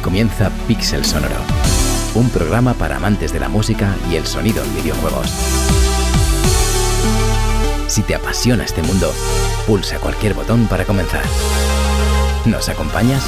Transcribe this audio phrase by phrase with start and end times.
[0.00, 1.36] Comienza Pixel Sonoro,
[2.14, 5.28] un programa para amantes de la música y el sonido en videojuegos.
[7.86, 9.12] Si te apasiona este mundo,
[9.66, 11.24] pulsa cualquier botón para comenzar.
[12.44, 13.24] ¿Nos acompañas?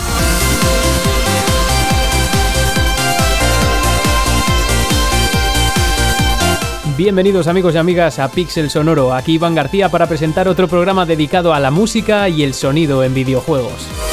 [6.97, 11.55] Bienvenidos amigos y amigas a Pixel Sonoro, aquí Iván García para presentar otro programa dedicado
[11.55, 14.10] a la música y el sonido en videojuegos.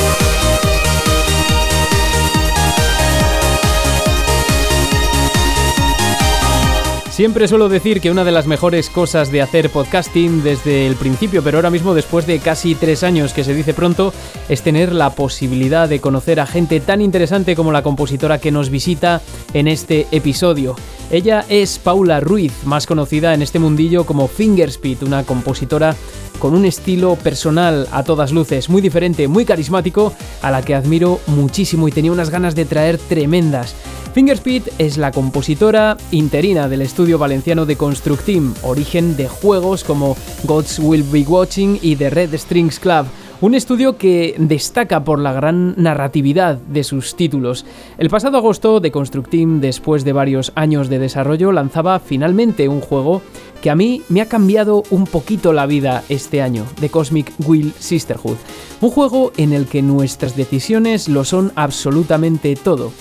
[7.18, 11.42] Siempre suelo decir que una de las mejores cosas de hacer podcasting desde el principio,
[11.42, 14.14] pero ahora mismo después de casi tres años que se dice pronto,
[14.50, 18.70] es tener la posibilidad de conocer a gente tan interesante como la compositora que nos
[18.70, 19.20] visita
[19.56, 20.76] en este episodio.
[21.10, 25.96] Ella es Paula Ruiz, más conocida en este mundillo como Fingerspeed, una compositora
[26.38, 31.20] con un estilo personal a todas luces, muy diferente, muy carismático, a la que admiro
[31.26, 33.74] muchísimo y tenía unas ganas de traer tremendas.
[34.14, 40.80] Fingerspeed es la compositora interina del estudio valenciano de Constructeam, origen de juegos como Gods
[40.80, 43.06] Will Be Watching y The Red Strings Club.
[43.40, 47.66] Un estudio que destaca por la gran narratividad de sus títulos.
[48.00, 53.22] El pasado agosto, The Constructeam, después de varios años de desarrollo, lanzaba finalmente un juego
[53.62, 57.74] que a mí me ha cambiado un poquito la vida este año, The Cosmic Will
[57.78, 58.38] Sisterhood.
[58.82, 62.92] Un juego en el que nuestras decisiones lo son absolutamente todo.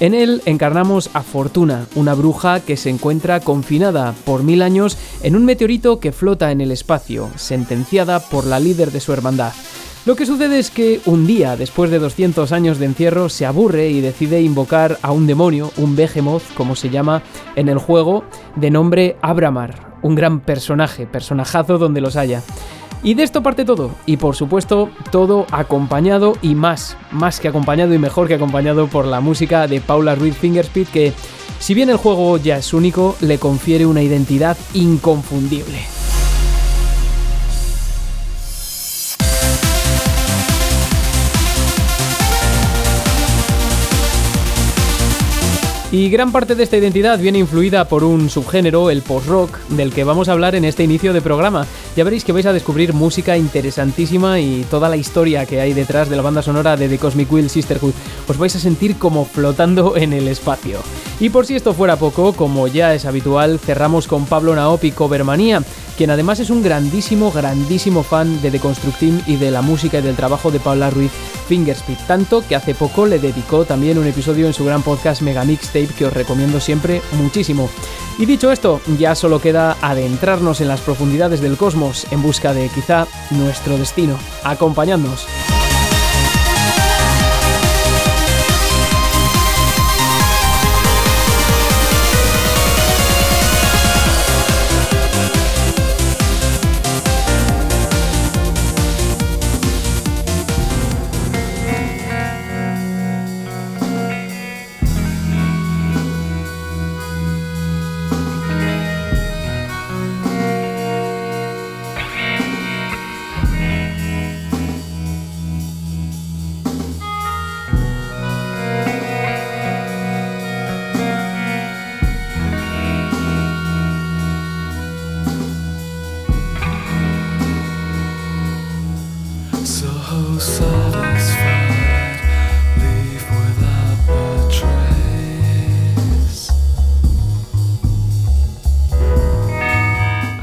[0.00, 5.36] En él encarnamos a Fortuna, una bruja que se encuentra confinada por mil años en
[5.36, 9.52] un meteorito que flota en el espacio, sentenciada por la líder de su hermandad.
[10.04, 13.88] Lo que sucede es que un día, después de 200 años de encierro, se aburre
[13.88, 17.22] y decide invocar a un demonio, un Behemoth, como se llama
[17.56, 18.24] en el juego,
[18.56, 22.42] de nombre Abramar, un gran personaje, personajazo donde los haya.
[23.04, 27.92] Y de esto parte todo, y por supuesto todo acompañado y más, más que acompañado
[27.92, 31.12] y mejor que acompañado por la música de Paula Ruiz Fingerspeed que,
[31.58, 35.93] si bien el juego ya es único, le confiere una identidad inconfundible.
[45.94, 50.02] Y gran parte de esta identidad viene influida por un subgénero, el post-rock, del que
[50.02, 51.68] vamos a hablar en este inicio de programa.
[51.94, 56.08] Ya veréis que vais a descubrir música interesantísima y toda la historia que hay detrás
[56.08, 57.92] de la banda sonora de The Cosmic Will Sisterhood.
[58.26, 60.80] Os vais a sentir como flotando en el espacio.
[61.20, 65.62] Y por si esto fuera poco, como ya es habitual, cerramos con Pablo Naopi Covermanía,
[65.96, 70.02] quien además es un grandísimo, grandísimo fan de The Constructing y de la música y
[70.02, 71.12] del trabajo de Paula Ruiz
[71.46, 75.44] Fingerspeed, tanto que hace poco le dedicó también un episodio en su gran podcast Mega
[75.44, 77.70] Mixtape que os recomiendo siempre muchísimo.
[78.18, 82.68] Y dicho esto, ya solo queda adentrarnos en las profundidades del cosmos en busca de
[82.68, 84.18] quizá nuestro destino.
[84.44, 85.26] Acompañadnos.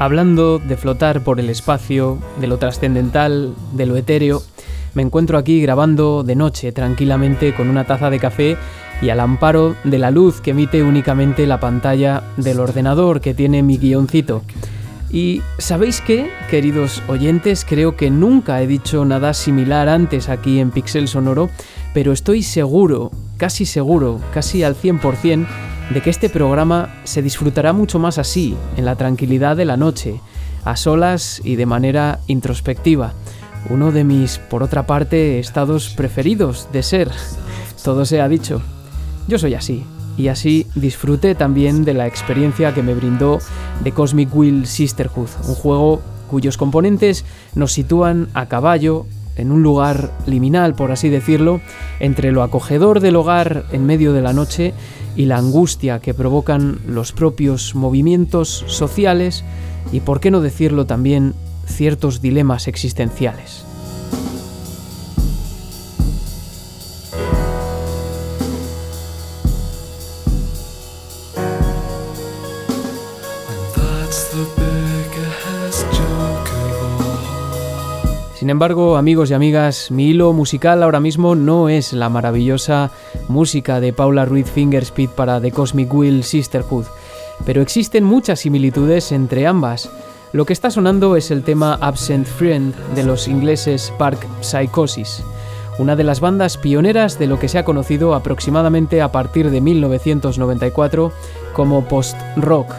[0.02, 4.42] Hablando de flotar por el espacio, de lo trascendental, de lo etéreo,
[4.94, 8.56] me encuentro aquí grabando de noche tranquilamente con una taza de café
[9.00, 13.62] y al amparo de la luz que emite únicamente la pantalla del ordenador que tiene
[13.62, 14.42] mi guioncito.
[15.08, 17.64] Y ¿sabéis qué, queridos oyentes?
[17.64, 21.48] Creo que nunca he dicho nada similar antes aquí en Pixel Sonoro,
[21.94, 25.46] pero estoy seguro, casi seguro, casi al 100%,
[25.92, 30.20] de que este programa se disfrutará mucho más así, en la tranquilidad de la noche,
[30.64, 33.12] a solas y de manera introspectiva.
[33.68, 37.10] Uno de mis, por otra parte, estados preferidos de ser.
[37.84, 38.62] Todo se ha dicho.
[39.28, 39.84] Yo soy así,
[40.16, 43.38] y así disfruté también de la experiencia que me brindó
[43.82, 47.24] The Cosmic Will Sisterhood, un juego cuyos componentes
[47.54, 49.06] nos sitúan a caballo
[49.36, 51.60] en un lugar liminal, por así decirlo,
[52.00, 54.74] entre lo acogedor del hogar en medio de la noche
[55.16, 59.44] y la angustia que provocan los propios movimientos sociales
[59.92, 61.34] y, por qué no decirlo también,
[61.66, 63.64] ciertos dilemas existenciales.
[78.42, 82.90] Sin embargo, amigos y amigas, mi hilo musical ahora mismo no es la maravillosa
[83.28, 86.86] música de Paula Ruiz Fingerspeed para The Cosmic Wheel Sisterhood,
[87.46, 89.92] pero existen muchas similitudes entre ambas.
[90.32, 95.22] Lo que está sonando es el tema Absent Friend de los ingleses Park Psychosis,
[95.78, 99.60] una de las bandas pioneras de lo que se ha conocido aproximadamente a partir de
[99.60, 101.12] 1994
[101.52, 102.74] como post-rock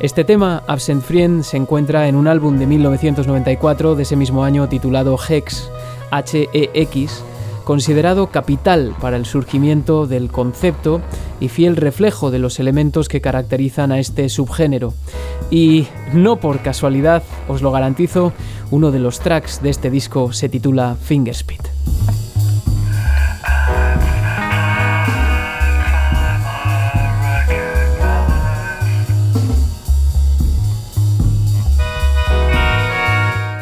[0.00, 4.68] este tema, Absent Friend, se encuentra en un álbum de 1994 de ese mismo año
[4.68, 5.70] titulado Hex,
[6.10, 7.24] H-E-X,
[7.64, 11.00] considerado capital para el surgimiento del concepto
[11.40, 14.92] y fiel reflejo de los elementos que caracterizan a este subgénero.
[15.50, 18.34] Y no por casualidad, os lo garantizo,
[18.70, 21.60] uno de los tracks de este disco se titula Fingerspeed.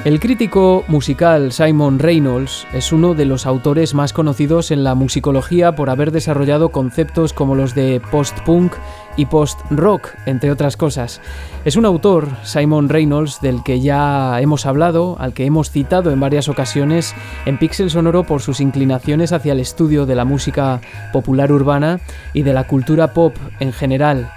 [0.04, 5.74] El crítico musical Simon Reynolds es uno de los autores más conocidos en la musicología
[5.74, 8.74] por haber desarrollado conceptos como los de post-punk
[9.16, 11.22] y post-rock, entre otras cosas.
[11.64, 16.20] Es un autor, Simon Reynolds, del que ya hemos hablado, al que hemos citado en
[16.20, 17.14] varias ocasiones
[17.46, 20.82] en Pixel Sonoro por sus inclinaciones hacia el estudio de la música
[21.14, 21.98] popular urbana
[22.34, 24.30] y de la cultura pop en general.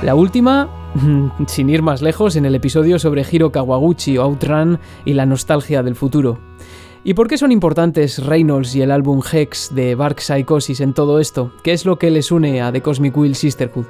[0.00, 0.77] La última
[1.46, 5.82] sin ir más lejos, en el episodio sobre Hiro Kawaguchi o Outrun y la nostalgia
[5.82, 6.38] del futuro.
[7.04, 11.20] ¿Y por qué son importantes Reynolds y el álbum Hex de Bark Psychosis en todo
[11.20, 11.52] esto?
[11.62, 13.86] ¿Qué es lo que les une a The Cosmic Wheel Sisterhood?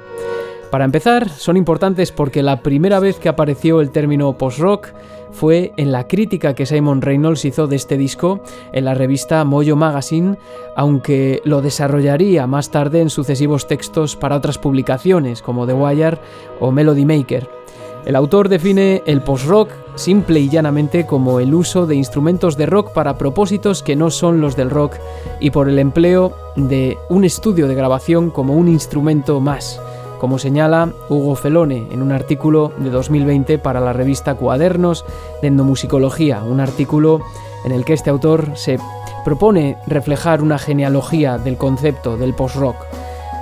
[0.71, 4.89] Para empezar, son importantes porque la primera vez que apareció el término post-rock
[5.31, 8.41] fue en la crítica que Simon Reynolds hizo de este disco
[8.73, 10.37] en la revista Mojo Magazine,
[10.75, 16.17] aunque lo desarrollaría más tarde en sucesivos textos para otras publicaciones como The Wire
[16.59, 17.49] o Melody Maker.
[18.05, 22.93] El autor define el post-rock simple y llanamente como el uso de instrumentos de rock
[22.93, 24.95] para propósitos que no son los del rock
[25.41, 29.81] y por el empleo de un estudio de grabación como un instrumento más
[30.19, 35.05] como señala Hugo Felone en un artículo de 2020 para la revista Cuadernos
[35.41, 37.21] de Endomusicología, un artículo
[37.65, 38.77] en el que este autor se
[39.25, 42.75] propone reflejar una genealogía del concepto del post-rock.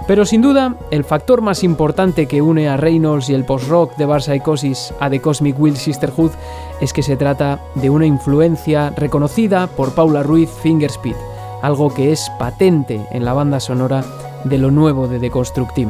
[0.07, 4.05] Pero sin duda, el factor más importante que une a Reynolds y el post-rock de
[4.05, 6.31] Bar Psychosis a The Cosmic Will Sisterhood
[6.79, 11.15] es que se trata de una influencia reconocida por Paula Ruiz Fingerspeed,
[11.61, 14.05] algo que es patente en la banda sonora
[14.45, 15.89] de lo nuevo de The Constructim.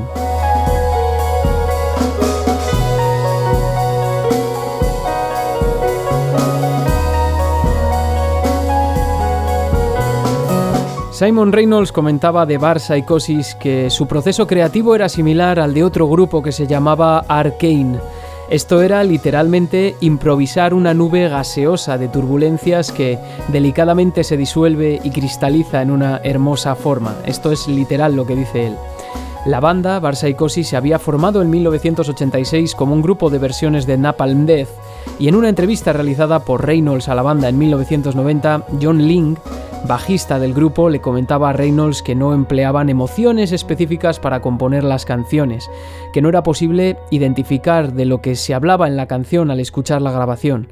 [11.17, 16.07] Simon Reynolds comentaba de Bar Psychosis que su proceso creativo era similar al de otro
[16.07, 17.97] grupo que se llamaba Arcane.
[18.51, 23.17] Esto era literalmente improvisar una nube gaseosa de turbulencias que
[23.47, 27.15] delicadamente se disuelve y cristaliza en una hermosa forma.
[27.25, 28.75] Esto es literal lo que dice él.
[29.47, 33.97] La banda, Bar Psychosis, se había formado en 1986 como un grupo de versiones de
[33.97, 34.69] Napalm Death,
[35.17, 39.35] y en una entrevista realizada por Reynolds a la banda en 1990, John Ling
[39.85, 45.05] bajista del grupo, le comentaba a Reynolds que no empleaban emociones específicas para componer las
[45.05, 45.69] canciones,
[46.13, 50.01] que no era posible identificar de lo que se hablaba en la canción al escuchar
[50.01, 50.69] la grabación.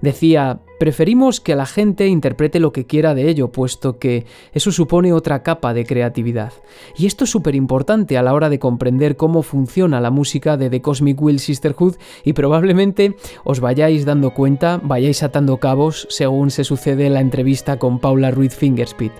[0.00, 5.12] Decía, preferimos que la gente interprete lo que quiera de ello, puesto que eso supone
[5.12, 6.52] otra capa de creatividad.
[6.96, 10.70] Y esto es súper importante a la hora de comprender cómo funciona la música de
[10.70, 16.64] The Cosmic Will Sisterhood y probablemente os vayáis dando cuenta, vayáis atando cabos según se
[16.64, 19.12] sucede la entrevista con Paula Ruiz Fingerspeed.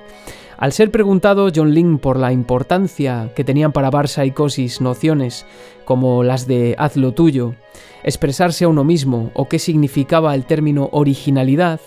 [0.59, 5.45] Al ser preguntado John Lynn por la importancia que tenían para Bar Psychosis nociones
[5.85, 7.55] como las de haz lo tuyo,
[8.07, 11.81] expresarse a uno mismo o qué significaba el término originalidad,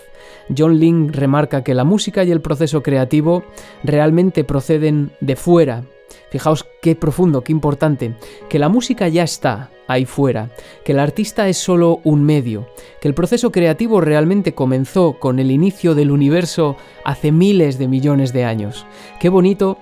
[0.55, 3.43] John Lynn remarca que la música y el proceso creativo
[3.83, 5.83] realmente proceden de fuera.
[6.29, 8.15] Fijaos qué profundo, qué importante,
[8.49, 10.51] que la música ya está ahí fuera,
[10.83, 12.67] que el artista es solo un medio,
[13.01, 18.33] que el proceso creativo realmente comenzó con el inicio del universo hace miles de millones
[18.33, 18.85] de años.
[19.19, 19.79] Qué bonito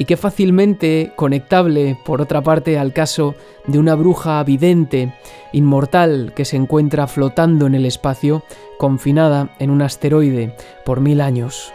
[0.00, 3.34] y qué fácilmente conectable, por otra parte, al caso
[3.66, 5.12] de una bruja vidente,
[5.52, 8.42] inmortal, que se encuentra flotando en el espacio,
[8.78, 11.70] confinada en un asteroide por mil años.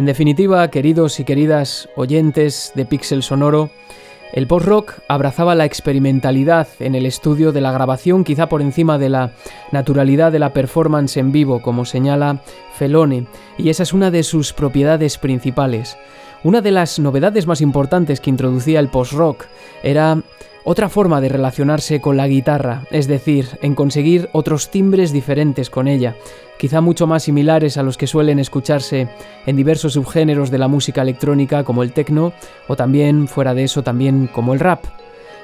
[0.00, 3.68] En definitiva, queridos y queridas oyentes de Pixel Sonoro,
[4.32, 9.10] El post-rock abrazaba la experimentalidad en el estudio de la grabación, quizá por encima de
[9.10, 9.32] la
[9.72, 12.40] naturalidad de la performance en vivo, como señala
[12.78, 13.26] Felone,
[13.58, 15.98] y esa es una de sus propiedades principales.
[16.42, 19.44] Una de las novedades más importantes que introducía el post-rock
[19.82, 20.22] era
[20.64, 25.86] otra forma de relacionarse con la guitarra, es decir, en conseguir otros timbres diferentes con
[25.86, 26.16] ella,
[26.58, 29.08] quizá mucho más similares a los que suelen escucharse
[29.44, 32.32] en diversos subgéneros de la música electrónica como el techno
[32.68, 34.84] o también, fuera de eso, también como el rap.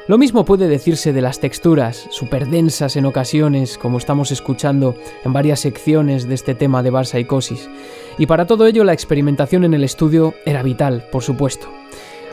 [0.08, 4.94] Lo mismo puede decirse de las texturas, súper densas en ocasiones, como estamos escuchando
[5.24, 7.68] en varias secciones de este tema de Bar Psychosis.
[8.16, 11.68] Y para todo ello la experimentación en el estudio era vital, por supuesto.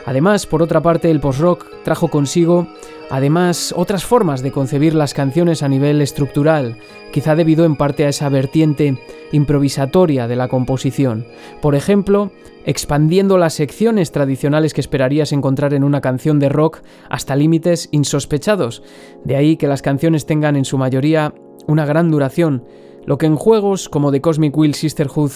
[0.06, 2.66] Además, por otra parte, el post-rock trajo consigo,
[3.10, 6.78] además, otras formas de concebir las canciones a nivel estructural,
[7.12, 8.98] quizá debido en parte a esa vertiente
[9.32, 11.26] improvisatoria de la composición.
[11.62, 12.32] Por ejemplo,
[12.66, 18.82] expandiendo las secciones tradicionales que esperarías encontrar en una canción de rock hasta límites insospechados.
[19.24, 21.34] De ahí que las canciones tengan en su mayoría
[21.66, 22.64] una gran duración,
[23.06, 25.30] lo que en juegos como The Cosmic Wheel Sisterhood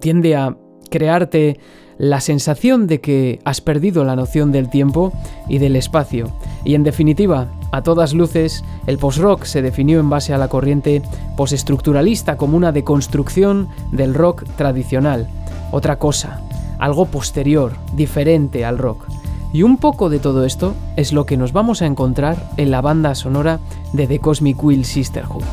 [0.00, 0.56] tiende a
[0.90, 1.58] crearte
[2.00, 5.12] la sensación de que has perdido la noción del tiempo
[5.48, 6.30] y del espacio.
[6.64, 11.02] Y en definitiva, a todas luces, el post-rock se definió en base a la corriente
[11.36, 15.28] postestructuralista como una deconstrucción del rock tradicional.
[15.72, 16.40] Otra cosa,
[16.78, 19.06] algo posterior, diferente al rock.
[19.52, 22.80] Y un poco de todo esto es lo que nos vamos a encontrar en la
[22.80, 23.60] banda sonora
[23.92, 25.44] de The Cosmic Wheel Sisterhood.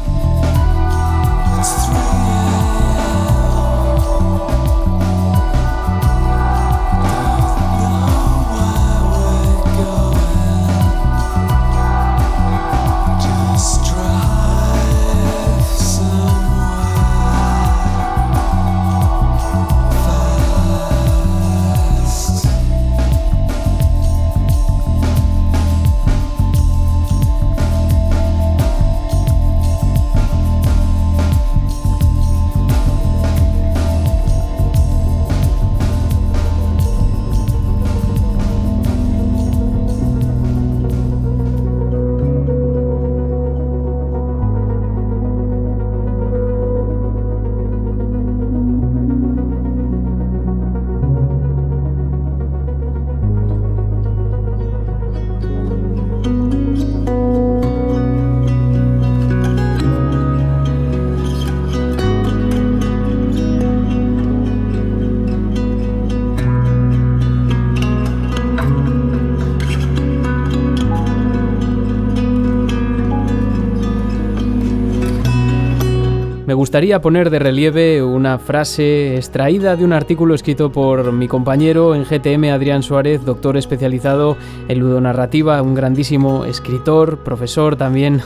[76.77, 82.03] Gustaría poner de relieve una frase extraída de un artículo escrito por mi compañero en
[82.03, 88.21] GTM, Adrián Suárez, doctor especializado en ludonarrativa, un grandísimo escritor, profesor también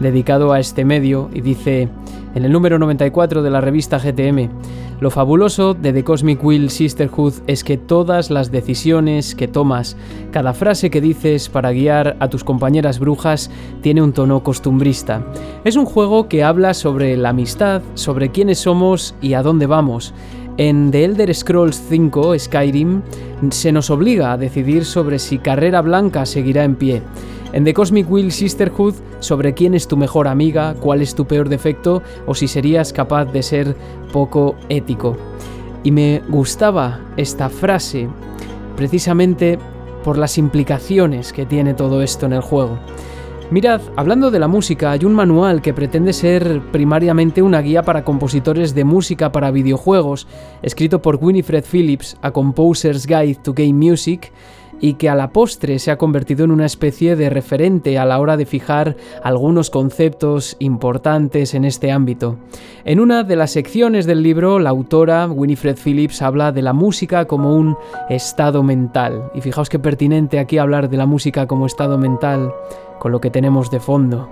[0.00, 1.90] dedicado a este medio, y dice
[2.34, 4.48] en el número 94 de la revista GTM,
[5.00, 9.96] lo fabuloso de The Cosmic Wheel Sisterhood es que todas las decisiones que tomas,
[10.30, 15.24] cada frase que dices para guiar a tus compañeras brujas, tiene un tono costumbrista.
[15.64, 20.12] Es un juego que habla sobre la amistad, sobre quiénes somos y a dónde vamos.
[20.58, 23.00] En The Elder Scrolls 5 Skyrim
[23.50, 27.02] se nos obliga a decidir sobre si Carrera Blanca seguirá en pie.
[27.52, 31.48] En The Cosmic Wheel Sisterhood, sobre quién es tu mejor amiga, cuál es tu peor
[31.48, 33.76] defecto o si serías capaz de ser
[34.12, 35.16] poco ético.
[35.82, 38.08] Y me gustaba esta frase
[38.76, 39.58] precisamente
[40.04, 42.78] por las implicaciones que tiene todo esto en el juego.
[43.50, 48.04] Mirad, hablando de la música, hay un manual que pretende ser primariamente una guía para
[48.04, 50.28] compositores de música para videojuegos,
[50.62, 54.30] escrito por Winifred Phillips, A Composer's Guide to Game Music,
[54.80, 58.18] y que a la postre se ha convertido en una especie de referente a la
[58.18, 62.36] hora de fijar algunos conceptos importantes en este ámbito.
[62.84, 67.26] En una de las secciones del libro, la autora Winifred Phillips habla de la música
[67.26, 67.76] como un
[68.08, 69.30] estado mental.
[69.34, 72.52] Y fijaos qué pertinente aquí hablar de la música como estado mental
[72.98, 74.28] con lo que tenemos de fondo.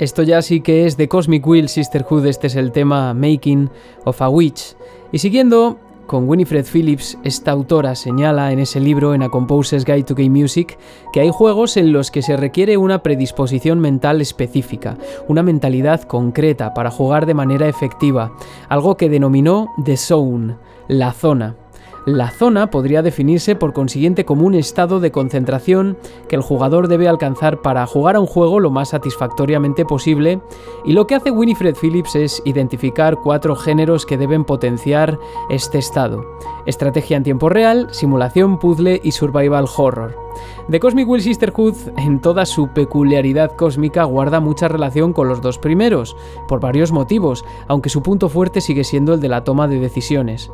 [0.00, 3.70] Esto ya sí que es de Cosmic Wheel Sisterhood, este es el tema Making
[4.04, 4.74] of a Witch.
[5.12, 10.02] Y siguiendo con Winifred Phillips, esta autora señala en ese libro, en A Composer's Guide
[10.02, 10.76] to Game Music,
[11.12, 14.98] que hay juegos en los que se requiere una predisposición mental específica,
[15.28, 18.32] una mentalidad concreta para jugar de manera efectiva,
[18.68, 20.56] algo que denominó The Zone,
[20.88, 21.54] la zona.
[22.06, 25.96] La zona podría definirse por consiguiente como un estado de concentración
[26.28, 30.40] que el jugador debe alcanzar para jugar a un juego lo más satisfactoriamente posible
[30.84, 35.18] y lo que hace Winifred Phillips es identificar cuatro géneros que deben potenciar
[35.48, 36.26] este estado.
[36.66, 40.23] Estrategia en tiempo real, simulación, puzzle y survival horror.
[40.70, 45.58] The Cosmic Will Sisterhood, en toda su peculiaridad cósmica, guarda mucha relación con los dos
[45.58, 46.16] primeros,
[46.48, 50.50] por varios motivos, aunque su punto fuerte sigue siendo el de la toma de decisiones.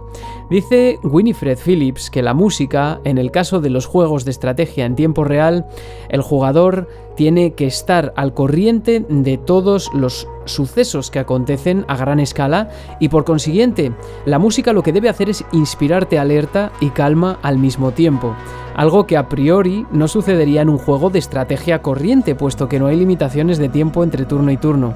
[0.49, 4.96] Dice Winifred Phillips que la música, en el caso de los juegos de estrategia en
[4.96, 5.66] tiempo real,
[6.08, 6.88] el jugador
[7.20, 13.10] tiene que estar al corriente de todos los sucesos que acontecen a gran escala y
[13.10, 13.92] por consiguiente
[14.24, 18.34] la música lo que debe hacer es inspirarte alerta y calma al mismo tiempo,
[18.74, 22.86] algo que a priori no sucedería en un juego de estrategia corriente puesto que no
[22.86, 24.94] hay limitaciones de tiempo entre turno y turno.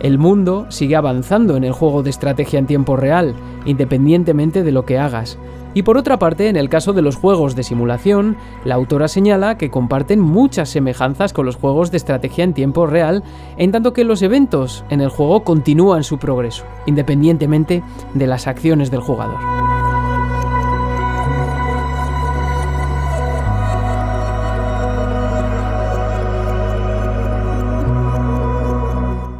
[0.00, 4.84] El mundo sigue avanzando en el juego de estrategia en tiempo real, independientemente de lo
[4.84, 5.38] que hagas.
[5.74, 9.56] Y por otra parte, en el caso de los juegos de simulación, la autora señala
[9.56, 13.22] que comparten muchas semejanzas con los juegos de estrategia en tiempo real,
[13.56, 17.82] en tanto que los eventos en el juego continúan su progreso, independientemente
[18.14, 19.71] de las acciones del jugador.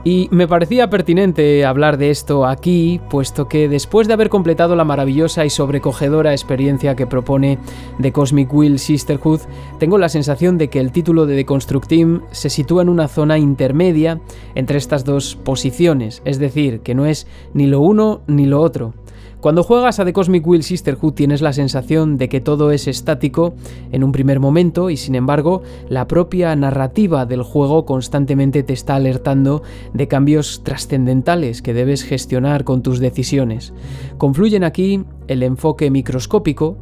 [0.05, 4.85] Y me parecía pertinente hablar de esto aquí, puesto que después de haber completado la
[4.85, 7.59] maravillosa y sobrecogedora experiencia que propone
[8.01, 9.43] The Cosmic Will Sisterhood,
[9.79, 13.07] tengo la sensación de que el título de The Construct Team se sitúa en una
[13.07, 14.21] zona intermedia
[14.57, 18.95] entre estas dos posiciones, es decir, que no es ni lo uno ni lo otro.
[19.43, 23.55] Cuando juegas a The Cosmic Will Sisterhood tienes la sensación de que todo es estático
[23.91, 28.95] en un primer momento y sin embargo la propia narrativa del juego constantemente te está
[28.95, 33.75] alertando de cambios trascendentales que debes gestionar con tus decisiones.
[34.17, 36.77] Confluyen aquí el enfoque microscópico,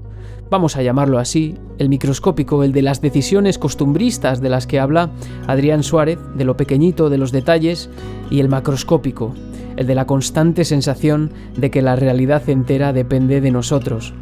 [0.50, 5.12] vamos a llamarlo así, el microscópico, el de las decisiones costumbristas de las que habla
[5.46, 7.88] Adrián Suárez, de lo pequeñito de los detalles,
[8.30, 9.32] y el macroscópico,
[9.76, 14.14] el de la constante sensación de que la realidad entera depende de nosotros.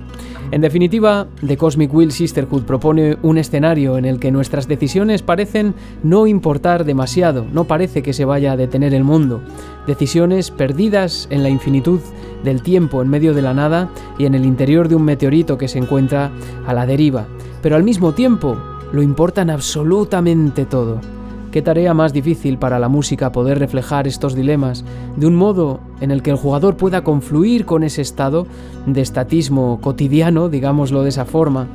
[0.50, 5.74] En definitiva, The Cosmic Will Sisterhood propone un escenario en el que nuestras decisiones parecen
[6.02, 9.42] no importar demasiado, no parece que se vaya a detener el mundo.
[9.86, 12.00] Decisiones perdidas en la infinitud
[12.44, 15.68] del tiempo en medio de la nada y en el interior de un meteorito que
[15.68, 16.30] se encuentra
[16.66, 17.26] a la deriva.
[17.60, 18.56] Pero al mismo tiempo,
[18.90, 21.17] lo importan absolutamente todo.
[21.52, 24.84] Qué tarea más difícil para la música poder reflejar estos dilemas
[25.16, 28.46] de un modo en el que el jugador pueda confluir con ese estado
[28.84, 31.68] de estatismo cotidiano, digámoslo de esa forma,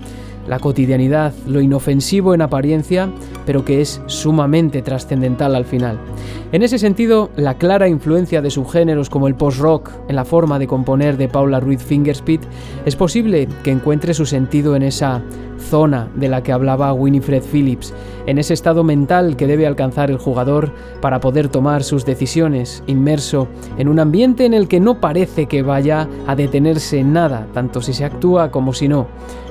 [0.48, 3.10] la cotidianidad, lo inofensivo en apariencia,
[3.46, 5.98] pero que es sumamente trascendental al final.
[6.52, 10.68] En ese sentido, la clara influencia de subgéneros como el post-rock en la forma de
[10.68, 12.42] componer de Paula Ruiz Fingerspit
[12.86, 15.24] es posible que encuentre su sentido en esa
[15.58, 17.94] zona de la que hablaba Winifred Phillips,
[18.26, 23.48] en ese estado mental que debe alcanzar el jugador para poder tomar sus decisiones, inmerso
[23.78, 27.94] en un ambiente en el que no parece que vaya a detenerse nada, tanto si
[27.94, 29.08] se actúa como si no.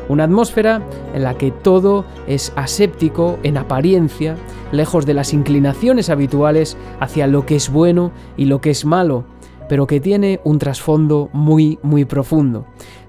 [0.08, 0.82] Una atmósfera
[1.14, 4.36] en la que todo es aséptico en apariencia,
[4.72, 9.24] lejos de las inclinaciones habituales hacia lo que es bueno y lo que es malo,
[9.68, 12.66] pero que tiene un trasfondo muy, muy profundo.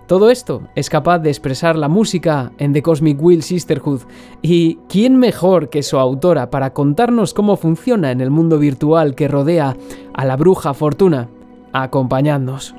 [0.08, 4.02] Todo esto es capaz de expresar la música en The Cosmic Will Sisterhood
[4.42, 9.30] y ¿quién mejor que su autora para contarnos cómo funciona en el mundo virtual que
[9.30, 9.78] rodea
[10.13, 11.30] a la bruja Fortuna?
[11.72, 12.76] Acompañadnos.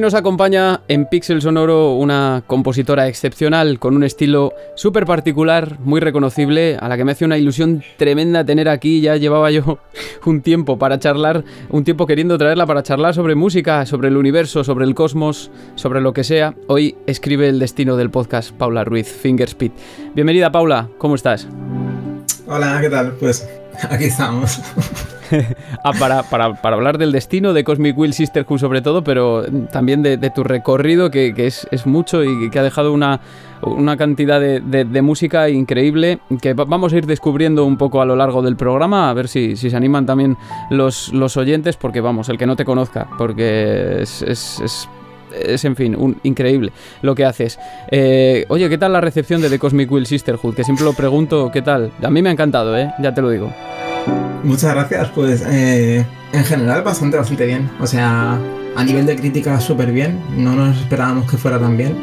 [0.00, 6.00] Hoy nos acompaña en Pixel Sonoro una compositora excepcional con un estilo súper particular, muy
[6.00, 9.02] reconocible, a la que me hace una ilusión tremenda tener aquí.
[9.02, 9.78] Ya llevaba yo
[10.24, 14.64] un tiempo para charlar, un tiempo queriendo traerla para charlar sobre música, sobre el universo,
[14.64, 16.54] sobre el cosmos, sobre lo que sea.
[16.66, 19.72] Hoy escribe el destino del podcast Paula Ruiz, Fingerspeed.
[20.14, 21.46] Bienvenida Paula, ¿cómo estás?
[22.46, 23.12] Hola, ¿qué tal?
[23.20, 23.46] Pues
[23.90, 24.62] aquí estamos.
[25.84, 30.44] ah, para, hablar del destino de Cosmic Will Sisterhood sobre todo, pero también de, tu
[30.44, 33.20] recorrido, que, es, mucho y que ha dejado una,
[33.96, 38.56] cantidad de, música increíble que vamos a ir descubriendo un poco a lo largo del
[38.56, 40.36] programa, a ver si, si se animan también
[40.70, 47.14] los, oyentes, porque vamos, el que no te conozca, porque es, en fin, increíble lo
[47.14, 47.58] que haces.
[47.90, 50.54] Eh, oye, ¿qué tal la recepción de Cosmic Will Sisterhood?
[50.54, 51.92] Que siempre lo pregunto, ¿qué tal?
[52.02, 52.92] A mí me ha encantado, ¿eh?
[53.00, 53.52] Ya te lo digo.
[54.42, 57.70] Muchas gracias, pues eh, en general bastante, bastante bien.
[57.80, 58.38] O sea,
[58.76, 61.96] a nivel de crítica súper bien, no nos esperábamos que fuera tan bien.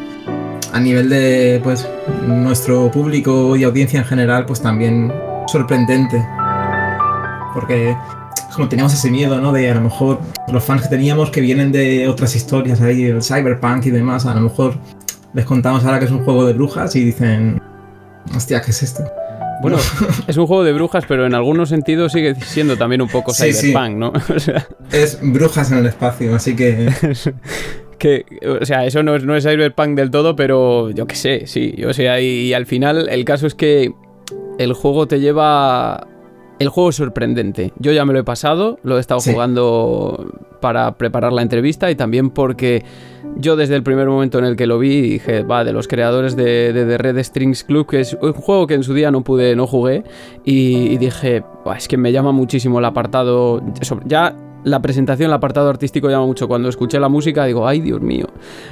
[0.74, 1.88] A nivel de, pues,
[2.28, 5.12] nuestro público y audiencia en general, pues también
[5.48, 6.24] sorprendente.
[7.54, 7.96] Porque
[8.54, 9.52] como teníamos ese miedo, ¿no?
[9.52, 10.20] De a lo mejor
[10.52, 14.34] los fans que teníamos que vienen de otras historias ahí, el cyberpunk y demás, a
[14.34, 14.78] lo mejor
[15.34, 17.62] les contamos ahora que es un juego de brujas y dicen,
[18.36, 19.04] hostia, ¿qué es esto?
[19.62, 19.78] Bueno,
[20.28, 23.54] es un juego de brujas, pero en algunos sentidos sigue siendo también un poco Sí,
[23.54, 23.72] sí.
[23.72, 24.14] cyberpunk, ¿no?
[24.36, 26.90] O sea, Es brujas en el espacio, así que
[27.98, 28.26] que,
[28.62, 31.76] o sea, eso no es, no es cyberpunk del todo, pero yo qué sé, sí.
[31.88, 33.92] O sea, y, y al final el caso es que
[34.60, 36.08] el juego te lleva
[36.60, 37.72] el juego es sorprendente.
[37.78, 39.32] Yo ya me lo he pasado, lo he estado Sí.
[39.32, 40.26] jugando
[40.60, 42.84] para preparar la entrevista y también porque
[43.40, 46.36] yo desde el primer momento en el que lo vi dije, va, de los creadores
[46.36, 49.24] de, de The Red Strings Club, que es un juego que en su día no
[49.24, 50.04] pude, no jugué,
[50.44, 53.62] y, dije, "Buah, es que me llama muchísimo el apartado,
[54.06, 56.48] ya la presentación, el apartado artístico llama mucho.
[56.48, 58.28] Cuando escuché la música digo, ay Dios mío,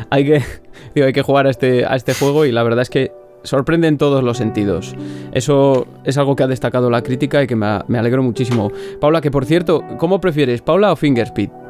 [0.10, 0.44] hay que,
[0.96, 3.12] digo, hay que jugar a este, a este juego y la verdad es que
[3.44, 4.96] sorprende en todos los sentidos.
[5.32, 8.72] Eso es algo que ha destacado la crítica y que me, me alegro muchísimo.
[9.00, 11.65] Paula, que por cierto, ¿cómo prefieres, Paula o Fingerspeed?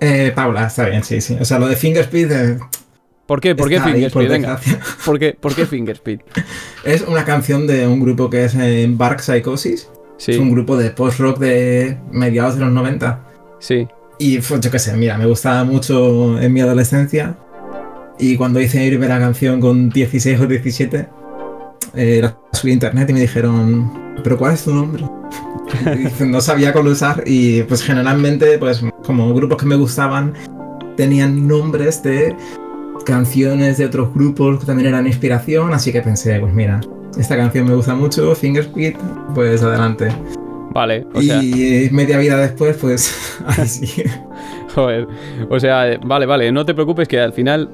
[0.00, 1.36] Eh, Paula, está bien, sí, sí.
[1.40, 2.58] O sea, lo de Fingerspeed eh,
[3.26, 3.54] ¿Por qué?
[3.54, 4.28] ¿Por qué Fingerspeed?
[4.28, 4.58] Venga.
[5.04, 6.20] ¿por qué, ¿por qué Fingerspeed?
[6.84, 9.90] Es una canción de un grupo que es eh, Bark Psychosis.
[10.16, 13.20] Sí, Es un grupo de post-rock de mediados de los 90.
[13.60, 13.86] sí.
[14.20, 17.36] Y pues, yo qué sé, mira, me gustaba mucho en mi adolescencia.
[18.18, 21.06] Y cuando hice irme la canción con 16 o 17,
[21.94, 25.04] eh, la subí a internet y me dijeron, ¿pero cuál es tu nombre?
[26.20, 30.32] No sabía cómo usar y pues generalmente, pues como grupos que me gustaban,
[30.96, 32.34] tenían nombres de
[33.04, 36.80] canciones de otros grupos que también eran inspiración, así que pensé, pues mira,
[37.18, 38.96] esta canción me gusta mucho, Fingerspeed,
[39.34, 40.08] pues adelante.
[40.72, 44.04] Vale, o sea, y media vida después, pues así.
[44.74, 45.06] joder.
[45.48, 47.68] O sea, vale, vale, no te preocupes que al final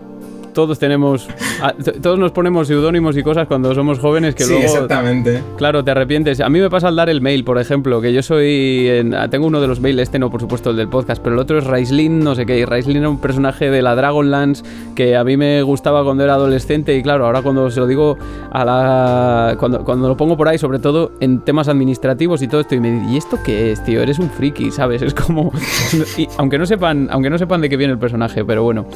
[0.54, 1.28] todos tenemos.
[1.62, 4.64] a- todos nos ponemos seudónimos y cosas cuando somos jóvenes que sí, luego.
[4.64, 5.42] exactamente.
[5.56, 6.40] Claro, te arrepientes.
[6.40, 8.86] A mí me pasa al dar el mail, por ejemplo, que yo soy.
[8.88, 11.34] en- ah, tengo uno de los mails, este no, por supuesto, el del podcast, pero
[11.34, 12.58] el otro es Raislin, no sé qué.
[12.58, 14.62] Y Raislin era un personaje de la Dragonlance
[14.94, 16.96] que a mí me gustaba cuando era adolescente.
[16.96, 18.16] Y claro, ahora cuando se lo digo
[18.50, 19.56] a la.
[19.58, 22.80] Cuando, cuando lo pongo por ahí, sobre todo en temas administrativos y todo esto, y
[22.80, 24.00] me dice, ¿y esto qué es, tío?
[24.02, 25.02] Eres un friki, ¿sabes?
[25.02, 25.50] Es como.
[26.18, 28.86] y aunque no sepan, aunque no sepan de qué viene el personaje, pero bueno.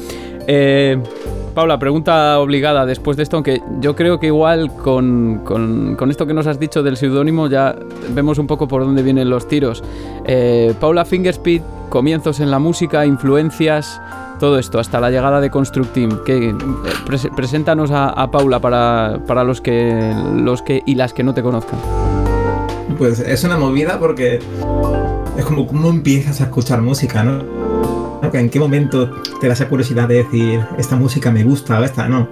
[0.47, 0.97] Eh.
[1.53, 6.25] Paula, pregunta obligada después de esto, aunque yo creo que igual con, con- con esto
[6.25, 7.75] que nos has dicho del seudónimo ya
[8.13, 9.83] vemos un poco por dónde vienen los tiros.
[10.25, 13.99] Eh, Paula Fingerspeed, comienzos en la música, influencias,
[14.39, 16.19] todo esto, hasta la llegada de Construct Team.
[16.25, 16.53] Que, eh,
[17.05, 21.33] pres- preséntanos a, a Paula para, para los, que, los que y las que no
[21.33, 21.79] te conozcan.
[22.97, 24.39] Pues es una movida porque
[25.37, 27.58] es como cómo empiezas a escuchar música, ¿no?
[28.29, 28.31] ¿No?
[28.31, 29.09] Que ¿En qué momento
[29.41, 32.27] te da esa curiosidad de decir, esta música me gusta o esta no?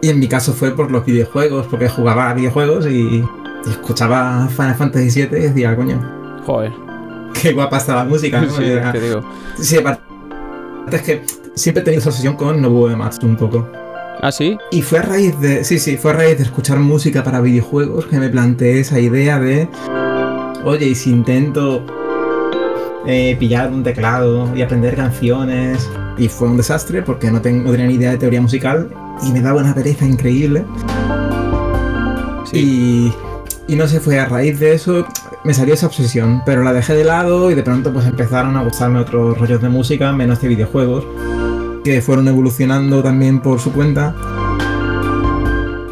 [0.00, 3.24] Y en mi caso fue por los videojuegos, porque jugaba a videojuegos y,
[3.66, 6.00] y escuchaba Final Fantasy VII y decía, coño,
[6.46, 6.72] Joder,
[7.40, 8.50] qué guapa está la música, ¿no?
[8.56, 9.22] sí, Y era- te digo.
[9.58, 10.02] sí, aparte
[10.92, 11.22] es que
[11.54, 13.66] siempre he tenido esa obsesión con Nobuo Ematsu un poco.
[14.20, 14.56] ¿Ah, sí?
[14.70, 15.64] Y fue a raíz de.
[15.64, 19.38] Sí, sí, fue a raíz de escuchar música para videojuegos que me planteé esa idea
[19.40, 19.68] de.
[20.64, 21.84] Oye, y si intento
[23.06, 25.88] eh, pillar un teclado y aprender canciones.
[26.16, 28.90] Y fue un desastre porque no, tengo, no tenía ni idea de teoría musical
[29.26, 30.64] y me daba una pereza increíble.
[32.50, 33.12] Sí.
[33.68, 35.06] Y, y no sé, fue a raíz de eso
[35.44, 38.64] me salió esa obsesión, pero la dejé de lado y de pronto pues empezaron a
[38.64, 41.04] gustarme otros rollos de música, menos de videojuegos,
[41.84, 44.14] que fueron evolucionando también por su cuenta.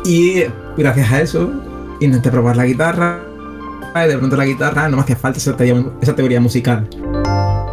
[0.06, 0.44] Y
[0.76, 1.52] gracias a eso
[2.00, 3.20] intenté probar la guitarra
[3.94, 6.88] y de pronto la guitarra no me hacía falta esa teoría, esa teoría musical.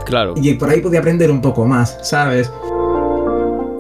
[0.05, 0.33] Claro.
[0.37, 2.51] Y por ahí podía aprender un poco más, ¿sabes?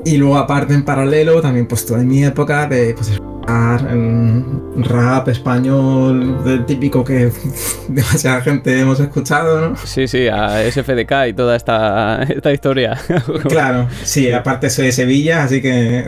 [0.05, 6.43] Y luego aparte en paralelo también pues toda mi época de pues mm, rap español,
[6.43, 7.31] del típico que
[7.89, 9.75] demasiada gente hemos escuchado, ¿no?
[9.75, 12.97] Sí, sí, a SFDK y toda esta, esta historia.
[13.49, 16.05] Claro, sí, aparte soy de Sevilla, así que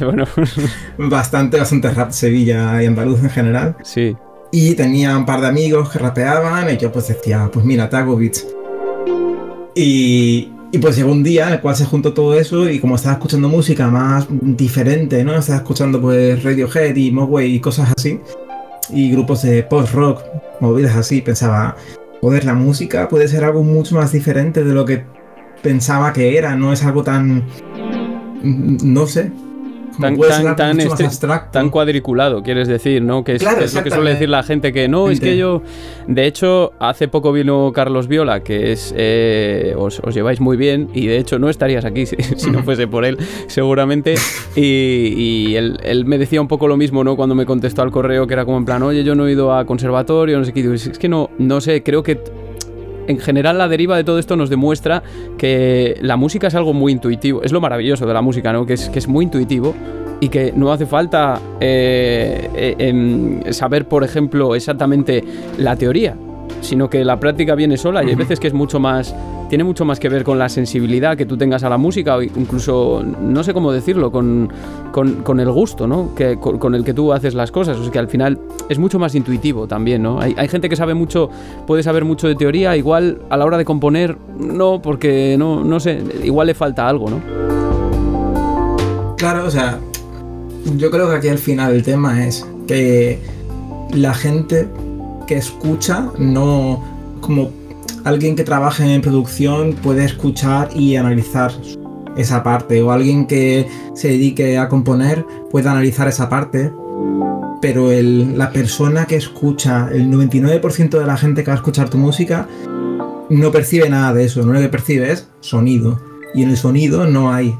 [0.00, 0.26] bueno,
[0.98, 3.76] bastante, bastante rap Sevilla y andaluz en general.
[3.82, 4.16] sí.
[4.56, 8.00] Y tenía un par de amigos que rapeaban y yo pues decía, pues mira, te
[8.00, 8.46] beats.
[9.74, 12.94] Y, y pues llegó un día en el cual se juntó todo eso y como
[12.94, 15.34] estaba escuchando música más diferente, ¿no?
[15.34, 18.20] Estaba escuchando pues Radiohead y Mogwai y cosas así.
[18.90, 20.22] Y grupos de post-rock,
[20.60, 21.74] movidas así, pensaba,
[22.20, 25.02] joder, la música puede ser algo mucho más diferente de lo que
[25.64, 27.42] pensaba que era, no es algo tan...
[28.44, 29.32] no sé.
[30.00, 31.04] Tan, tan, tan, este-
[31.52, 33.22] tan cuadriculado, quieres decir, ¿no?
[33.24, 35.36] Que es, Claro, que es lo que suele decir la gente que no, es que
[35.36, 35.62] yo.
[36.08, 38.92] De hecho, hace poco vino Carlos Viola, que es.
[38.96, 42.62] eh, os, os lleváis muy bien, y de hecho no estarías aquí si, si no
[42.62, 44.14] fuese por él, seguramente.
[44.56, 44.62] Y,
[45.52, 47.16] y él, él me decía un poco lo mismo, ¿no?
[47.16, 49.54] Cuando me contestó al correo, que era como en plan, oye, yo no he ido
[49.54, 50.60] a conservatorio, no sé qué.
[50.60, 52.18] Y es que no, no sé, creo que
[53.06, 55.02] en general la deriva de todo esto nos demuestra
[55.38, 57.42] que la música es algo muy intuitivo.
[57.42, 58.66] Es lo maravilloso de la música, ¿no?
[58.66, 59.74] Que es, que es muy intuitivo
[60.20, 65.22] y que no hace falta eh, eh, em, saber, por ejemplo, exactamente
[65.58, 66.16] la teoría,
[66.64, 69.14] sino que la práctica viene sola y hay veces que es mucho más...
[69.48, 72.22] Tiene mucho más que ver con la sensibilidad que tú tengas a la música o
[72.22, 74.50] incluso, no sé cómo decirlo, con,
[74.90, 76.14] con, con el gusto, ¿no?
[76.14, 77.76] Que, con, con el que tú haces las cosas.
[77.78, 80.18] O sea, que al final es mucho más intuitivo también, ¿no?
[80.18, 81.30] Hay, hay gente que sabe mucho,
[81.66, 85.78] puede saber mucho de teoría, igual a la hora de componer, no, porque no, no
[85.78, 87.20] sé, igual le falta algo, ¿no?
[89.18, 89.78] Claro, o sea,
[90.76, 93.20] yo creo que aquí al final el tema es que
[93.92, 94.68] la gente
[95.26, 96.82] que escucha no
[97.20, 97.50] como
[98.04, 101.52] alguien que trabaje en producción puede escuchar y analizar
[102.16, 106.70] esa parte o alguien que se dedique a componer puede analizar esa parte
[107.60, 111.88] pero el- la persona que escucha el 99% de la gente que va a escuchar
[111.88, 112.46] tu música
[113.30, 115.98] no percibe nada de eso, lo único que percibe es sonido
[116.34, 117.54] y en el sonido no hay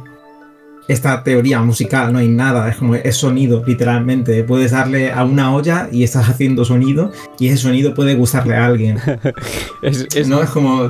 [0.89, 4.45] esta teoría musical, no hay nada, es como es sonido, literalmente.
[4.45, 8.67] Puedes darle a una olla y estás haciendo sonido y ese sonido puede gustarle a
[8.67, 8.99] alguien.
[9.83, 10.89] Es, es- no es como.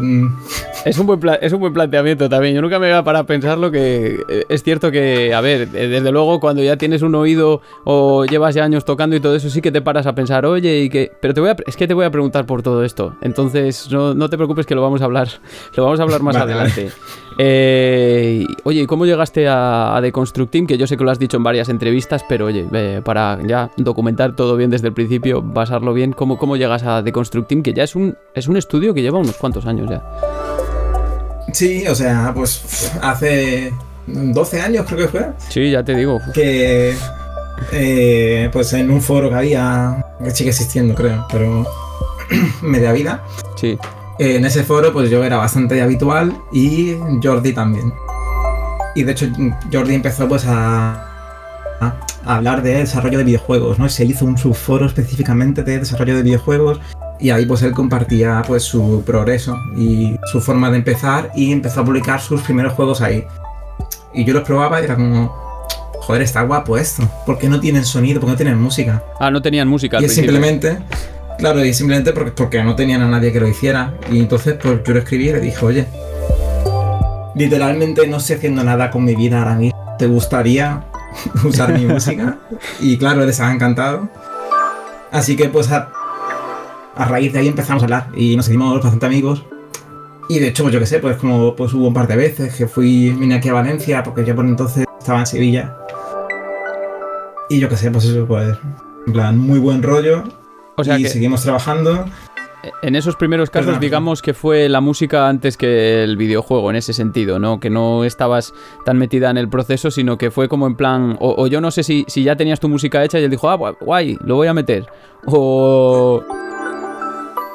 [0.94, 2.54] Es un, buen pla- es un buen planteamiento también.
[2.54, 6.12] Yo nunca me iba para pensarlo que eh, es cierto que, a ver, eh, desde
[6.12, 9.62] luego cuando ya tienes un oído o llevas ya años tocando y todo eso, sí
[9.62, 11.10] que te paras a pensar, oye, y que...
[11.20, 13.16] Pero te voy a, es que te voy a preguntar por todo esto.
[13.22, 15.28] Entonces, no, no te preocupes que lo vamos a hablar.
[15.76, 16.90] Lo vamos a hablar más Vale, adelante.
[17.38, 20.66] Eh, oye, ¿y cómo llegaste a, a The Construct Team?
[20.66, 23.70] Que yo sé que lo has dicho en varias entrevistas, pero oye, eh, para ya
[23.76, 27.62] documentar todo bien desde el principio, basarlo bien, ¿cómo, cómo llegas a The Construct Team?
[27.62, 30.02] Que ya es un, es un estudio que lleva unos cuantos años ya.
[31.52, 33.72] Sí, o sea, pues hace
[34.06, 36.20] 12 años creo que fue, Sí, ya te digo.
[36.32, 36.94] que
[37.72, 41.66] eh, pues en un foro que había, que sigue existiendo creo, pero
[42.62, 43.22] media vida,
[43.56, 43.78] Sí.
[44.18, 47.92] eh, en ese foro pues yo era bastante habitual y Jordi también.
[48.96, 49.26] Y de hecho
[49.72, 50.92] Jordi empezó pues a,
[51.80, 53.88] a hablar de desarrollo de videojuegos, ¿no?
[53.88, 56.80] Se hizo un subforo específicamente de desarrollo de videojuegos
[57.20, 61.80] y ahí pues él compartía pues su progreso y su forma de empezar y empezó
[61.80, 63.24] a publicar sus primeros juegos ahí.
[64.12, 65.28] Y yo los probaba y era como,
[66.00, 67.08] joder, está guapo esto.
[67.26, 68.20] ¿Por qué no tienen sonido?
[68.20, 69.02] ¿Por qué no tienen música?
[69.18, 69.96] Ah, no tenían música.
[69.98, 70.30] al Y principio.
[70.32, 70.78] simplemente,
[71.38, 73.94] claro, y simplemente porque, porque no tenían a nadie que lo hiciera.
[74.10, 75.86] Y entonces, pues yo lo escribí y le dije, oye,
[77.34, 79.96] literalmente no estoy haciendo nada con mi vida ahora mismo.
[79.98, 80.84] ¿Te gustaría
[81.44, 82.38] usar mi música?
[82.80, 84.08] Y claro, él estaba encantado.
[85.10, 85.88] Así que, pues a,
[86.96, 89.44] a raíz de ahí empezamos a hablar y nos hicimos bastante amigos.
[90.28, 92.54] Y de hecho, pues yo qué sé, pues como pues hubo un par de veces
[92.54, 95.76] que fui, vine aquí a Valencia, porque yo por entonces estaba en Sevilla.
[97.50, 98.56] Y yo qué sé, pues eso, pues,
[99.06, 100.24] en plan, muy buen rollo.
[100.76, 102.06] O sea y que seguimos trabajando.
[102.82, 106.94] en esos primeros casos, digamos que fue la música antes que el videojuego, en ese
[106.94, 107.60] sentido, ¿no?
[107.60, 108.54] Que no estabas
[108.86, 111.18] tan metida en el proceso, sino que fue como en plan.
[111.20, 113.50] O, o yo no sé si, si ya tenías tu música hecha y él dijo,
[113.50, 114.86] ah, guay, guay, lo voy a meter.
[115.26, 116.24] O.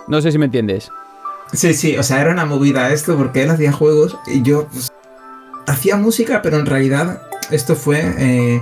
[0.09, 0.91] No sé si me entiendes.
[1.53, 4.91] Sí, sí, o sea, era una movida esto porque él hacía juegos y yo pues,
[5.67, 8.61] hacía música, pero en realidad esto fue eh,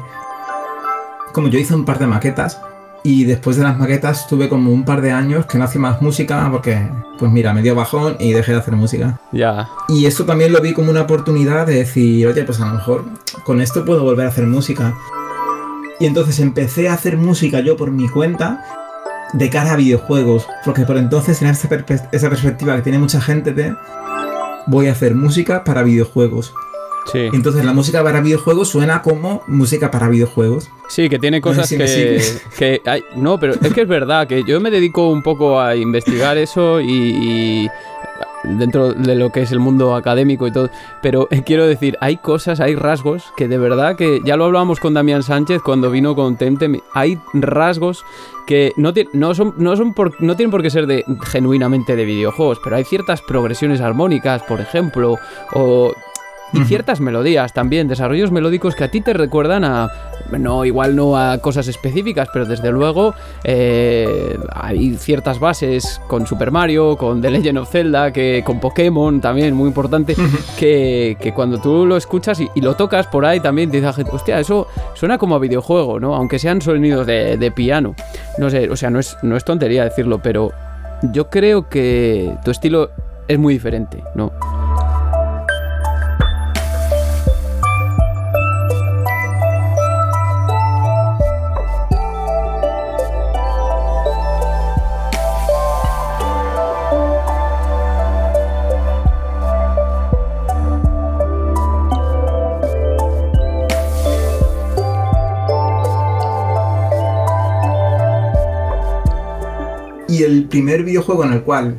[1.31, 2.59] como yo hice un par de maquetas
[3.01, 6.01] y después de las maquetas tuve como un par de años que no hacía más
[6.01, 6.85] música porque,
[7.17, 9.17] pues mira, me dio bajón y dejé de hacer música.
[9.31, 9.69] Ya.
[9.87, 13.05] Y esto también lo vi como una oportunidad de decir, oye, pues a lo mejor
[13.45, 14.93] con esto puedo volver a hacer música.
[15.97, 18.65] Y entonces empecé a hacer música yo por mi cuenta
[19.33, 21.67] de cara a videojuegos, porque por entonces tenía esa,
[22.11, 23.75] esa perspectiva que tiene mucha gente de
[24.67, 26.53] voy a hacer música para videojuegos.
[27.11, 27.29] Sí.
[27.31, 30.69] Entonces la música para videojuegos suena como música para videojuegos.
[30.89, 32.21] Sí, que tiene No sé cosas si que,
[32.57, 35.75] que hay- no, pero es que es verdad que yo me dedico un poco a
[35.75, 37.69] investigar eso y, y
[38.57, 40.69] dentro de lo que es el mundo académico y todo,
[41.01, 44.93] pero quiero decir, hay cosas, hay rasgos que de verdad que ya lo hablábamos con
[44.93, 48.03] Damián Sánchez cuando vino con Temtem, hay rasgos
[48.45, 52.05] que no, no son, no son por- no tienen por qué ser de genuinamente de
[52.05, 55.17] videojuegos, pero hay ciertas progresiones armónicas, por ejemplo,
[55.53, 55.93] o
[56.53, 59.91] y ciertas melodías también, desarrollos melódicos que a ti te recuerdan a,
[60.31, 66.51] no, igual no a cosas específicas, pero desde luego eh, hay ciertas bases con Super
[66.51, 70.15] Mario, con The Legend of Zelda, que con Pokémon también, muy importante,
[70.57, 74.03] que, que cuando tú lo escuchas y, y lo tocas por ahí también te dice
[74.11, 76.15] hostia, eso suena como a videojuego, ¿no?
[76.15, 77.95] Aunque sean sonidos de, de piano.
[78.37, 80.51] No sé, o sea, no es, no es tontería decirlo, pero
[81.13, 82.91] yo creo que tu estilo
[83.27, 84.31] es muy diferente, ¿no?
[110.17, 111.75] Y el primer videojuego en el cual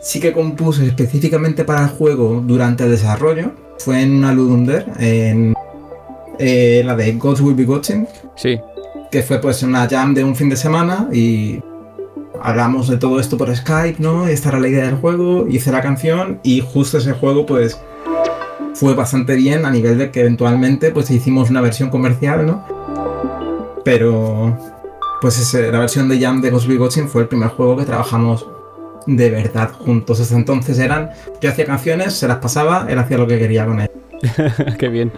[0.00, 5.54] sí que compuse específicamente para el juego durante el desarrollo fue en una Ludunder, en
[6.38, 8.06] eh, la de Gods Will Be Watching,
[8.36, 8.60] Sí,
[9.10, 11.60] que fue pues una jam de un fin de semana y
[12.40, 14.28] hablamos de todo esto por Skype, ¿no?
[14.28, 17.76] Esta era la idea del juego, hice la canción y justo ese juego pues
[18.74, 22.64] fue bastante bien a nivel de que eventualmente pues hicimos una versión comercial, ¿no?
[23.84, 24.73] Pero
[25.24, 28.46] pues ese- la versión de Jam de Ghost Watching fue el primer juego que trabajamos
[29.06, 30.20] de verdad juntos.
[30.20, 33.80] Hasta entonces eran, yo hacía canciones, se las pasaba, él hacía lo que quería con
[33.80, 33.90] él.
[34.78, 35.10] Qué bien.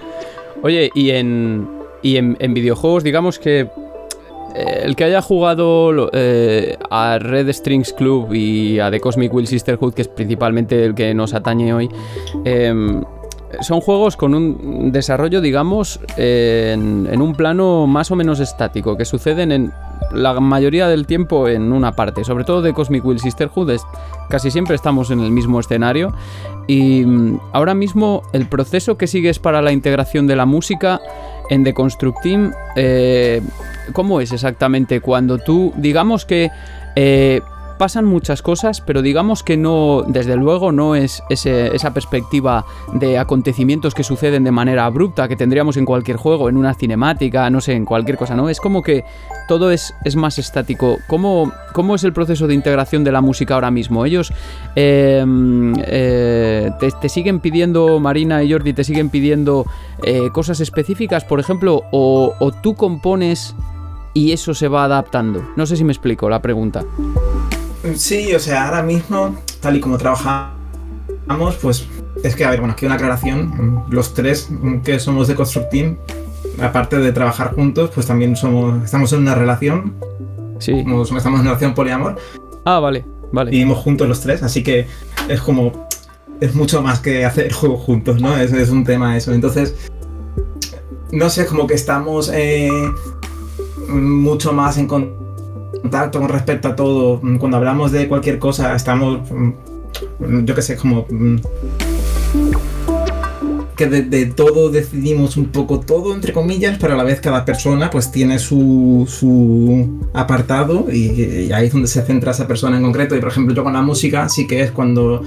[0.62, 1.68] Oye, y en,
[2.02, 3.62] y en, videojuegos, digamos que
[4.54, 9.48] eh, el que haya jugado eh, a Red Strings Club y a The Cosmic Will
[9.48, 11.90] Sisterhood, que es principalmente el que nos atañe hoy,
[12.44, 13.02] em,
[13.60, 19.52] son juegos con un desarrollo, digamos, en, un plano más o menos estático, que suceden
[19.52, 19.72] en
[20.12, 22.24] la mayoría del tiempo en una parte.
[22.24, 23.72] Sobre todo de Cosmic Will Sisterhood,
[24.28, 26.12] casi siempre estamos en el mismo escenario.
[26.66, 31.00] Y mm, ahora mismo el proceso que sigues para la integración de la música
[31.50, 33.40] en The Construct Team, eh,
[33.92, 35.00] ¿cómo es exactamente?
[35.00, 36.50] Cuando tú, digamos que
[36.96, 37.40] eh,
[37.78, 43.94] pasan muchas cosas, pero digamos que no, desde luego, no es esa perspectiva de acontecimientos
[43.94, 47.74] que suceden de manera abrupta que tendríamos en cualquier juego, en una cinemática, no sé,
[47.74, 48.48] en cualquier cosa, ¿no?
[48.48, 49.04] Es como que
[49.48, 50.98] todo es, más estático.
[51.06, 54.04] ¿Cómo, ¿Cómo es el proceso de integración de la música ahora mismo?
[54.04, 54.32] Ellos
[54.74, 55.24] eh,
[55.86, 59.66] eh, te, siguen pidiendo, Marina y Jordi, te siguen pidiendo
[60.02, 63.54] eh, cosas específicas, por ejemplo, o tú compones
[64.16, 65.46] y eso se va adaptando.
[65.56, 66.82] No sé si me explico la pregunta.
[67.94, 70.52] Sí, o sea, ahora mismo, tal y como trabajamos,
[71.62, 71.86] pues
[72.22, 73.84] es que, a ver, bueno, aquí una aclaración.
[73.90, 74.48] Los tres
[74.84, 75.96] que somos de Construct Team,
[76.60, 79.94] aparte de trabajar juntos, pues también somos, estamos en una relación,
[80.58, 80.72] Sí.
[80.78, 82.16] estamos en una relación poliamor,
[82.64, 83.50] Ah, vale, vale.
[83.50, 84.86] vivimos juntos los tres, así que
[85.28, 85.86] es como,
[86.40, 88.36] es mucho más que hacer juegos juntos, ¿no?
[88.36, 89.32] Es, es un tema eso.
[89.32, 89.74] Entonces,
[91.12, 92.70] no sé, como que estamos eh,
[93.88, 95.25] mucho más en con-
[95.82, 97.20] contacto con respecto a todo.
[97.38, 101.06] Cuando hablamos de cualquier cosa, estamos, mm, yo qué sé, como...
[101.08, 101.36] mm,
[103.76, 107.90] que de todo decidimos un poco todo, entre comillas, pero a la vez cada persona
[107.90, 112.82] pues tiene su, su apartado y, y ahí es donde se centra esa persona en
[112.82, 113.14] concreto.
[113.14, 115.22] Y por ejemplo yo con la música sí que es cuando,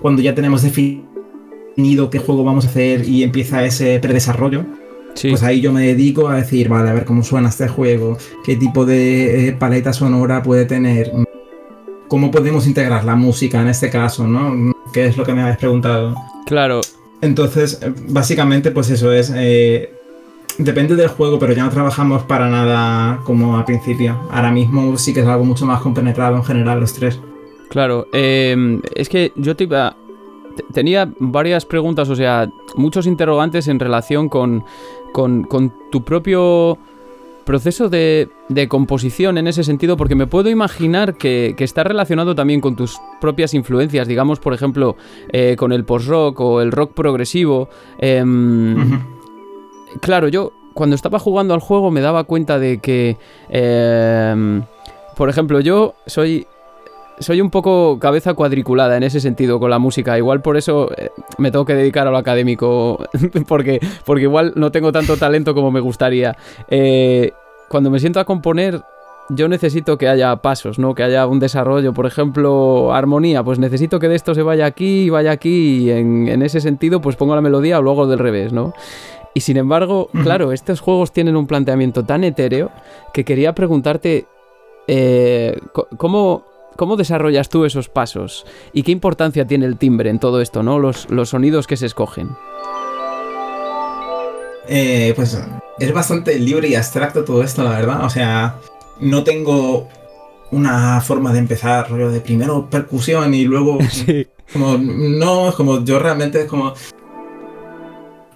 [0.00, 4.64] cuando ya tenemos definido qué juego vamos a hacer y empieza ese predesarrollo,
[5.16, 5.30] Sí.
[5.30, 8.54] pues ahí yo me dedico a decir, vale, a ver cómo suena este juego, qué
[8.56, 11.24] tipo de eh, paleta sonora puede tener, mm,
[12.08, 14.50] cómo podemos integrar la música en este caso, ¿no?
[14.50, 16.14] Mm, ¿Qué es lo que me habéis preguntado?
[16.46, 16.80] Claro,
[17.22, 19.32] Entonces, eh, básicamente, pues eso es.
[19.34, 19.90] eh,
[20.58, 24.18] depende del juego, pero ya no trabajamos para nada como al principio.
[24.30, 27.18] Ahora mismo sí que es algo mucho más compenetrado en general los tres.
[27.68, 29.96] Claro, eh, es que yo te iba...
[30.56, 34.64] te- Tenía varias preguntas, o sea, muchos interrogantes en relación con,
[35.12, 36.78] con, con tu propio
[37.44, 42.34] proceso de, de composición en ese sentido, porque me puedo imaginar que, que está relacionado
[42.34, 44.96] también con tus propias influencias, digamos, por ejemplo,
[45.32, 47.68] eh, con el post-rock o el rock progresivo.
[47.98, 49.00] em.
[50.00, 53.16] Claro, yo cuando estaba jugando al juego me daba cuenta de que,
[53.48, 54.62] em,
[55.16, 56.46] por ejemplo, yo soy
[57.18, 60.16] soy un poco cabeza cuadriculada en ese sentido con la música.
[60.18, 62.98] Igual por eso eh, me tengo que dedicar a lo académico,
[63.48, 66.36] porque, porque igual no tengo tanto talento como me gustaría.
[66.68, 67.32] Eh,
[67.68, 68.82] cuando me siento a componer,
[69.28, 70.94] yo necesito que haya pasos, ¿no?
[70.94, 71.92] Que haya un desarrollo.
[71.92, 75.84] Por ejemplo, armonía, pues necesito que de esto se vaya aquí y vaya aquí.
[75.84, 78.72] Y en, en ese sentido, pues pongo la melodía o luego del revés, ¿no?
[79.34, 82.70] Y sin embargo, claro, estos juegos tienen un planteamiento tan etéreo
[83.12, 84.26] que quería preguntarte
[84.86, 85.58] eh,
[85.96, 86.44] ¿cómo,
[86.76, 88.46] ¿Cómo desarrollas tú esos pasos?
[88.72, 90.78] ¿Y qué importancia tiene el timbre en todo esto, ¿no?
[90.78, 92.30] Los, los sonidos que se escogen.
[94.68, 95.40] Eh, pues
[95.78, 98.04] es bastante libre y abstracto todo esto, la verdad.
[98.04, 98.56] O sea,
[99.00, 99.88] no tengo
[100.50, 103.78] una forma de empezar, rollo de primero percusión y luego.
[103.90, 104.26] Sí.
[104.52, 106.72] Como, no, es como yo realmente es como.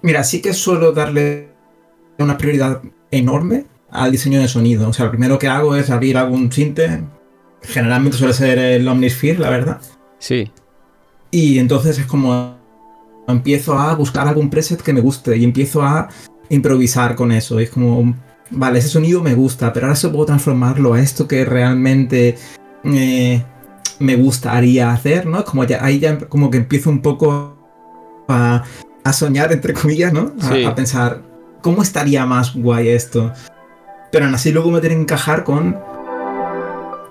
[0.01, 1.53] Mira, sí que suelo darle
[2.17, 2.81] una prioridad
[3.11, 4.89] enorme al diseño de sonido.
[4.89, 7.01] O sea, lo primero que hago es abrir algún sinte.
[7.61, 9.81] Generalmente suele ser el Omnisphere, la verdad.
[10.19, 10.51] Sí.
[11.31, 12.61] Y entonces es como
[13.27, 16.09] empiezo a buscar algún preset que me guste y empiezo a
[16.49, 17.59] improvisar con eso.
[17.59, 18.15] Es como,
[18.49, 22.37] vale, ese sonido me gusta, pero ahora se puedo transformarlo a esto que realmente
[22.83, 23.43] eh,
[23.99, 25.43] me gustaría hacer, ¿no?
[25.45, 27.57] Como ya, ahí ya como que empiezo un poco
[28.27, 28.63] a,
[29.13, 30.33] soñar, entre comillas, ¿no?
[30.67, 31.21] A, pensar,
[31.61, 33.31] ¿cómo estaría más guay esto?
[34.11, 35.79] Pero aún así luego me tiene que encajar con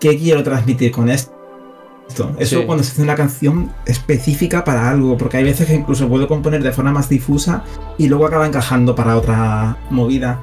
[0.00, 1.40] qué quiero transmitir con esto.
[2.38, 6.26] Eso cuando se hace una canción específica para algo, porque hay veces que incluso puedo
[6.26, 7.62] componer de forma más difusa
[7.98, 10.40] y luego acaba encajando para otra movida.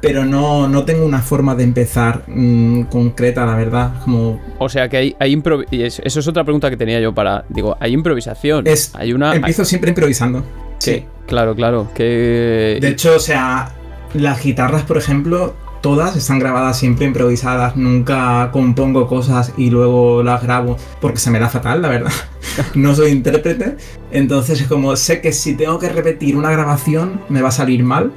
[0.00, 3.94] Pero no, no tengo una forma de empezar mm, concreta, la verdad.
[4.04, 4.40] Como...
[4.58, 7.44] O sea que hay, hay Eso es otra pregunta que tenía yo para.
[7.48, 8.66] Digo, hay improvisación.
[8.68, 9.34] Es, hay una.
[9.34, 10.44] Empiezo siempre improvisando.
[10.78, 11.04] Sí.
[11.26, 11.88] Claro, claro.
[11.94, 12.78] Que...
[12.80, 13.72] De hecho, o sea,
[14.14, 20.42] las guitarras, por ejemplo, todas están grabadas siempre improvisadas, nunca compongo cosas y luego las
[20.42, 22.12] grabo porque se me da fatal, la verdad.
[22.74, 23.76] no soy intérprete,
[24.10, 27.82] entonces es como sé que si tengo que repetir una grabación me va a salir
[27.84, 28.12] mal,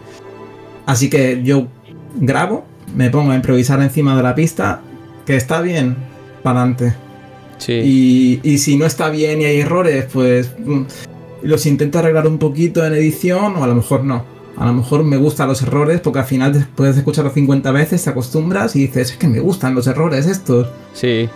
[0.85, 1.67] así que yo
[2.15, 4.81] grabo, me pongo a improvisar encima de la pista,
[5.25, 5.95] que está bien,
[6.43, 6.93] para adelante.
[7.57, 7.73] Sí.
[7.73, 10.81] Y, y si no está bien y hay errores, pues mm,
[11.43, 14.25] los intento arreglar un poquito en edición o a lo mejor no.
[14.57, 18.03] A lo mejor me gustan los errores porque al final después de escucharlo 50 veces
[18.03, 20.67] te acostumbras y dices, es que me gustan los errores estos.
[20.93, 21.29] Sí.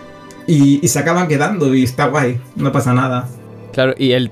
[0.47, 3.27] Y, se acaban quedando y está guay, no pasa nada.
[3.73, 4.29] Claro, y el,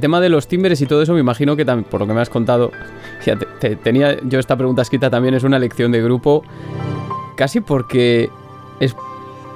[0.00, 2.20] tema de los timbres y todo eso me imagino que también, por lo que me
[2.20, 2.70] has contado,
[3.82, 6.42] tenía yo esta pregunta escrita también, es una lección de grupo,
[7.36, 8.28] casi porque
[8.78, 8.94] es,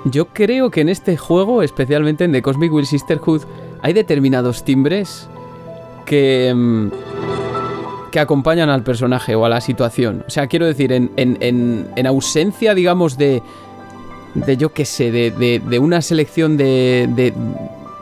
[0.06, 3.42] yo creo que en este juego, especialmente en The Cosmic Will Sisterhood,
[3.82, 5.28] hay determinados timbres
[6.06, 6.52] que...
[6.54, 6.88] Mm,
[8.10, 10.24] que acompañan al personaje o a la situación.
[10.26, 13.42] O sea, quiero decir, en, en, ausencia, digamos, de,
[14.34, 17.08] de yo qué sé, de, de, una selección de,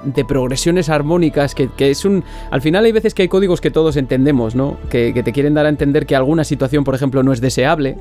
[0.04, 2.24] de, progresiones armónicas, que, es un...
[2.50, 4.78] Al final hay veces que hay códigos que todos entendemos, ¿no?
[4.90, 7.96] Que, te quieren dar a entender que alguna situación, por ejemplo, no es deseable,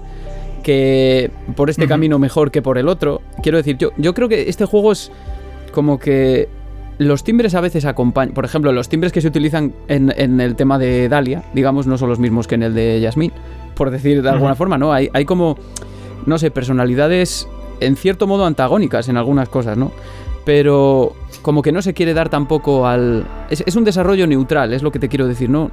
[0.64, 3.22] que por este camino mejor que por el otro.
[3.44, 5.12] Quiero decir, yo, yo creo que este juego es
[5.72, 6.50] como que
[6.98, 10.80] los timbres a veces acompañan, por ejemplo, los timbres que se utilizan en, el tema
[10.80, 13.32] de Dalia, digamos, no son los mismos que en el de Yasmin,
[13.76, 14.92] por decir de alguna forma, ¿no?
[14.92, 15.58] Hay, hay como,
[16.26, 17.48] no sé, personalidades
[17.80, 19.92] en cierto modo antagónicas en algunas cosas, ¿no?
[20.46, 23.26] Pero como que no se quiere dar tampoco al...
[23.50, 25.72] Es, es un desarrollo neutral, es lo que te quiero decir, ¿no?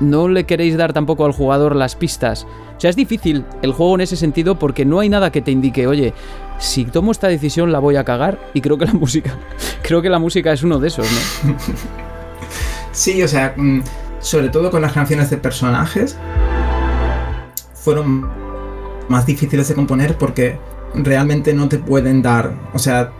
[0.00, 2.46] no le queréis dar tampoco al jugador las pistas.
[2.76, 5.50] O sea, es difícil el juego en ese sentido porque no hay nada que te
[5.50, 6.12] indique, oye,
[6.58, 9.36] si tomo esta decisión la voy a cagar y creo que la música,
[9.82, 11.06] creo que la música es uno de esos,
[11.44, 11.54] ¿no?
[12.92, 13.80] sí, o sea, mm,
[14.20, 16.16] sobre todo con las canciones de personajes
[17.74, 18.28] fueron
[19.08, 20.58] más difíciles de componer porque
[20.94, 23.12] realmente no te pueden dar, o sea,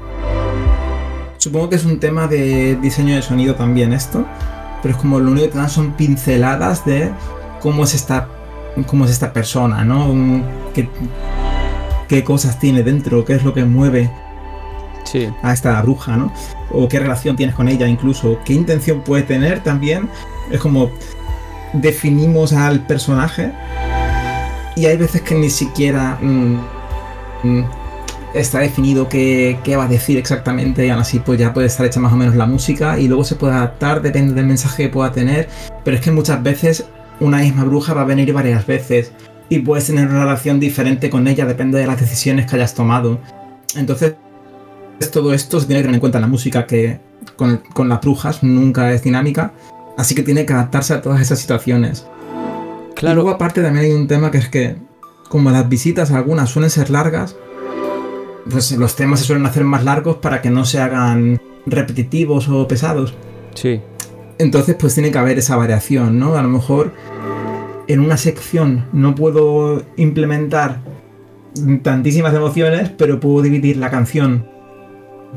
[1.39, 4.27] supongo que es un tema de diseño de sonido también esto
[4.87, 7.11] pero es como lo único que te dan son pinceladas de
[7.61, 8.29] cómo es esta,
[8.87, 10.15] cómo es esta persona, ¿no?
[10.75, 10.89] ¿Qué,
[12.09, 14.11] qué cosas tiene dentro, qué es lo que mueve
[15.43, 16.33] a esta bruja, ¿no?
[16.71, 20.09] O qué relación tienes con ella incluso, qué intención puede tener también.
[20.51, 20.91] Es como
[21.73, 23.53] definimos al personaje
[24.75, 26.19] y hay veces que ni siquiera...
[26.21, 26.61] Mm,
[27.45, 27.65] mm,
[28.35, 30.87] está definido qué, va a decir exactamente.
[30.87, 33.25] Y aún así pues ya puede estar hecha más o menos la música y luego
[33.25, 35.49] se puede adaptar, depende del mensaje que pueda tener,
[35.85, 36.85] pero es que muchas veces
[37.19, 39.13] una misma bruja va a venir varias veces
[39.49, 43.21] y puedes tener una relación diferente con ella, depende de las decisiones que hayas tomado.
[43.77, 44.15] Entonces,
[45.13, 46.99] todo esto se tiene que tener en cuenta en la música, que
[47.37, 49.53] con, con las brujas nunca es dinámica,
[49.97, 52.07] así que tiene que adaptarse a todas esas situaciones.
[52.95, 53.13] Claro.
[53.13, 54.77] Y luego aparte también hay un tema que es que,
[55.29, 57.37] como las visitas algunas suelen ser largas,
[58.51, 62.67] pues los temas se suelen hacer más largos para que no se hagan repetitivos o
[62.67, 63.15] pesados.
[63.55, 63.81] Sí.
[64.39, 66.37] Entonces, pues tiene que haber esa variación, ¿no?
[66.37, 66.93] A lo mejor
[67.89, 70.81] en una sección no puedo implementar
[71.83, 74.47] tantísimas emociones, pero puedo dividir la canción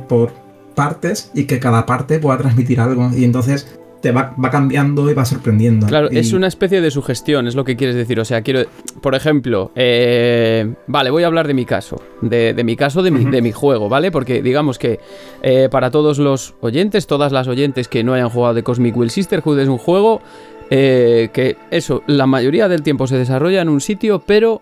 [0.07, 0.31] por
[0.75, 3.09] partes y que cada parte pueda transmitir algo.
[3.15, 5.87] Y entonces te va, cambiando y va sorprendiendo.
[5.87, 8.19] Claro, es una especie de sugestión, es lo que quieres decir.
[8.19, 8.61] O sea, quiero,
[9.01, 13.25] por ejemplo, eh, vale, voy a hablar de mi caso, de, mi caso, de mi,
[13.25, 14.11] de mi, juego, ¿vale?
[14.11, 14.99] Porque digamos que
[15.41, 19.09] eh, para todos los oyentes, todas las oyentes que no hayan jugado de Cosmic Will
[19.09, 20.21] Sisterhood es un juego
[20.69, 24.61] eh, que eso, la mayoría del tiempo se desarrolla en un sitio, pero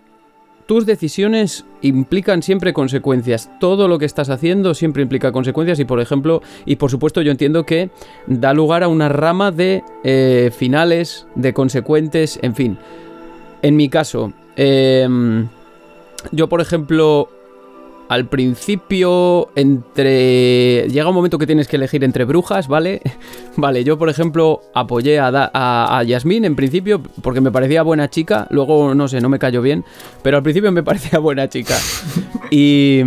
[0.68, 3.50] tus decisiones implican siempre consecuencias.
[3.58, 7.30] Todo lo que estás haciendo siempre implica consecuencias y por ejemplo, y por supuesto yo
[7.30, 7.90] entiendo que
[8.26, 12.78] da lugar a una rama de eh, finales, de consecuentes, en fin.
[13.62, 15.48] En mi caso, em,
[16.32, 17.30] yo por ejemplo
[18.08, 20.88] al principio entre...
[20.88, 23.02] Llega un momento que tienes que elegir entre brujas, ¿vale?
[23.56, 28.46] vale, yo por ejemplo apoyé a, a, Yasmín en principio porque me parecía buena chica,
[28.50, 29.84] luego no sé, no me cayó bien,
[30.22, 31.76] pero al principio me parecía buena chica.
[32.50, 33.02] Y...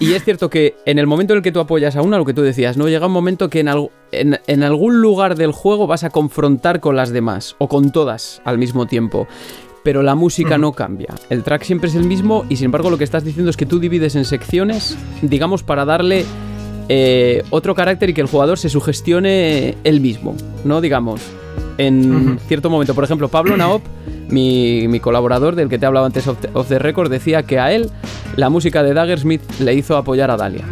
[0.00, 2.24] Y es cierto que en el momento en el que tú apoyas a una, lo
[2.24, 2.88] que tú decías, ¿no?
[2.88, 7.10] Llega un momento que en, en, algún lugar del juego vas a confrontar con las
[7.10, 9.28] demás, o con todas al mismo tiempo
[9.84, 11.14] pero la música no cambia.
[11.30, 13.66] El track siempre es el mismo y sin embargo lo que estás diciendo es que
[13.66, 16.24] tú divides en secciones, digamos, para darle
[16.88, 20.80] eh, otro carácter y que el jugador se sugestione él mismo, ¿no?
[20.80, 21.20] Digamos,
[21.78, 22.94] en cierto momento.
[22.94, 23.82] Por ejemplo, Pablo Naop,
[24.28, 27.90] mi, colaborador del que te he hablado antes of the record, decía que a él
[28.36, 30.64] la música de Daggersmith le hizo apoyar a Dalia.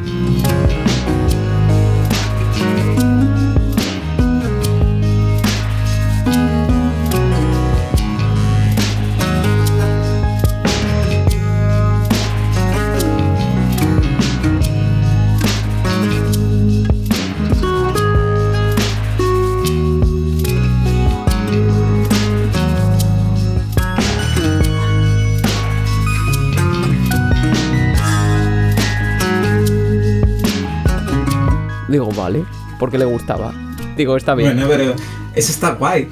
[32.82, 33.54] Porque le gustaba.
[33.96, 34.56] Digo, está bien.
[34.56, 34.96] Bueno, pero
[35.36, 36.08] eso está guay.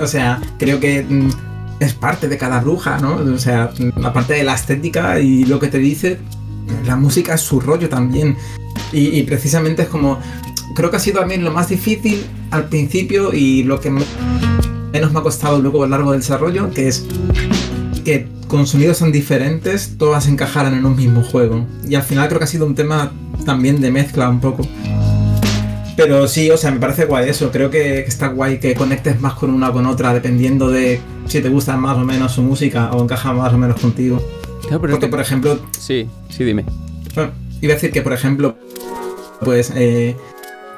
[0.00, 1.28] O sea, creo que mm,
[1.80, 3.16] es parte de cada bruja, ¿no?
[3.16, 3.72] O sea,
[4.04, 6.20] aparte de la estética y lo que te dice,
[6.86, 8.36] la música es su rollo también.
[8.92, 10.20] Y, precisamente es como.
[10.76, 15.18] Creo que ha sido también lo más difícil al principio y lo que menos me
[15.18, 17.04] ha costado luego a lo largo del desarrollo, que es
[18.04, 21.66] que con sonidos tan diferentes todas encajaran en un mismo juego.
[21.88, 23.10] Y al final creo que ha sido un tema
[23.44, 24.62] también de mezcla un poco.
[25.96, 27.50] Pero sí, o sea, me parece guay eso.
[27.50, 31.40] Creo que, está guay que conectes más con una o con otra dependiendo de si
[31.40, 34.22] te gusta más o menos su música o encaja más o menos contigo.
[34.68, 35.58] Porque, por ejemplo.
[35.78, 36.64] Sí, sí, dime.
[37.60, 38.56] iba a decir que, por ejemplo,
[39.40, 39.72] pues.
[39.76, 40.16] Eh,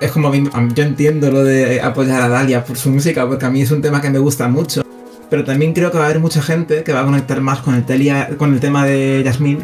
[0.00, 3.62] es como yo entiendo lo de apoyar a Dalia por su música, porque a mí
[3.62, 4.82] es un tema que me gusta mucho.
[5.30, 7.74] Pero también creo que va a haber mucha gente que va a conectar más con
[7.74, 9.60] el, telia, con el tema de Jasmine,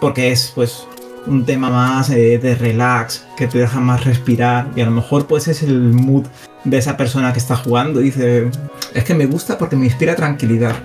[0.00, 0.86] porque es, pues,
[1.26, 5.26] un tema más eh, de relax, que te deja más respirar y a lo mejor
[5.26, 6.26] pues es el mood
[6.64, 8.48] de esa persona que está jugando y dice,
[8.94, 10.76] es que me gusta porque me inspira tranquilidad.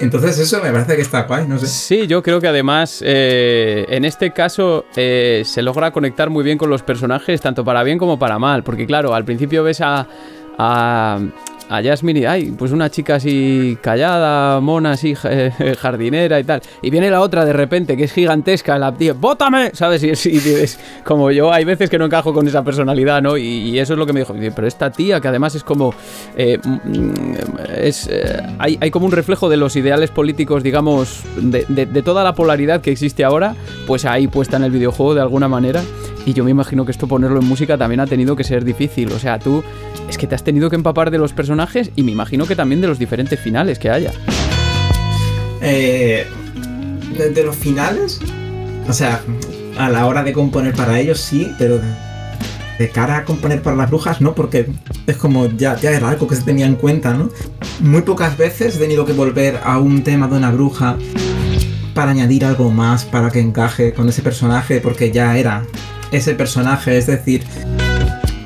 [0.00, 1.68] Entonces eso me parece que está guay, no sé.
[1.68, 6.58] Sí, yo creo que además eh, en este caso eh, se logra conectar muy bien
[6.58, 10.08] con los personajes, tanto para bien como para mal, porque claro, al principio ves a,
[10.58, 11.20] a,
[11.72, 15.14] a Jasmine ay, pues una chica así callada, mona, así
[15.80, 16.60] jardinera y tal.
[16.82, 19.70] Y viene la otra de repente, que es gigantesca, la tía, ¡bótame!
[19.72, 20.04] ¿Sabes?
[20.04, 23.38] Y, es como yo, hay veces que no encajo con esa personalidad, ¿no?
[23.38, 24.34] Y, eso es lo que me dijo.
[24.54, 25.94] Pero esta tía, que además es como.
[26.36, 27.22] Eh, mm,
[27.78, 32.22] es, eh, hay, hay, como un reflejo de los ideales políticos, digamos, de, de toda
[32.22, 33.56] la polaridad que existe ahora,
[33.86, 35.82] pues ahí puesta en el videojuego de alguna manera.
[36.24, 39.10] Y yo me imagino que esto ponerlo en música también ha tenido que ser difícil.
[39.12, 39.64] O sea, tú
[40.08, 42.80] es que te has tenido que empapar de los personajes y me imagino que también
[42.80, 44.12] de los diferentes finales que haya.
[45.60, 46.26] Eh,
[47.16, 48.20] de, los finales,
[48.88, 49.20] o sea,
[49.78, 51.78] a la hora de componer para ellos sí, pero
[52.78, 54.68] de, cara a componer para las brujas no, porque
[55.06, 57.30] es como ya, ya era algo que se tenía en cuenta, ¿no?
[57.78, 60.96] Muy pocas veces he tenido que volver a un tema de una bruja
[61.94, 65.64] para añadir algo más para que encaje con ese personaje, porque ya era
[66.12, 67.42] ese personaje, es decir,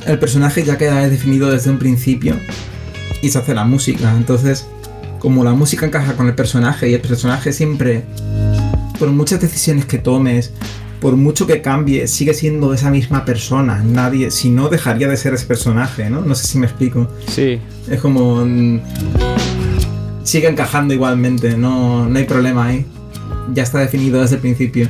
[0.06, 2.36] el personaje ya queda definido desde un principio
[3.22, 4.14] y se hace la música.
[4.16, 4.66] Entonces,
[5.18, 8.04] como la música encaja con el personaje y el personaje siempre,
[8.98, 10.52] por muchas decisiones que tomes,
[11.00, 13.82] por mucho que cambie, sigue siendo esa misma persona.
[13.82, 16.22] Nadie, si no, dejaría de ser ese personaje, ¿no?
[16.22, 17.08] No sé si me explico.
[17.28, 17.60] Sí.
[17.88, 18.44] Es como.
[18.44, 18.80] Mm,
[20.22, 22.86] sigue encajando igualmente, no, no hay problema ahí.
[23.52, 24.88] Ya está definido desde el principio.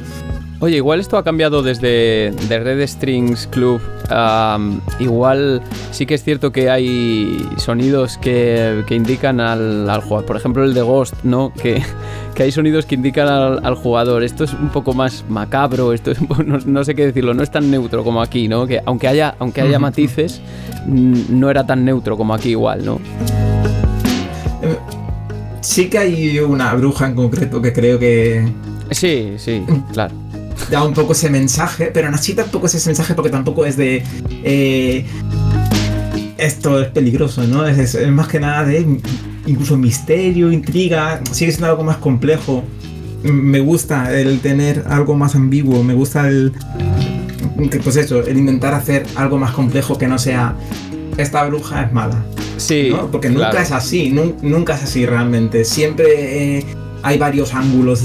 [0.59, 3.79] Oye, igual esto ha cambiado desde The Red Strings Club.
[4.99, 10.25] igual sí que es cierto que hay sonidos que, indican al, jugador.
[10.25, 11.53] Por ejemplo, el de Ghost, ¿no?
[11.53, 11.83] Que,
[12.35, 14.23] que hay sonidos que indican al, jugador.
[14.23, 16.19] Esto es un poco más macabro, esto es
[16.67, 18.67] no, sé qué decirlo, no es tan neutro como aquí, ¿no?
[18.67, 20.41] Que aunque haya, aunque haya matices,
[20.87, 22.99] no era tan neutro como aquí igual, ¿no?
[25.61, 28.49] Sí que hay una bruja en concreto que creo que...
[28.91, 30.26] Sí, sí, claro
[30.71, 34.03] da un poco ese mensaje, pero así tampoco es ese mensaje porque tampoco es de...
[34.43, 35.05] Eh,
[36.39, 37.67] esto es peligroso, ¿no?
[37.67, 39.01] Es, más que nada de
[39.47, 42.63] incluso misterio, intriga, sigue siendo algo más complejo.
[43.23, 46.53] Me gusta el tener algo más ambiguo, me gusta el...
[47.83, 50.55] Pues eso, el intentar hacer algo más complejo que no sea
[51.17, 52.23] esta bruja es mala.
[52.59, 52.93] Sí.
[53.11, 54.11] Porque nunca es así,
[54.43, 55.65] nunca es así realmente.
[55.65, 56.65] Siempre eh,
[57.03, 58.05] hay varios ángulos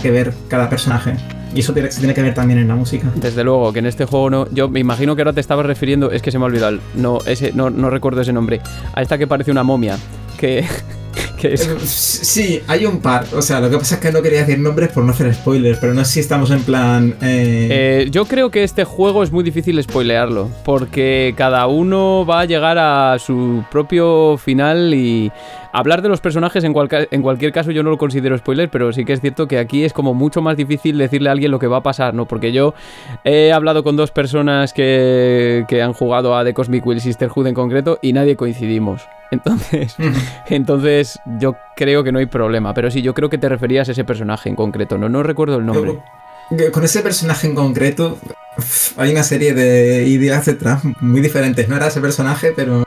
[0.00, 1.14] que ver cada personaje.
[1.54, 3.10] Y eso tiene, se tiene que ver también en la música.
[3.16, 4.50] Desde luego, que en este juego no.
[4.52, 7.18] Yo me imagino que ahora te estabas refiriendo, es que se me ha olvidado, no,
[7.26, 8.60] ese, no, no recuerdo ese nombre.
[8.94, 9.98] A esta que parece una momia.
[10.38, 10.60] Que,
[11.42, 13.24] eh, Sí, hay un par.
[13.34, 15.78] O sea, lo que pasa es que no quería decir nombres por no hacer spoilers,
[15.80, 17.16] pero no sé si estamos en plan.
[17.20, 22.40] Eh, eh, yo creo que este juego es muy difícil spoilearlo, porque cada uno va
[22.40, 25.32] a llegar a su propio final y
[25.72, 26.74] Hablar de los personajes en,
[27.10, 29.84] en cualquier caso yo no lo considero spoiler, pero sí que es cierto que aquí
[29.84, 32.26] es como mucho más difícil decirle a alguien lo que va a pasar, ¿no?
[32.26, 32.74] Porque yo
[33.24, 37.98] he hablado con dos personas que, han jugado a The Cosmic Will Sisterhood en concreto
[38.02, 39.02] y nadie coincidimos.
[39.30, 39.94] Entonces,
[40.48, 42.74] entonces yo creo que no hay problema.
[42.74, 45.08] Pero sí, yo creo que te referías a ese personaje en concreto, ¿no?
[45.08, 46.00] No recuerdo el nombre.
[46.72, 48.18] Con ese personaje en concreto
[48.96, 51.68] hay una serie de ideas detrás muy diferentes.
[51.68, 52.84] No era ese personaje, pero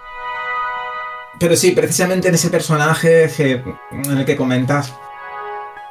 [1.44, 4.94] pero sí, precisamente en ese personaje en el que comentas,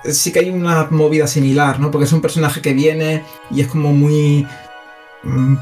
[0.02, 1.90] sí que hay una movida similar, ¿no?
[1.90, 4.46] Porque es un personaje que viene y es como muy...
[5.24, 5.56] Mm,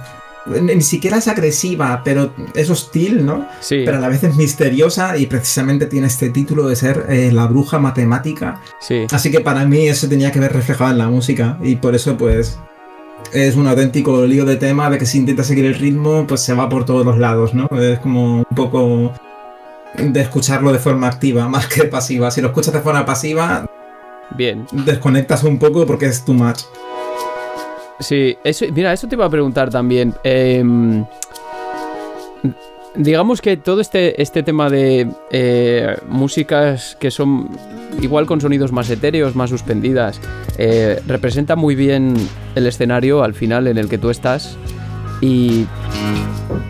[0.62, 3.49] ni siquiera es agresiva, pero es hostil, ¿no?
[3.59, 3.82] Sí.
[3.84, 7.49] Pero a la vez es misteriosa y precisamente tiene este título de ser eh, la
[7.49, 8.61] bruja matemática.
[8.78, 9.09] Sí.
[9.11, 12.16] Así que para mí eso tenía que ver reflejado en la música y por eso
[12.16, 12.61] pues
[13.32, 16.55] es un auténtico lío de tema de que si intenta seguir el ritmo pues se
[16.55, 17.68] va por todos los lados, ¿no?
[17.76, 19.12] Es como un poco
[19.99, 22.30] de escucharlo de forma activa más que pasiva.
[22.30, 23.66] Si lo escuchas de forma pasiva,
[24.36, 24.66] bien.
[24.72, 26.61] Desconectas un poco porque es too much.
[28.01, 30.14] Sí, eso, mira, eso te iba a preguntar también.
[30.24, 31.05] Em,
[32.95, 37.51] digamos que todo este, este tema de eh, músicas que son
[38.01, 40.20] igual con sonidos más etéreos, más suspendidas,
[40.59, 42.14] eh, representa muy bien
[42.55, 44.57] el escenario al final en el que tú estás.
[45.21, 45.66] Y,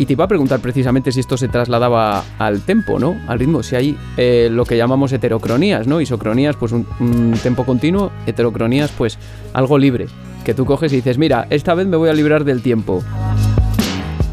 [0.05, 3.17] te iba a preguntar precisamente si esto se trasladaba al tempo, ¿no?
[3.29, 6.01] Al ritmo, si hay eh, lo que llamamos heterocronías, ¿no?
[6.01, 9.19] Isocronías, pues un, tempo continuo, heterocronías, pues
[9.53, 10.07] algo libre.
[10.45, 13.05] Que tú coges y dices, mira, esta vez me voy a librar del tiempo.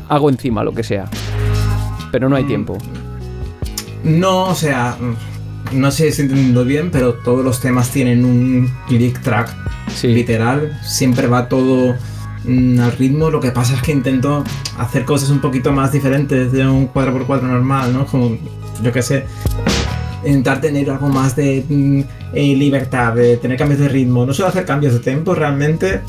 [0.10, 1.06] Hago encima lo que sea.
[2.12, 2.48] Pero no hay mm.
[2.48, 2.78] tiempo.
[4.04, 4.98] No, o sea,
[5.74, 9.54] no sé si entiendo bien, pero todos los temas tienen un click track.
[10.04, 11.96] Literal, siempre va todo
[12.46, 14.44] Mm, al ritmo, lo que pasa es que intento
[14.78, 18.06] hacer cosas un poquito más diferentes de un 4x4 normal, ¿no?
[18.06, 18.38] Como,
[18.82, 19.26] yo qué sé,
[20.24, 22.02] intentar tener algo más de mm,
[22.34, 24.26] eh, libertad, de tener cambios de ritmo.
[24.26, 26.02] No suelo hacer cambios de tempo realmente,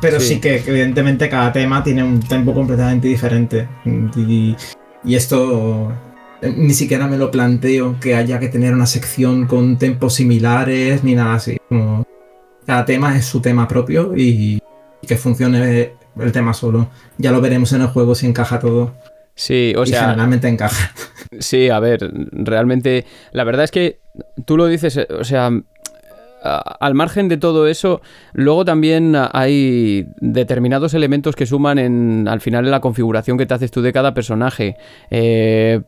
[0.00, 3.68] pero sí, que evidentemente cada tema tiene un tempo completamente diferente.
[4.16, 4.56] Y,
[5.04, 5.92] y, esto
[6.40, 11.04] eh, ni siquiera me lo planteo que haya que tener una sección con tempos similares
[11.04, 11.56] ni nada así.
[11.68, 12.04] Como
[12.66, 14.60] cada tema es su tema propio y,
[15.06, 16.88] que funcione el tema solo.
[17.18, 18.92] Ya lo veremos en el juego si encaja todo.
[19.34, 20.02] Sí, o sea.
[20.02, 20.92] Generalmente encaja.
[21.38, 23.06] Sí, a ver, realmente.
[23.32, 24.00] La verdad es que
[24.44, 25.50] tú lo dices, o sea.
[26.44, 32.64] Al margen de todo eso, luego también hay determinados elementos que suman en, al final
[32.64, 34.76] en la configuración que te haces tú de cada personaje.
[35.12, 35.82] Eh,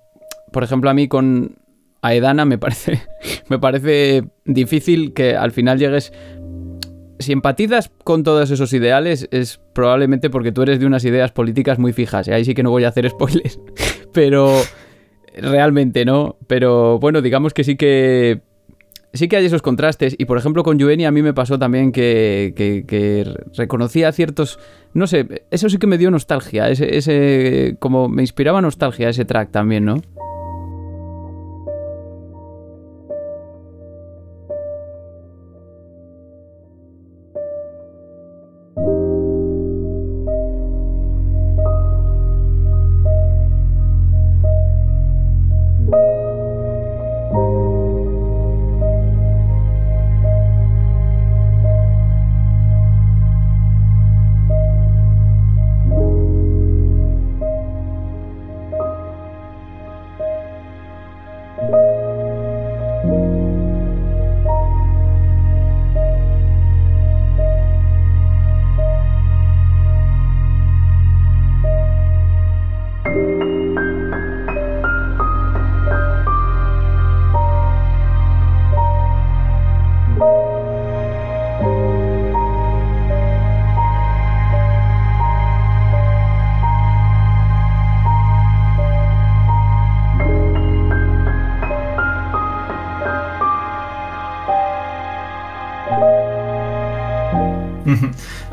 [0.52, 1.56] por ejemplo, a mí con
[2.02, 3.02] Aedana me parece,
[3.48, 6.12] me parece difícil que al final llegues
[7.18, 11.78] si empatizas con todos esos ideales es probablemente porque tú eres de unas ideas políticas
[11.78, 12.28] muy fijas.
[12.28, 13.60] Y ahí sí que no voy a hacer spoilers.
[14.12, 14.52] Pero
[15.36, 16.36] realmente no.
[16.46, 18.40] Pero bueno, digamos que sí que...
[19.12, 20.16] Sí que hay esos contrastes.
[20.18, 23.24] Y por ejemplo con Yueni a mí me pasó también que, que,
[23.56, 24.58] reconocía ciertos...
[24.92, 26.68] No sé, eso sí que me dio nostalgia.
[26.68, 27.76] Ese, ese...
[27.78, 30.02] Como me inspiraba nostalgia ese track también, ¿no?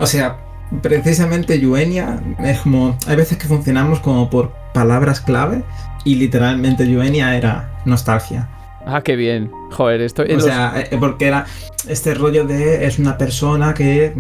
[0.02, 0.38] O sea,
[0.82, 2.98] precisamente Yuenia es como.
[3.08, 5.64] Hay veces que funcionamos como por palabras clave
[6.04, 8.50] y literalmente Yuenia era nostalgia.
[8.86, 9.52] Ah, qué bien.
[9.72, 10.24] Joder, esto.
[10.24, 11.46] O sea, eh, porque era
[11.88, 14.14] este rollo de es una persona que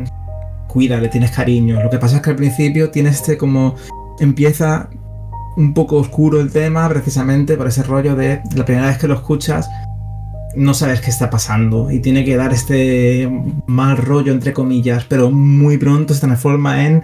[0.68, 1.82] cuida, le tienes cariño.
[1.82, 3.76] Lo que pasa es que al principio tiene este como
[4.20, 4.90] empieza
[5.58, 9.16] un poco oscuro el tema precisamente por ese rollo de la primera vez que lo
[9.16, 9.68] escuchas
[10.56, 13.30] no sabes qué está pasando y tiene que dar este
[13.68, 17.04] mal rollo entre comillas, pero muy pronto se transforma en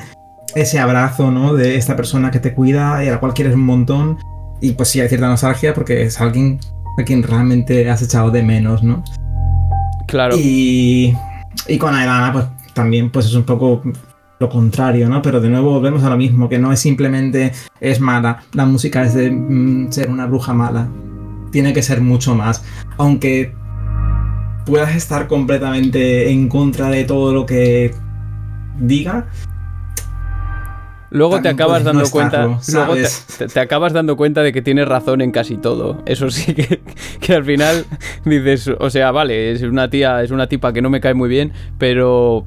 [0.55, 1.53] ese abrazo, ¿no?
[1.53, 4.17] De esta persona que te cuida y a la cual quieres un montón
[4.61, 6.59] y pues sí hay cierta nostalgia porque es alguien
[6.99, 9.03] a quien realmente has echado de menos, ¿no?
[10.07, 10.35] Claro.
[10.37, 11.13] Y,
[11.67, 13.81] y con Aelana pues también pues es un poco
[14.39, 15.21] lo contrario, ¿no?
[15.21, 19.03] Pero de nuevo volvemos a lo mismo, que no es simplemente es mala, la música
[19.03, 20.87] es de mm, ser una bruja mala,
[21.51, 22.63] tiene que ser mucho más.
[22.97, 23.53] Aunque
[24.65, 27.93] puedas estar completamente en contra de todo lo que
[28.79, 29.27] diga.
[31.09, 32.45] Luego te acabas dando cuenta.
[32.45, 32.95] Luego
[33.53, 36.03] te, acabas dando cuenta de que tienes razón en casi todo.
[36.05, 36.81] Eso sí que,
[37.21, 37.85] que, al final
[38.25, 41.29] dices, o sea, vale, es una tía, es una tipa que no me cae muy
[41.29, 42.45] bien, pero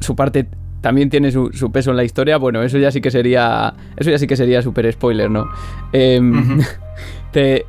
[0.00, 0.48] su parte
[0.80, 2.36] también tiene su, peso en la historia.
[2.36, 3.74] Bueno, eso ya sí que sería.
[3.96, 5.48] Eso ya sí que sería súper spoiler, ¿no?
[5.92, 6.60] Em,
[7.32, 7.64] te,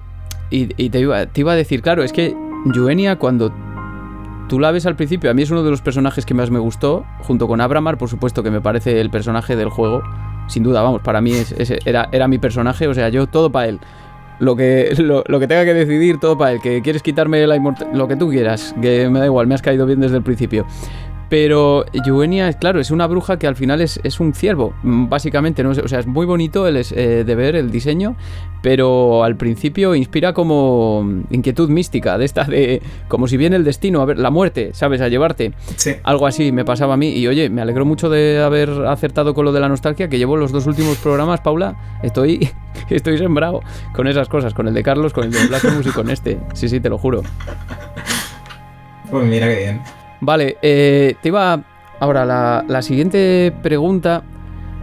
[0.50, 2.36] y, te, iba, te iba a decir, claro, es que
[2.74, 3.54] Yuenia cuando
[4.48, 6.60] tú la ves al principio, a mí es uno de los personajes que más me
[6.60, 10.02] gustó, junto con Abramar, por supuesto, que me parece el personaje del juego.
[10.48, 11.54] Sin duda, vamos, para mí es,
[11.86, 13.80] era, era mi personaje, o sea, yo todo para él.
[14.40, 16.62] Lo que, lo, que tenga que decidir, todo para él.
[16.62, 19.62] Que quieres quitarme la inmortalidad, lo que tú quieras, que me da igual, me has
[19.62, 20.66] caído bien desde el principio.
[21.30, 25.72] Pero Yuenia, claro, es una bruja que al final es, un ciervo, mm, básicamente, ¿no?
[25.72, 28.16] O sea, es muy bonito el, eh, de ver el diseño,
[28.62, 34.02] pero al principio inspira como inquietud mística, de esta de como si viene el destino,
[34.02, 35.02] a ver, la muerte, ¿sabes?
[35.02, 35.54] A llevarte.
[35.76, 35.96] Sí.
[36.04, 37.10] Algo así me pasaba a mí.
[37.10, 40.38] Y oye, me alegro mucho de haber acertado con lo de la nostalgia, que llevo
[40.38, 42.00] los dos últimos programas, Paula.
[42.04, 42.50] Estoy,
[42.90, 43.62] estoy sembrado
[43.94, 46.40] con esas cosas, con el de Carlos, con el de Blasphemous y con este.
[46.54, 47.22] Sí, sí, te lo juro.
[49.10, 49.82] Pues mira qué bien.
[50.22, 51.62] Vale, eh, te iba...
[52.00, 54.24] Ahora, la, la siguiente pregunta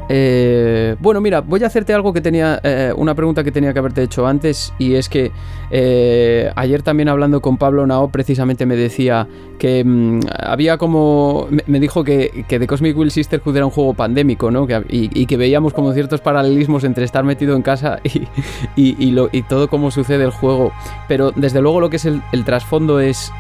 [0.09, 3.79] eh, bueno, mira, voy a hacerte algo que tenía, eh, una pregunta que tenía que
[3.79, 5.33] haberte hecho antes y es que
[5.71, 9.27] eh, ayer también hablando con Pablo Nao precisamente me decía
[9.59, 13.95] que mm, había como, me, dijo que, que, The Cosmic Will Sisterhood era un juego
[13.95, 14.67] pandémico, ¿no?
[14.89, 17.99] y, que veíamos como ciertos paralelismos entre estar metido en casa
[18.77, 20.73] y, todo cómo sucede el juego.
[21.09, 23.33] Pero desde luego lo que es el, trasfondo es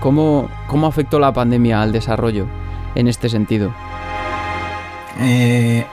[0.00, 2.46] cómo, cómo afectó la pandemia al desarrollo
[2.94, 3.72] en este sentido.
[5.20, 5.84] Eh,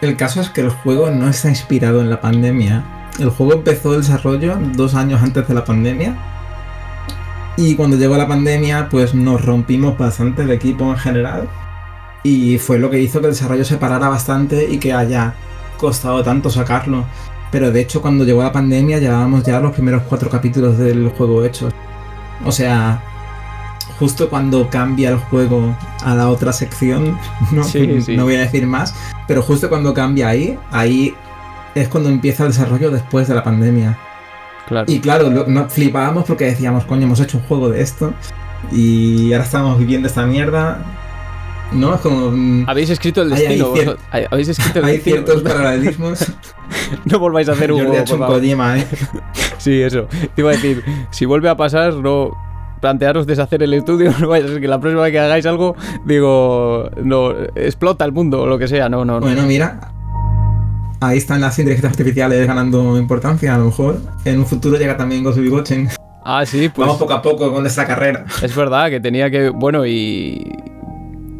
[0.00, 2.84] el caso es que el juego no está inspirado en la pandemia.
[3.18, 6.16] El juego empezó el desarrollo dos años antes de la pandemia.
[7.56, 11.48] Y cuando llegó la pandemia, pues nos rompimos bastante el equipo en general.
[12.22, 15.34] Y fue lo que hizo que el desarrollo se parara bastante y que haya
[15.78, 17.04] costado tanto sacarlo.
[17.50, 21.44] Pero de hecho, cuando llegó la pandemia, llevábamos ya los primeros cuatro capítulos del juego
[21.44, 21.72] hechos.
[22.44, 23.02] O sea,
[23.98, 27.18] justo cuando cambia el juego a la otra sección,
[27.52, 27.62] no,
[28.08, 28.94] no voy a decir más,
[29.26, 31.14] pero justo cuando cambia ahí, ahí
[31.74, 33.98] es cuando empieza el desarrollo después de la pandemia.
[34.66, 34.90] Claro.
[34.90, 38.12] Y claro, nos flipábamos porque decíamos, coño, hemos hecho un juego de esto
[38.72, 40.84] y ahora estamos viviendo esta mierda.
[41.72, 41.94] ¿No?
[41.96, 42.30] Es como.
[42.30, 43.72] Mm, habéis escrito el destino.
[44.10, 46.32] Hay, ¿Habéis escrito el hay ciertos paralelismos.
[47.04, 48.38] no volváis a hacer un juego.
[48.38, 48.86] ¿eh?
[49.58, 50.06] sí, eso.
[50.34, 52.30] Te iba a decir, si vuelve a pasar, no,
[52.80, 55.76] plantearos deshacer el estudio, no vaya a ser que la próxima vez que hagáis algo,
[56.04, 59.20] digo, no, explota el mundo o lo que sea, no, no.
[59.20, 59.92] Bueno, mira,
[61.00, 65.24] ahí están las inteligencias artificiales ganando importancia, a lo mejor en un futuro llega también
[65.24, 65.88] Ghost Watching.
[66.24, 66.86] Ah, sí, pues.
[66.86, 68.24] Vamos poco a poco con esta carrera.
[68.42, 70.52] Es verdad que tenía que, bueno, y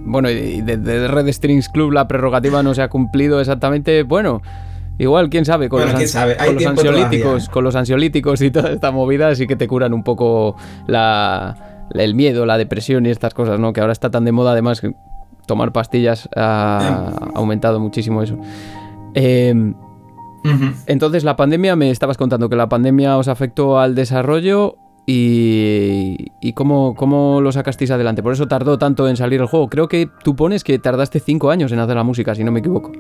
[0.07, 4.41] bueno, y de, Red Strings Club la prerrogativa no se ha cumplido exactamente, bueno,
[4.99, 6.17] Igual, quién sabe, con, los,
[6.67, 10.57] ansiolíticos, con los ansiolíticos y toda esta movida sí que te curan un poco
[10.89, 13.73] el miedo, la depresión y estas cosas, ¿no?
[13.75, 14.95] Que ahora está tan de moda, además, que
[15.47, 18.39] tomar pastillas ha, aumentado muchísimo eso.
[19.15, 19.75] Em,
[20.87, 26.53] entonces, la pandemia, me estabas contando que la pandemia os afectó al desarrollo y, y
[26.55, 28.23] cómo, cómo, lo sacasteis adelante.
[28.23, 29.69] Por eso tardó tanto en salir el juego.
[29.69, 32.61] Creo que tú pones que tardaste cinco años en hacer la música, si no me
[32.61, 32.93] equivoco.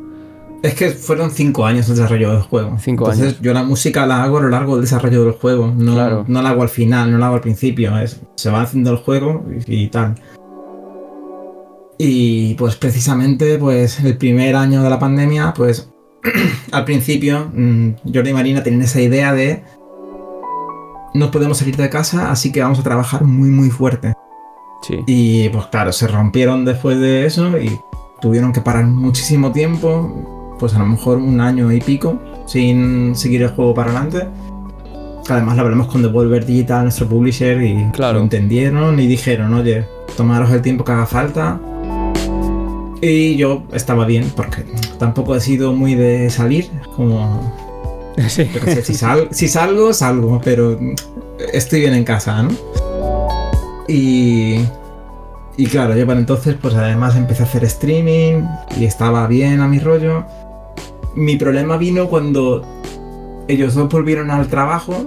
[0.66, 2.76] Es que fueron cinco años el desarrollo del juego.
[2.80, 5.72] Cinco Entonces, yo la música la hago a lo largo del desarrollo del juego.
[5.72, 7.96] No, no la hago al final, no la hago al principio.
[8.00, 10.16] Es, se va haciendo el juego y, tal.
[11.98, 15.88] Y pues precisamente, pues el primer año de la pandemia, pues
[16.72, 19.62] al principio, mm, Jordi y Marina tienen esa idea de
[21.14, 24.14] no podemos salir de casa, así que vamos a trabajar muy muy fuerte.
[24.82, 24.98] Sí.
[25.06, 27.70] Y pues claro, se rompieron después de eso y
[28.20, 33.42] tuvieron que parar muchísimo tiempo, pues a lo mejor un año y pico, sin seguir
[33.42, 34.26] el juego para adelante.
[35.28, 38.18] Además lo hablamos con Devolver Digital, nuestro publisher, y Claro.
[38.18, 39.84] lo entendieron y dijeron, oye,
[40.16, 41.58] tomaros el tiempo que haga falta.
[43.02, 44.64] Y yo estaba bien, porque
[44.98, 47.52] tampoco he sido muy de salir, como
[48.28, 48.48] Sí.
[48.54, 50.78] yo qué sé, si, sal- si salgo, salgo, pero
[51.52, 52.50] estoy bien en casa, ¿no?
[53.88, 54.60] Y,
[55.56, 58.42] y claro, yo para entonces, pues además empecé a hacer streaming
[58.78, 60.24] y estaba bien a mi rollo.
[61.16, 62.64] Mi problema vino cuando
[63.48, 65.06] ellos dos volvieron al trabajo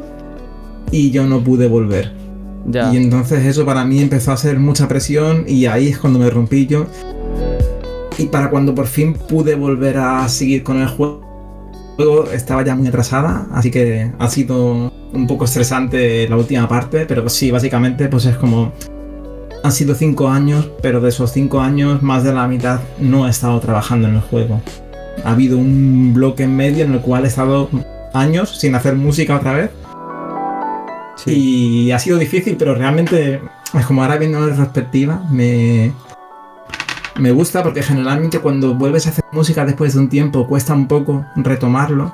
[0.91, 2.12] y yo no pude volver.
[2.66, 2.91] Ya.
[2.93, 6.30] Y entonces eso para mí empezó a ser mucha presión y ahí es cuando me
[6.30, 6.88] rompí yo.
[8.18, 11.22] Y para cuando por fin pude volver a seguir con el juego,
[12.34, 17.28] estaba ya muy atrasada, así que ha sido un poco estresante la última parte, pero
[17.30, 18.74] sí, básicamente pues es como...
[19.62, 23.30] Han sido cinco años, pero de esos cinco años más de la mitad no he
[23.30, 24.62] estado trabajando en el juego.
[25.24, 27.70] Ha habido un bloque en medio en el cual he estado
[28.13, 29.72] años sin hacer música otra vez.
[31.15, 31.32] Sí.
[31.32, 33.41] Y ha sido difícil, pero realmente,
[33.74, 35.91] es como ahora viendo en retrospectiva, me,
[37.20, 40.88] me gusta porque generalmente cuando vuelves a hacer música después de un tiempo cuesta un
[40.88, 42.13] poco retomarlo.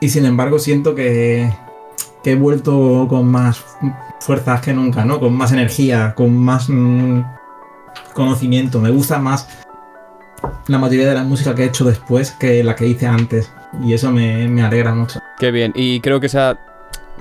[0.00, 1.52] Y sin embargo siento que,
[2.24, 3.64] que he vuelto con más
[4.20, 5.20] fuerzas que nunca, ¿no?
[5.20, 7.22] Con más energía, con más mm,
[8.12, 8.80] conocimiento.
[8.80, 9.46] Me gusta más
[10.68, 13.50] la mayoría de la música que he hecho después que la que hice antes.
[13.82, 15.20] Y eso me, me alegra mucho.
[15.38, 15.72] Qué bien.
[15.74, 16.58] Y creo que se ha-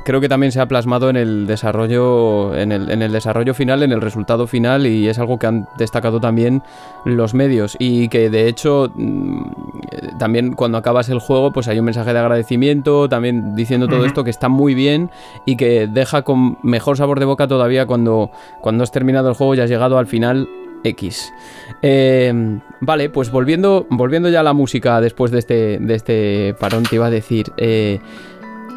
[0.04, 2.56] Creo que también se ha plasmado en el desarrollo.
[2.56, 4.88] En el, en el desarrollo final, en el resultado final.
[4.88, 6.64] Y es algo que han destacado también
[7.06, 7.76] los medios.
[7.78, 8.92] Y que de hecho.
[8.96, 11.52] mm, También cuando acabas el juego.
[11.54, 13.10] Pues hay un mensaje de agradecimiento.
[13.10, 15.12] También diciendo todo esto que está muy bien.
[15.46, 19.54] Y que deja con mejor sabor de boca todavía cuando, cuando has terminado el juego
[19.54, 20.50] y has llegado al final.
[20.84, 21.32] X.
[21.82, 26.84] Eh, vale, pues volviendo, volviendo ya a la música después de este, de este parón,
[26.84, 27.52] te iba a decir.
[27.58, 28.00] eh,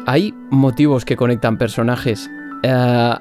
[0.07, 2.29] hay motivos que conectan personajes.
[2.63, 3.13] Eh,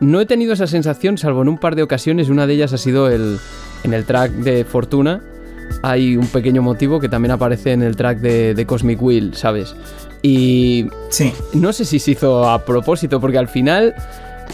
[0.00, 2.28] no he tenido esa sensación, salvo en un par de ocasiones.
[2.28, 3.38] Una de ellas ha sido el,
[3.84, 5.20] en el track de Fortuna.
[5.82, 9.74] Hay un pequeño motivo que también aparece en el track de, de Cosmic Wheel, ¿sabes?
[10.22, 11.32] Y Sí.
[11.54, 13.94] no sé si se hizo a propósito, porque al final.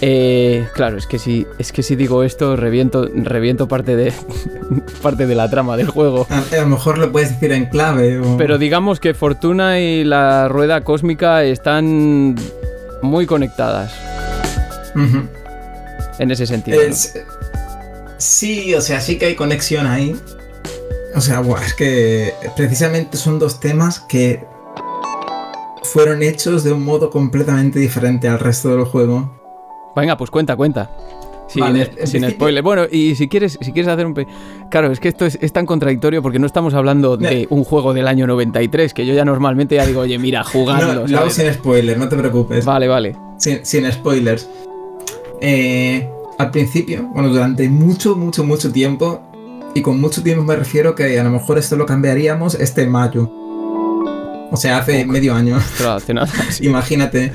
[0.00, 4.12] Eh, claro, es que si, es que si digo esto, reviento, reviento parte de,
[5.02, 6.26] parte de la trama del juego.
[6.30, 8.36] A, a lo mejor lo puedes decir en clave o...
[8.36, 12.34] Pero digamos que Fortuna y la rueda cósmica están
[13.02, 13.92] muy conectadas
[16.18, 16.78] en ese sentido.
[16.78, 16.82] ¿no?
[16.88, 17.14] Es-
[18.18, 20.14] Sí, o sea, sí que hay conexión ahí.
[21.16, 24.44] O sea, buah, es que precisamente son dos temas que
[25.82, 29.41] fueron hechos de un modo completamente diferente al resto del juego.
[29.96, 30.90] Venga, pues cuenta, cuenta.
[31.48, 32.62] Sin, Vale, es- sin spoiler.
[32.62, 34.14] Bueno, y si quieres, si quieres hacer un...
[34.14, 34.26] pe-
[34.70, 37.92] Claro, es que esto es, es tan contradictorio porque no estamos hablando de un juego
[37.92, 40.86] del año 93, que yo ya normalmente ya digo, oye, mira, jugadlo.
[41.02, 41.34] No, lo hago ¿sabes?
[41.34, 42.64] sin spoiler, no te preocupes.
[42.64, 43.16] Vale, vale.
[43.36, 44.48] Sin, sin spoilers.
[45.42, 49.20] Eh, al principio, bueno, durante mucho, mucho, mucho tiempo,
[49.74, 53.28] y con mucho tiempo me refiero que a lo mejor esto lo cambiaríamos este mayo.
[54.50, 55.56] O sea, hace medio año.
[55.56, 56.66] Ostras, hace nada, sí.
[56.66, 57.32] Imagínate.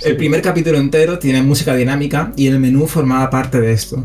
[0.00, 0.08] Sí.
[0.08, 4.04] El primer capítulo entero tiene música dinámica y el menú formaba parte de esto.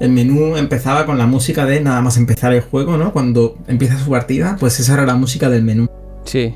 [0.00, 3.12] El menú empezaba con la música de nada más empezar el juego, ¿no?
[3.12, 5.88] Cuando empieza su partida, pues esa era la música del menú.
[6.24, 6.54] Sí,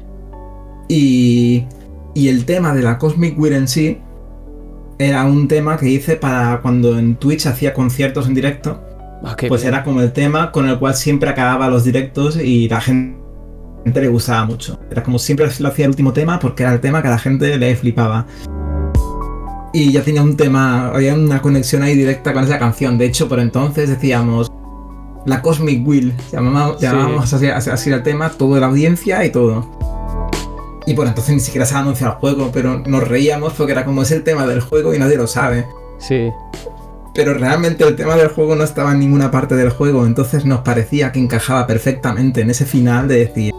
[0.89, 1.65] Y,
[2.15, 3.99] y el tema de la Cosmic Wheel en sí
[4.99, 8.81] era un tema que hice para cuando en Twitch hacía conciertos en directo.
[9.23, 9.75] Ah, qué Pues bien.
[9.75, 13.19] era como el tema con el cual siempre acababa los directos y la gente
[13.95, 14.79] le gustaba mucho.
[14.91, 17.19] Era como siempre lo hacía el último tema porque era el tema que a la
[17.19, 18.27] gente le flipaba.
[19.73, 22.97] Y ya tenía un tema, había una conexión ahí directa con esa canción.
[22.99, 24.51] De hecho, por entonces decíamos
[25.27, 26.15] la Cosmic Wheel.
[26.33, 27.37] Llamábamos, Sí.
[27.37, 29.67] así, así- así al tema, toda la audiencia y todo.
[30.87, 33.85] Y por entonces ni siquiera se ha anunciado el juego, pero nos reíamos porque era
[33.85, 35.67] como es el tema del juego y nadie lo sabe
[35.99, 36.31] Sí,
[37.15, 40.61] pero realmente el tema del juego no estaba en ninguna parte del juego, entonces nos
[40.61, 43.53] parecía que encajaba perfectamente en ese final de decir,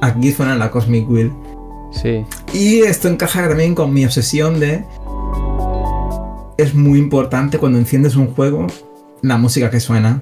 [0.00, 1.32] aquí suena la Cosmic Wheel.
[1.90, 2.24] sí.
[2.54, 4.84] Y esto encaja también con mi obsesión de...
[6.58, 8.66] Es muy importante cuando enciendes un juego
[9.22, 10.20] la música que suena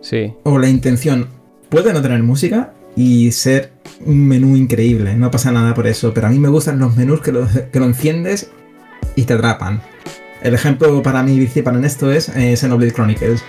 [0.00, 1.28] Sí, o la intención.
[1.70, 3.72] Puede no tener música y ser
[4.04, 7.20] un menú increíble, no pasa nada por eso, pero a mí me gustan los menús
[7.20, 8.50] que lo, que lo enciendes
[9.16, 9.80] y te atrapan.
[10.42, 13.42] El ejemplo para mí principal en esto es eh, Xenoblade Chronicles.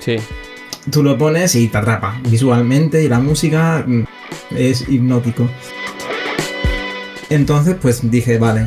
[0.00, 0.16] sí.
[0.90, 4.02] Tú lo pones y te atrapa visualmente y la música mm,
[4.56, 5.48] es hipnótico.
[7.30, 8.66] Entonces, pues dije, vale,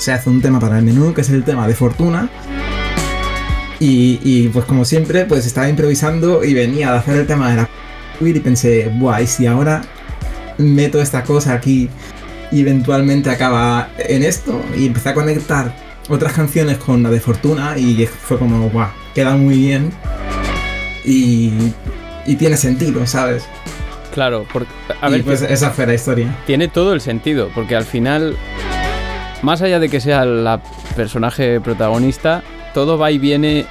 [0.00, 2.28] se hace un tema para el menú, que es el tema de Fortuna.
[3.78, 7.68] Y, pues como siempre, pues estaba improvisando y venía a hacer el tema de la
[8.20, 9.80] y pensé, buah, y si ahora
[10.58, 11.88] meto esta cosa aquí
[12.52, 15.74] y eventualmente acaba en esto y empecé a conectar
[16.10, 19.90] otras canciones con la de Fortuna y fue como, guau, queda muy bien
[21.02, 21.72] y,
[22.26, 23.44] y tiene sentido, ¿sabes?
[24.12, 24.70] Claro, porque,
[25.00, 26.36] a ver, pues esa fue la historia.
[26.46, 28.36] Tiene todo el sentido, porque al final,
[29.42, 30.62] más allá de que sea la
[30.96, 32.42] personaje protagonista,
[32.74, 33.66] todo va y viene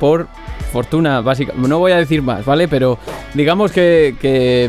[0.00, 0.28] por
[0.72, 1.68] Fortuna, básicamente.
[1.68, 2.68] No voy a decir más, ¿vale?
[2.68, 2.98] Pero
[3.34, 4.68] digamos que, que,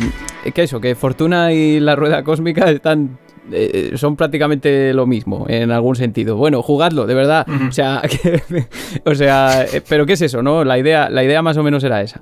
[0.53, 3.17] que eso, que Fortuna y la rueda cósmica están
[3.51, 6.35] eh, son prácticamente lo mismo en algún sentido.
[6.35, 7.47] Bueno, jugadlo, de verdad.
[7.67, 8.01] O sea,
[9.05, 10.63] o sea, eh, pero ¿qué es eso, no?
[10.63, 12.21] La idea, la idea más o menos era esa.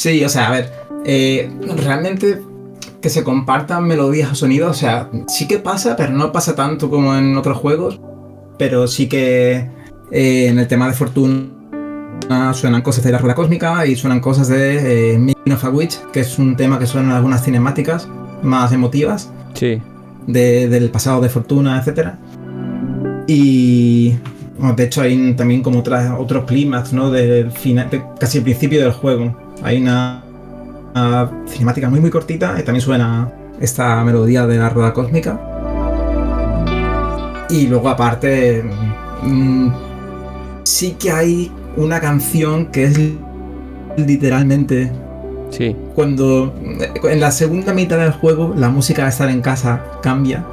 [0.00, 0.72] Sí, o sea, a ver,
[1.04, 2.40] eh, realmente
[3.02, 6.88] que se compartan melodías o sonidos, o sea, sí que pasa, pero no pasa tanto
[6.88, 8.00] como en otros juegos,
[8.56, 9.68] pero sí que
[10.10, 14.48] eh, en el tema de Fortuna suenan cosas de la rueda cósmica y suenan cosas
[14.48, 18.08] de eh, of a Witch, que es un tema que suena en algunas cinemáticas
[18.42, 19.30] más emotivas.
[19.52, 19.82] Sí.
[20.26, 22.12] del pasado de Fortuna, etc.
[23.26, 24.14] Y
[24.76, 27.10] de hecho hay también como otros clímax, ¿no?
[27.10, 30.22] Del final, casi el principio del juego hay una,
[31.46, 33.30] cinemática muy muy cortita y también suena
[33.60, 35.38] esta melodía de la rueda cósmica.
[37.48, 38.64] Y luego aparte,
[39.22, 39.68] mm,
[40.64, 42.98] sí que hay una canción que es
[43.96, 44.90] literalmente...
[45.50, 45.76] Sí.
[45.96, 46.54] Cuando
[47.02, 50.44] en la segunda mitad del juego la música de estar en casa cambia.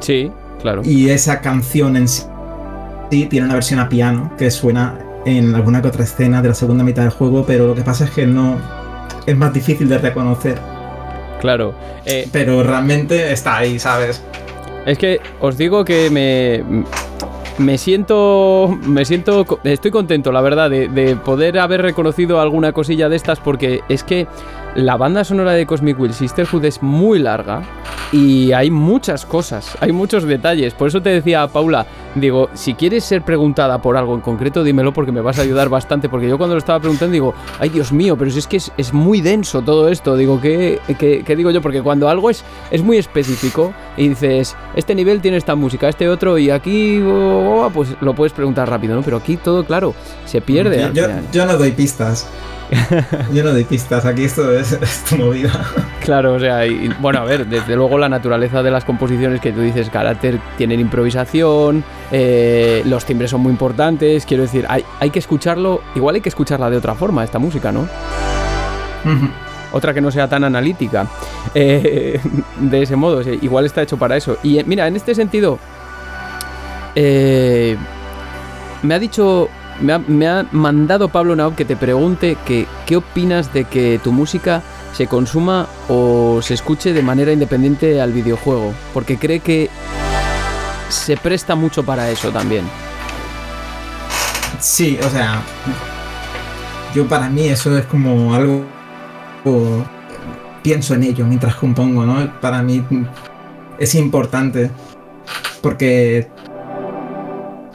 [0.00, 0.30] Sí,
[0.60, 0.82] claro.
[0.84, 2.26] Y esa canción en sí
[3.10, 6.84] tiene una versión a piano que suena en alguna que otra escena de la segunda
[6.84, 8.58] mitad del juego, pero lo que pasa es que no
[9.26, 10.58] es más difícil de reconocer.
[11.40, 11.74] Claro.
[12.04, 14.22] Eh, pero realmente está ahí, ¿sabes?
[14.86, 16.84] Es que os digo que me,
[17.58, 18.78] me siento.
[18.86, 19.46] Me siento.
[19.64, 24.04] Estoy contento, la verdad, de, de, poder haber reconocido alguna cosilla de estas, porque es
[24.04, 24.26] que
[24.74, 27.62] la banda sonora de Cosmic Will Sisterhood es muy larga
[28.12, 30.74] y hay muchas cosas, hay muchos detalles.
[30.74, 34.92] Por eso te decía, Paula, digo, si quieres ser preguntada por algo en concreto, dímelo
[34.92, 36.08] porque me vas a ayudar bastante.
[36.08, 38.92] Porque yo cuando lo estaba preguntando digo, ay Dios mío, pero si es que es,
[38.92, 40.16] muy denso todo esto.
[40.16, 41.60] Digo, ¿qué, ¿qué, digo yo?
[41.60, 46.08] Porque cuando algo es, es muy específico y dices, este nivel tiene esta música, este
[46.08, 49.02] otro, y aquí, oh, pues lo puedes preguntar rápido, ¿no?
[49.02, 49.94] Pero aquí todo, claro,
[50.24, 50.90] se pierde.
[51.32, 52.28] yo no doy pistas.
[53.32, 55.52] Yo no doy pistas, aquí esto es, tu movida.
[56.00, 59.52] Claro, o sea, y, bueno, a ver, desde luego la naturaleza de las composiciones que
[59.52, 65.10] tú dices, carácter, tienen improvisación, eh, los timbres son muy importantes, quiero decir, hay, hay,
[65.10, 67.88] que escucharlo, igual hay que escucharla de otra forma, esta música, ¿no?
[69.72, 71.06] Otra que no sea tan analítica,
[71.54, 72.20] eh,
[72.60, 74.38] de ese modo, igual está hecho para eso.
[74.42, 75.58] Y eh, mira, en este sentido,
[76.94, 79.48] me ha dicho
[79.80, 84.62] me ha, mandado Pablo Naub que te pregunte que, qué opinas de que tu música
[84.92, 89.68] se consuma o se escuche de manera independiente al videojuego, porque cree que
[90.88, 92.64] se presta mucho para eso también.
[94.60, 95.42] Sí, o sea,
[96.94, 98.64] yo para mí eso es como algo...
[100.62, 102.40] pienso en ello mientras compongo, ¿no?
[102.40, 102.84] Para mí
[103.78, 104.70] es importante
[105.60, 106.28] porque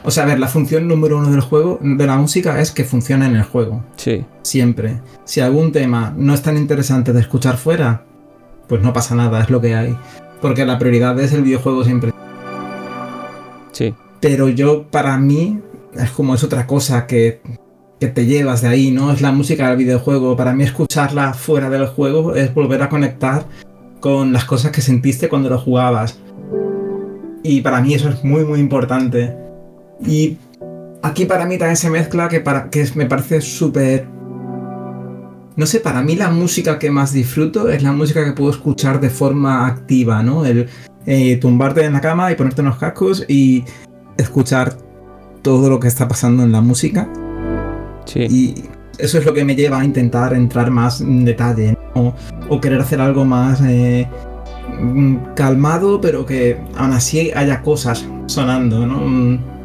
[0.02, 2.84] o sea, a ver, la función número uno del juego, de la música, es que
[2.84, 3.84] funcione en el juego.
[3.96, 4.24] Sí.
[4.42, 5.00] Siempre.
[5.24, 8.04] Si algún tema no es tan interesante de escuchar fuera,
[8.66, 9.96] pues no pasa nada, es lo que hay.
[10.40, 12.12] Porque la prioridad es el videojuego siempre.
[13.72, 13.94] Sí.
[14.20, 15.60] Pero yo, para mí,
[15.94, 17.42] es como es otra cosa que,
[17.98, 19.12] que te llevas de ahí, ¿no?
[19.12, 20.34] Es la música del videojuego.
[20.34, 23.44] Para mí, escucharla fuera del juego es volver a conectar
[24.00, 26.18] con las cosas que sentiste cuando lo jugabas.
[27.42, 29.36] Y para mí eso es muy, muy importante.
[30.06, 30.36] Y
[31.02, 34.06] aquí para mí también se mezcla que, para, que me parece súper...
[35.56, 39.00] No sé, para mí la música que más disfruto es la música que puedo escuchar
[39.00, 40.46] de forma activa, ¿no?
[40.46, 40.68] El
[41.06, 43.64] eh, tumbarte en la cama y ponerte unos cascos y
[44.16, 44.76] escuchar
[45.42, 47.08] todo lo que está pasando en la música.
[48.06, 48.20] Sí.
[48.30, 48.54] Y
[48.98, 52.14] eso es lo que me lleva a intentar entrar más en detalle, ¿no?
[52.48, 54.08] o, querer hacer algo más eh,
[54.80, 59.59] mm, calmado, pero que aún así haya cosas sonando, ¿no?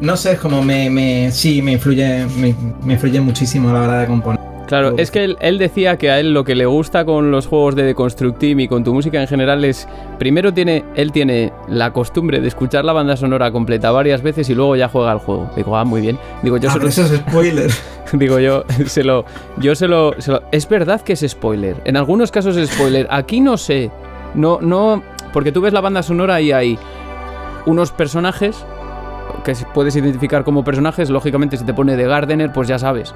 [0.00, 2.54] No sé, es como me, me sí, me influye, me,
[2.92, 4.38] influye muchísimo a la hora de componer.
[4.68, 7.74] Claro, es que él, decía que a él lo que le gusta con los juegos
[7.74, 9.88] de Constructive y con tu música en general es,
[10.18, 14.54] primero tiene, él tiene la costumbre de escuchar la banda sonora completa varias veces y
[14.54, 15.50] luego ya juega al juego.
[15.56, 16.18] Digo, ah, muy bien.
[16.42, 17.70] Digo, yo ah, eso es spoiler.
[18.12, 19.24] Digo, yo se lo,
[19.56, 20.14] yo se lo,
[20.52, 21.76] es verdad que es spoiler.
[21.86, 23.06] En algunos casos es spoiler.
[23.10, 23.90] Aquí no sé.
[24.34, 26.78] No, no, porque tú ves la banda sonora y hay
[27.64, 28.66] unos personajes
[29.44, 31.10] que puedes identificar como personajes.
[31.10, 33.14] Lógicamente, si te pone de Gardener, pues ya sabes.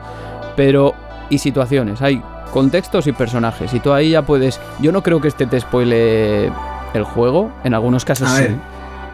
[0.56, 0.94] Pero
[1.30, 2.02] y situaciones.
[2.02, 3.72] Hay contextos y personajes.
[3.74, 4.60] Y tú ahí ya puedes.
[4.80, 6.52] Yo no creo que este te spoile
[6.94, 7.52] el juego.
[7.64, 8.46] En algunos casos sí.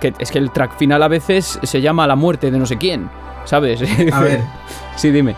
[0.00, 2.76] Que es que el track final a veces se llama La muerte de no sé
[2.76, 3.09] quién.
[3.44, 3.80] ¿Sabes?
[4.12, 4.40] A ver.
[4.96, 5.34] sí, dime.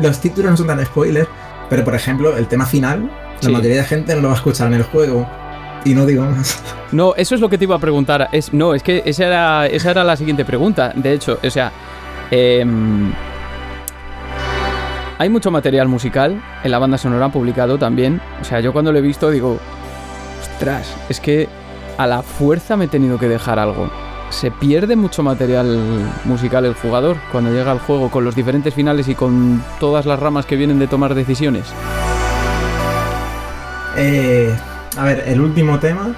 [0.00, 1.28] Los títulos no son tan spoilers,
[1.68, 3.10] pero por ejemplo, el tema final,
[3.40, 5.26] la mayoría de gente no lo va a escuchar en el juego.
[5.86, 6.62] Y no digo más.
[6.90, 8.28] No, eso es lo que te iba a preguntar.
[8.32, 10.92] Es, no, es que esa era, esa era la siguiente pregunta.
[10.94, 11.72] De hecho, o sea.
[12.30, 12.64] Eh,
[15.18, 18.20] hay mucho material musical en la banda sonora publicado también.
[18.40, 19.58] O sea, yo cuando lo he visto digo,
[20.42, 21.48] ostras, es que
[21.96, 23.90] a la fuerza me he tenido que dejar algo.
[24.28, 25.78] Se pierde mucho material
[26.24, 30.18] musical el jugador cuando llega al juego con los diferentes finales y con todas las
[30.18, 31.64] ramas que vienen de tomar decisiones.
[33.96, 34.54] Eh,
[34.96, 36.14] a ver, el último tema.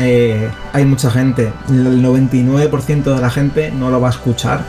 [0.00, 4.62] Eh, hay mucha gente, el 99% de la gente no lo va a escuchar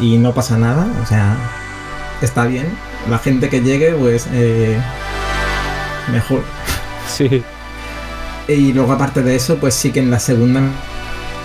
[0.00, 0.86] y no pasa nada.
[1.02, 1.36] O sea,
[2.22, 2.66] está bien.
[3.08, 4.80] La gente que llegue, pues eh,
[6.12, 6.42] mejor.
[7.08, 7.42] Sí.
[8.48, 10.60] Y luego aparte de eso, pues sí que en la segunda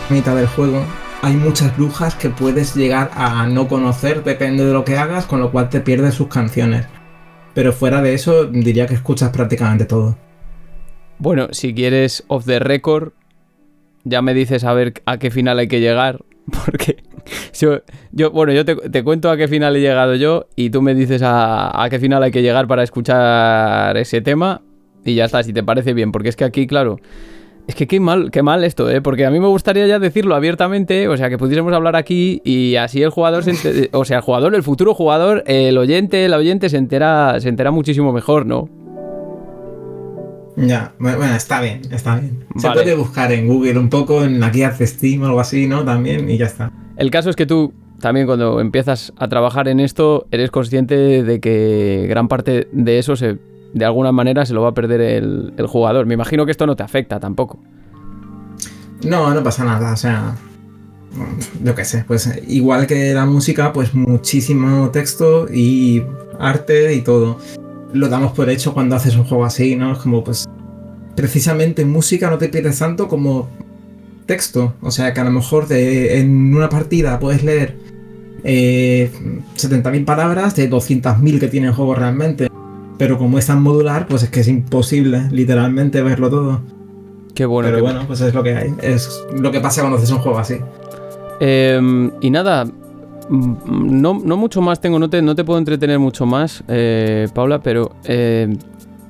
[0.09, 0.83] mitad del juego
[1.21, 5.39] hay muchas brujas que puedes llegar a no conocer, depende de lo que hagas, con
[5.39, 6.87] lo cual te pierdes sus canciones.
[7.55, 10.15] Pero fuera de eso, diría que escuchas prácticamente todo.
[11.17, 13.13] Bueno, si quieres off the record,
[14.03, 16.19] ya me dices a ver a qué final hay que llegar,
[16.65, 17.03] porque
[18.11, 21.21] yo, bueno, yo te, cuento a qué final he llegado yo y tú me dices
[21.23, 24.61] a, qué final hay que llegar para escuchar ese tema
[25.05, 26.99] y ya está, si te parece bien, porque es que aquí, claro,
[27.67, 29.01] es que qué mal, qué mal esto, ¿eh?
[29.01, 32.75] Porque a mí me gustaría ya decirlo abiertamente, o sea, que pudiésemos hablar aquí y
[32.75, 36.69] así el jugador, se o sea, el jugador, el futuro jugador, el oyente, el oyente
[36.69, 38.69] se entera, se entera muchísimo mejor, ¿no?
[40.57, 42.45] Ya, bueno, está bien, está bien.
[42.57, 45.67] Se puede buscar en Google un poco, en la guía de Steam o algo así,
[45.67, 45.83] ¿no?
[45.83, 46.71] También, y ya está.
[46.97, 51.39] El caso es que tú también cuando empiezas a trabajar en esto, eres consciente de
[51.39, 53.37] que gran parte de eso se,
[53.73, 56.05] de alguna manera se lo va a perder el, jugador.
[56.05, 57.59] Me imagino que esto no te afecta tampoco.
[59.03, 60.35] No, no pasa nada, o sea,
[61.63, 66.03] lo que sé, pues igual que la música, pues muchísimo texto y
[66.39, 67.37] arte y todo.
[67.93, 69.93] Lo damos por hecho cuando haces un juego así, ¿no?
[69.93, 70.45] Es como pues
[71.15, 73.47] precisamente en música no te pierdes tanto como
[74.25, 74.73] texto.
[74.81, 77.77] O sea que a lo mejor en una partida puedes leer
[78.43, 79.11] eh,
[79.55, 82.47] 70.000 palabras de 200.000 que tiene el juego realmente.
[82.97, 86.61] Pero como es tan modular, pues es que es imposible literalmente verlo todo.
[87.33, 87.69] Qué bueno.
[87.69, 88.73] Pero bueno, pues es lo que hay.
[88.81, 90.57] Es lo que pasa cuando haces un juego así.
[91.39, 96.25] Em, y nada, mm, no, mucho más tengo, no te, no te puedo entretener mucho
[96.25, 98.55] más, eh, Paula, pero eh,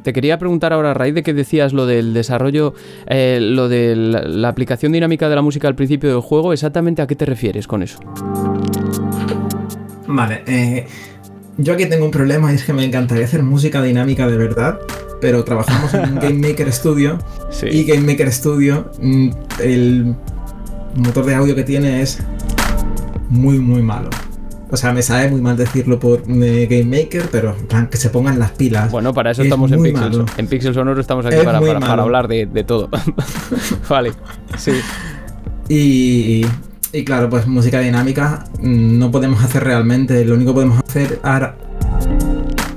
[0.05, 2.75] te quería preguntar ahora, a raíz de que decías lo del desarrollo,
[3.07, 7.07] eh, lo de la, aplicación dinámica de la música al principio del juego, ¿exactamente a
[7.07, 7.99] qué te refieres con eso?
[10.05, 10.85] Vale, eh,
[11.57, 14.79] yo aquí tengo un problema y es que me encantaría hacer música dinámica de verdad,
[15.21, 17.17] pero trabajamos en Game Maker Studio
[17.69, 19.29] y Game Maker Studio, mm,
[19.61, 20.15] el
[20.95, 22.19] motor de audio que tiene es
[23.29, 24.09] muy, muy malo.
[24.71, 27.55] O sea, me sabe muy mal decirlo por eh, Game Maker, pero
[27.89, 28.91] que se pongan las pilas.
[28.91, 30.17] Bueno, para eso estamos en Pixels.
[30.37, 31.59] En Pixels Sonoro estamos aquí para,
[32.01, 32.89] hablar de, todo.
[33.89, 34.11] vale,
[34.57, 34.71] sí.
[35.67, 36.45] Y,
[36.95, 40.23] y, claro, pues música dinámica mm, no podemos hacer realmente.
[40.23, 41.57] Lo único que podemos hacer ahora,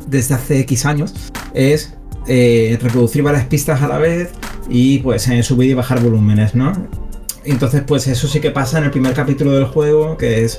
[0.07, 1.15] desde hace X años,
[1.55, 1.95] es
[2.27, 4.31] eh, reproducir varias pistas a la vez
[4.69, 6.73] y pues eh, subir y bajar volúmenes, ¿no?
[7.45, 10.59] Entonces, pues eso sí que pasa en el primer capítulo del juego, que es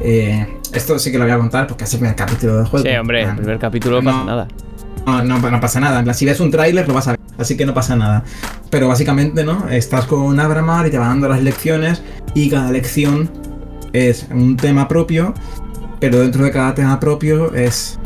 [0.00, 2.86] eh, esto sí que lo voy a contar porque es el primer capítulo del juego.
[2.86, 4.48] Sí, hombre, el primer capítulo no, pasa nada.
[5.06, 6.14] No, no, pasa nada.
[6.14, 8.24] Si ves un tráiler lo vas a ver, así que no pasa nada.
[8.70, 9.68] Pero básicamente, ¿no?
[9.68, 12.02] Estás con Abramar y te van dando las lecciones
[12.34, 13.30] y cada lección
[13.92, 15.34] es un tema propio,
[15.98, 17.98] pero dentro de cada tema propio es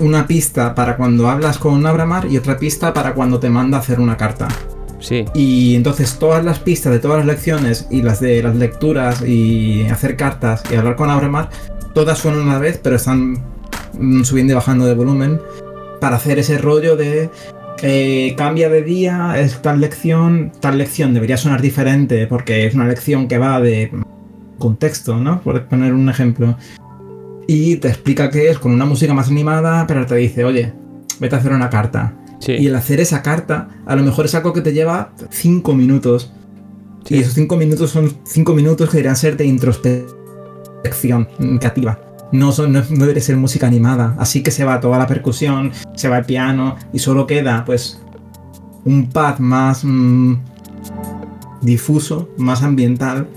[0.00, 3.80] una pista para cuando hablas con Abramar y otra pista para cuando te manda a
[3.80, 4.48] hacer una carta.
[5.00, 5.24] Sí.
[5.34, 9.86] Y entonces todas las pistas de todas las lecciones y las de las lecturas y
[9.86, 11.50] hacer cartas y hablar con Abremar,
[11.94, 13.36] todas suenan una vez, pero están
[14.24, 15.40] subiendo y bajando de volumen
[16.00, 17.30] para hacer ese rollo de
[17.82, 22.86] eh, cambia de día, es tal lección, tal lección debería sonar diferente porque es una
[22.86, 23.92] lección que va de
[24.58, 25.40] contexto, ¿no?
[25.40, 26.56] Por poner un ejemplo.
[27.46, 30.74] y te explica qué es con una música más animada, pero te dice, oye,
[31.18, 32.14] vete a hacer una carta.
[32.40, 32.52] Sí.
[32.52, 36.30] Y el hacer esa carta, a lo mejor es algo que te lleva 5 minutos.
[37.04, 37.16] Sí.
[37.16, 41.28] Y esos 5 minutos son 5 minutos que deberían ser de introspección
[41.58, 42.07] creativa.
[42.32, 44.14] No, son, no, no debe ser música animada.
[44.18, 48.00] Así que se va toda la percusión, se va el piano y solo queda pues
[48.84, 50.36] un pad más mm,
[51.62, 53.28] difuso, más ambiental.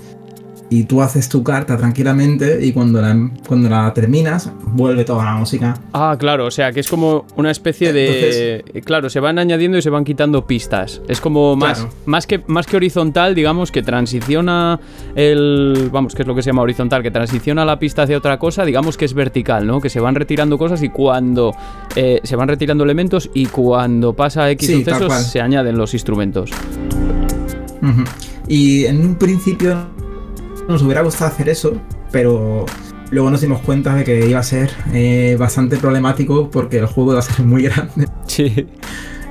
[0.74, 3.14] Y tú haces tu carta tranquilamente y cuando la,
[3.46, 5.74] cuando la terminas vuelve toda la música.
[5.92, 8.64] Ah, claro, o sea, que es como una especie de...
[8.82, 11.02] claro, se van añadiendo y se van quitando pistas.
[11.08, 11.94] Es como más, Claro.
[12.06, 14.80] más, que, más que horizontal, digamos, que transiciona
[15.14, 15.90] el...
[15.92, 18.64] Vamos, que es lo que se llama horizontal, que transiciona la pista hacia otra cosa,
[18.64, 19.78] digamos que es vertical, ¿no?
[19.78, 21.52] Que se van retirando cosas y cuando...
[21.96, 26.50] eh, se van retirando elementos y cuando pasa X Sí, sucesos se añaden los instrumentos.
[28.48, 29.86] Y en un principio
[30.68, 31.72] nos hubiera gustado hacer eso,
[32.10, 32.66] pero
[33.10, 37.12] luego nos dimos cuenta de que iba a ser eh, bastante problemático porque el juego
[37.12, 38.66] iba a ser muy grande Sí.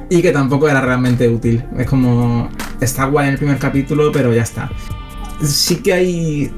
[0.10, 1.64] y que tampoco era realmente útil.
[1.78, 2.50] Es como,
[2.80, 4.70] está guay en el primer capítulo, pero ya está.
[5.44, 6.52] Sí que hay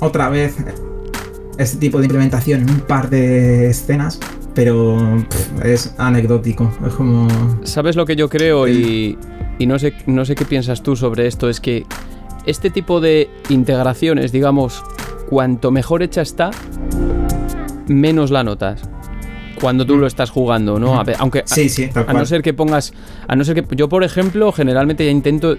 [0.00, 0.56] otra vez
[1.58, 4.18] este tipo de implementación en un par de escenas,
[4.54, 4.98] pero
[5.28, 6.70] pff, es anecdótico.
[6.86, 7.28] Es como...
[7.62, 8.68] ¿Sabes lo que yo creo?
[8.68, 9.16] Y,
[9.58, 11.48] y no, sé, no sé qué piensas tú sobre esto.
[11.48, 11.86] Es que
[12.46, 14.82] este tipo de integraciones, digamos,
[15.28, 16.50] cuanto mejor hecha está,
[17.86, 18.82] menos la notas.
[19.60, 20.98] Cuando tú lo estás jugando, ¿no?
[20.98, 22.94] A ver, aunque, Sí, sí, tal a no ser que pongas.
[23.28, 23.76] A no ser que.
[23.76, 25.58] Yo, por ejemplo, generalmente ya intento.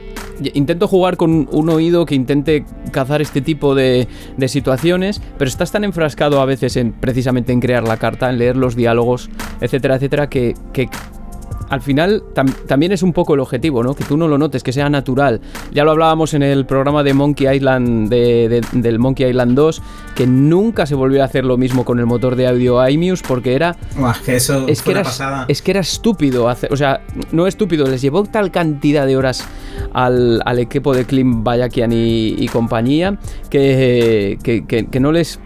[0.56, 5.22] Intento jugar con un oído que intente cazar este tipo de, de situaciones.
[5.38, 8.76] Pero estás tan enfrascado a veces en precisamente en crear la carta, en leer los
[8.76, 9.30] diálogos,
[9.60, 10.56] etcétera, etcétera, que.
[10.74, 10.90] que
[11.72, 13.96] al final tam- también es un poco el objetivo, ¿no?
[13.96, 15.42] Que tú no lo notes, que sea natural.
[15.74, 19.82] Ya lo hablábamos en el programa de Monkey Island, de- de- del Monkey Island 2,
[20.16, 23.56] que nunca se volvió a hacer lo mismo con el motor de audio iMuse porque
[23.56, 25.46] era Buah, es que eso es que, era, pasada.
[25.48, 29.48] es que era estúpido hacer, o sea, no estúpido, les llevó tal cantidad de horas
[29.94, 33.18] al, al equipo de Klim Bayakian y, y compañía
[33.50, 35.40] que, que, que- que no les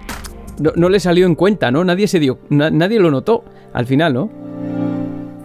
[0.59, 1.83] no, no les salió en cuenta, ¿no?
[1.83, 3.43] Nadie se dio, na- nadie lo notó
[3.73, 4.29] al final, ¿no?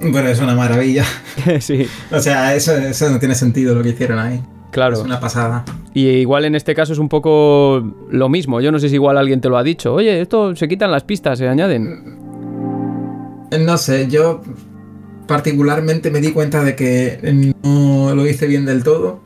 [0.00, 1.04] Pero es una maravilla.
[1.60, 4.42] sí, O sea, eso, eso no tiene sentido lo que hicieron ahí.
[4.70, 4.96] claro.
[4.96, 5.64] Es una pasada.
[5.92, 8.60] Y igual en este caso es un poco lo mismo.
[8.60, 9.92] Yo no sé si igual alguien te lo ha dicho.
[9.94, 12.18] Oye, esto se quitan las pistas, se añaden.
[13.60, 14.40] No sé, yo
[15.26, 19.20] particularmente me di cuenta de que no lo hice bien del todo.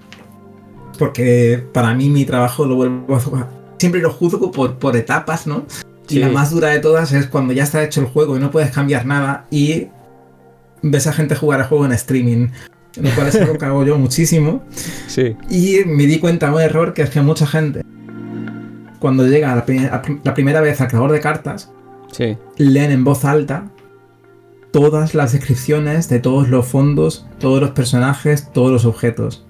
[0.98, 3.48] Porque para mí mi trabajo lo vuelvo a...
[3.78, 5.64] Siempre lo juzgo por, por etapas, ¿no?
[6.06, 6.16] Sí.
[6.16, 8.51] Y la más dura de todas es cuando ya está hecho el juego y no
[8.51, 9.88] puedes cambiar nada y
[10.85, 12.48] ves a gente jugar el juego en streaming.
[13.01, 14.62] Lo cual es algo que hago yo muchísimo.
[15.09, 15.36] Sí.
[15.51, 17.82] Y me di cuenta de un error que es que mucha gente,
[19.01, 21.70] cuando llega la, pri- a prim- la primera vez al creador de cartas,
[22.12, 22.36] Sí.
[22.56, 23.70] leen en voz alta
[24.73, 29.47] todas las descripciones de todos los fondos, todos los personajes, todos los objetos.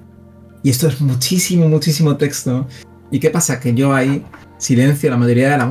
[0.63, 2.67] Y esto es muchísimo, muchísimo texto.
[3.11, 3.61] ¿Y qué pasa?
[3.61, 4.25] Que yo ahí
[4.59, 5.71] silencio la mayoría de la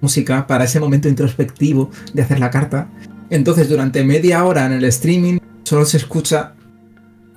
[0.00, 2.88] música para ese momento introspectivo de hacer la carta.
[3.32, 6.52] Entonces durante media hora en el streaming solo se escucha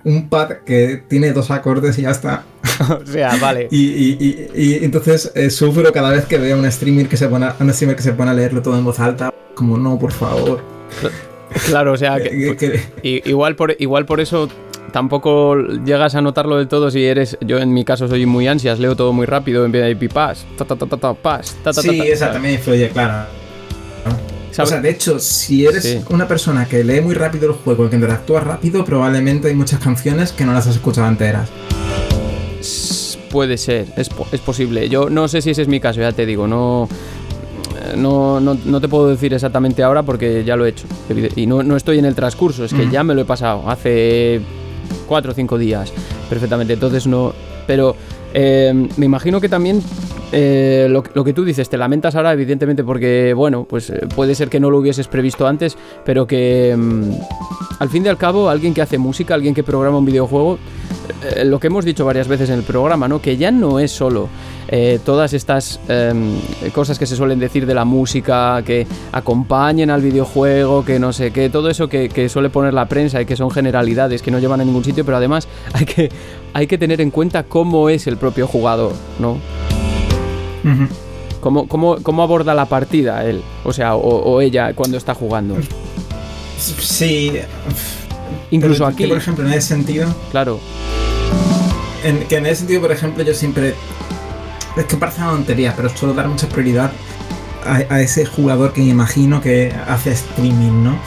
[0.03, 2.43] un pad que tiene dos acordes y ya está.
[3.01, 3.69] o sea, vale.
[3.71, 4.17] Y, y-
[4.53, 7.55] y- y entonces eh, sufro cada vez que veo un streamer que se pone a,
[7.59, 9.33] un streamer que se pone a leerlo todo en voz alta.
[9.55, 10.61] Como no, por favor.
[11.67, 14.49] Claro, o sea, que, Que- igual, por, igual por eso
[14.91, 15.55] tampoco
[15.85, 17.37] llegas a notarlo del todo si eres.
[17.39, 20.45] Yo en mi caso soy muy ansias, leo todo muy rápido en vez de pipas.
[20.57, 22.33] Ta, ta, ta, ta, ta, pas, ta, ta, ta, sí, ta, esa ¿sabes?
[22.33, 23.27] también influye, claro.
[24.63, 25.99] O sea, de hecho, si eres Sí.
[26.09, 29.79] una persona que lee muy rápido el juego y que interactúa rápido, probablemente hay muchas
[29.79, 31.49] canciones que no las has escuchado enteras.
[33.31, 34.87] Puede ser, es, po- es posible.
[34.87, 36.87] Yo no sé si ese es mi caso, ya te digo, no.
[37.91, 40.85] eh, No, no, no te puedo decir exactamente ahora porque ya lo he hecho.
[41.35, 44.39] Y no, no estoy en el transcurso, es que ya me lo he pasado hace
[45.07, 45.91] cuatro o cinco días
[46.29, 46.73] perfectamente.
[46.73, 47.33] Entonces no.
[47.67, 47.95] Pero
[48.37, 49.81] eh, me imagino que también
[50.37, 54.49] eh, lo, que tú dices, te lamentas ahora, evidentemente, porque, bueno, pues eh, puede ser
[54.49, 57.11] que no lo hubieses previsto antes, pero que mm,
[57.79, 60.57] al fin y al cabo, alguien que hace música, alguien que programa un videojuego,
[61.23, 63.21] eh, lo que hemos dicho varias veces en el programa, ¿no?
[63.21, 64.27] Que ya no es solo
[65.05, 66.39] todas estas em,
[66.73, 71.29] cosas que se suelen decir de la música, que acompañen al videojuego, que no sé
[71.29, 74.61] qué, todo eso que suele poner la prensa y que son generalidades que no llevan
[74.61, 76.09] a ningún sitio, pero además hay que,
[76.55, 79.39] hay que tener en cuenta cómo es el propio jugador, ¿no?
[81.41, 85.57] Cómo, cómo, cómo aborda la partida él, o sea, o, o ella cuando está jugando.
[86.57, 87.33] Sí.
[88.51, 90.61] Incluso pero aquí, que, por ejemplo, en ese sentido, claro.
[92.05, 93.75] en, que en ese sentido, por ejemplo, yo siempre.
[94.77, 96.89] Es que parece una tontería, pero suelo dar mucha prioridad
[97.65, 100.99] a, ese jugador que me imagino que hace streaming, ¿no?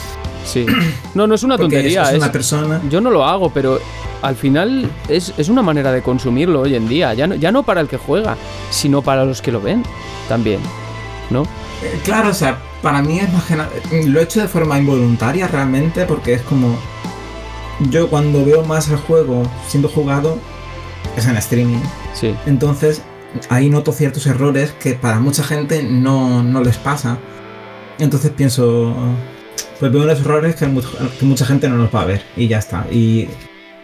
[0.49, 0.65] Sí.
[1.13, 2.03] No, no es una tontería.
[2.11, 2.81] Es, una persona.
[2.89, 3.79] Yo no lo hago, pero
[4.21, 7.13] al final es, una manera de consumirlo hoy en día.
[7.13, 8.37] Ya no, ya no para el que juega,
[8.69, 9.83] sino para los que lo ven
[10.27, 10.59] también.
[11.29, 11.43] ¿No?
[11.83, 15.47] Eh, claro, o sea, para mí es más que Lo he hecho de forma involuntaria
[15.47, 16.77] realmente, porque es como.
[17.89, 20.37] Yo cuando veo más el juego siendo jugado,
[21.15, 21.79] es en streaming.
[22.13, 22.35] Sí.
[22.45, 23.01] Entonces,
[23.49, 27.17] ahí noto ciertos errores que para mucha gente no, no les pasa.
[27.99, 28.93] Entonces pienso,
[29.79, 30.67] pues veo unos errores que,
[31.21, 32.85] mucha gente no los va a ver y ya está.
[32.91, 33.27] Y,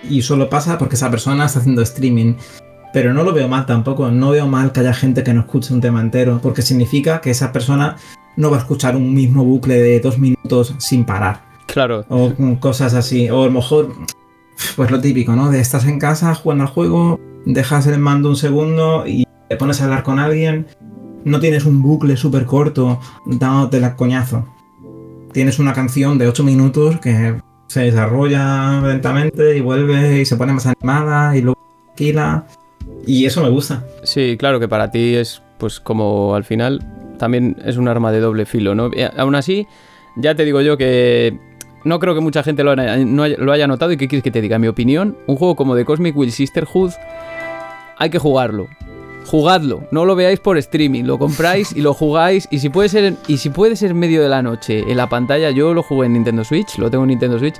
[0.09, 2.35] y solo pasa porque esa persona está haciendo streaming.
[2.93, 5.73] Pero no lo veo mal tampoco, no veo mal que haya gente que no escuche
[5.73, 7.97] un tema entero, porque significa que esa persona
[8.37, 11.41] no va a escuchar un mismo bucle de dos minutos sin parar.
[11.67, 12.05] Claro.
[12.07, 13.29] O cosas así.
[13.29, 13.93] O a lo mejor,
[14.77, 15.51] pues lo típico, ¿no?
[15.51, 19.81] De estás en casa jugando al juego, dejas el mando un segundo y te pones
[19.81, 20.67] a hablar con alguien,
[21.25, 24.45] no tienes un bucle súper corto dándote la coñazo.
[25.35, 27.35] Tienes una canción de 8 minutos que
[27.67, 32.47] se desarrolla lentamente y vuelve y se pone más animada y luego tranquila.
[33.05, 33.83] Y eso me gusta.
[34.03, 36.79] Sí, claro que para ti es pues como al final
[37.19, 38.89] también es un arma de doble filo, ¿no?
[39.17, 39.67] aún así,
[40.15, 41.37] ya te digo yo que
[41.83, 44.69] no creo que mucha gente lo haya, notado y que quieres que te diga mi
[44.69, 45.17] opinión.
[45.27, 46.93] Un juego como The Cosmic Will Sisterhood
[47.97, 48.67] hay que jugarlo
[49.25, 53.15] jugadlo, no lo veáis por streaming, lo compráis y lo jugáis y si puede ser
[53.27, 56.13] y si puede ser medio de la noche en la pantalla, yo lo jugué en
[56.13, 57.55] Nintendo Switch, lo tengo en Nintendo Switch,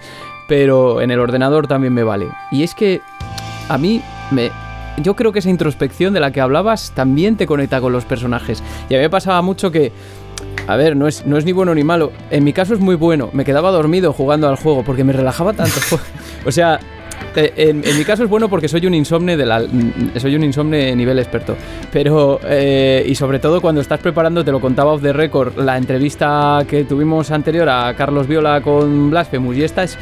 [0.48, 2.28] pero en el ordenador también me vale.
[2.52, 3.02] Y es que
[3.68, 4.02] a mí
[4.32, 4.52] me
[5.02, 8.64] yo creo que esa introspección de la que hablabas también te conecta con los personajes.
[8.90, 9.92] Y a mí me pasaba mucho que
[10.68, 12.12] a ver, no es, no es ni bueno ni malo.
[12.32, 13.30] En mi caso es muy bueno.
[13.34, 15.80] Me quedaba dormido jugando al juego porque me relajaba tanto.
[16.46, 16.80] o sea,
[17.36, 21.20] eh, en, mi caso es bueno porque soy un insomne de soy un insomne nivel
[21.20, 21.56] experto.
[21.92, 25.78] Pero, eh, y sobre todo cuando estás preparando, te lo contaba off the record, la
[25.78, 29.98] entrevista que tuvimos anterior a Carlos Viola con Blasphemous, y esta es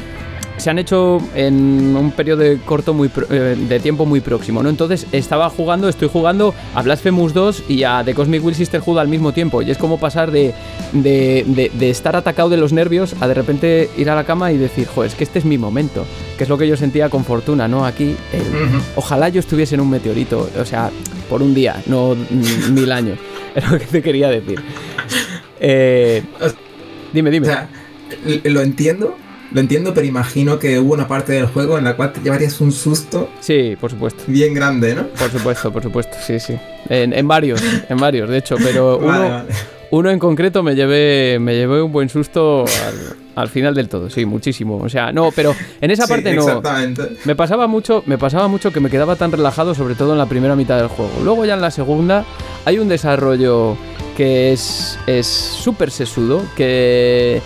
[0.56, 4.68] se han hecho en un periodo de corto muy eh, de tiempo muy próximo, ¿no?
[4.68, 9.08] Entonces estaba jugando, estoy jugando a Blasphemous 2 y a The Cosmic Will Sisterhood al
[9.08, 9.62] mismo tiempo.
[9.62, 10.54] Y es como pasar de,
[10.92, 14.58] de, de, estar atacado de los nervios a de repente ir a la cama y
[14.58, 16.04] decir, joder, es que este es mi momento.
[16.38, 17.84] Que es lo que yo sentía con Fortuna, ¿no?
[17.84, 18.16] Aquí,
[18.96, 20.90] ojalá yo estuviese en un meteorito, o sea,
[21.28, 22.16] por un día, no
[22.70, 23.18] mil años.
[23.54, 24.60] Es lo que te quería decir.
[25.60, 26.24] Eh,
[27.12, 27.46] dime, dime.
[27.46, 27.68] O sea,
[28.44, 29.16] lo entiendo,
[29.54, 32.60] lo entiendo, pero imagino que hubo una parte del juego en la cual te llevarías
[32.60, 33.30] un susto.
[33.38, 34.24] Sí, por supuesto.
[34.26, 35.06] Bien grande, ¿no?
[35.06, 36.58] Por supuesto, por supuesto, sí, sí.
[36.88, 39.44] En, varios, en varios, de hecho, pero uno,
[39.92, 42.64] uno en concreto me llevé, me llevé un buen susto
[43.36, 44.78] al, final del todo, sí, muchísimo.
[44.78, 46.42] O sea, no, pero en esa parte no.
[46.42, 47.02] Exactamente.
[47.24, 50.26] Me pasaba mucho, me pasaba mucho que me quedaba tan relajado, sobre todo en la
[50.26, 51.12] primera mitad del juego.
[51.22, 52.24] Luego ya en la segunda
[52.64, 53.76] hay un desarrollo
[54.16, 57.40] que es súper sesudo, que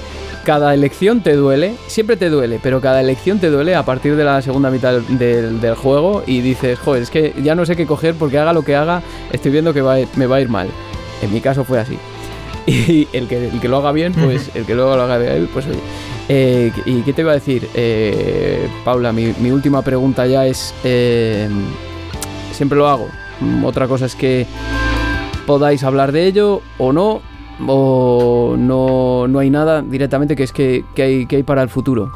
[0.45, 4.25] cada elección te duele, siempre te duele, pero cada elección te duele a partir de
[4.25, 8.15] la segunda mitad del, juego y dices, joder, es que ya no sé qué coger
[8.15, 9.03] porque haga lo que haga,
[9.33, 9.83] estoy viendo que
[10.17, 10.69] me va a ir mal.
[11.23, 11.99] En mi caso fue así.
[12.69, 15.49] Y el que, el que lo haga bien, pues el que luego lo haga bien,
[15.53, 15.79] pues oye.
[16.29, 17.67] Eh, ¿Y qué te iba a decir?
[17.75, 21.49] Eh, Paula, mi, última pregunta ya es, eh,
[22.53, 23.09] siempre lo hago.
[23.65, 24.47] Otra cosa es que
[25.47, 27.23] podáis hablar de ello o no,
[27.67, 32.11] o no, no hay nada directamente que es que, hay, que hay para el futuro?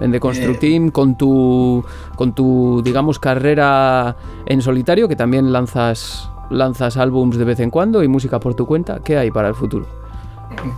[0.00, 0.68] En The Construct eh.
[0.68, 1.84] Team, con tu,
[2.16, 4.16] con tu, digamos, carrera
[4.46, 8.64] en solitario, que también lanzas, lanzas álbums de vez en cuando y música por tu
[8.64, 9.86] cuenta, ¿qué hay para el futuro?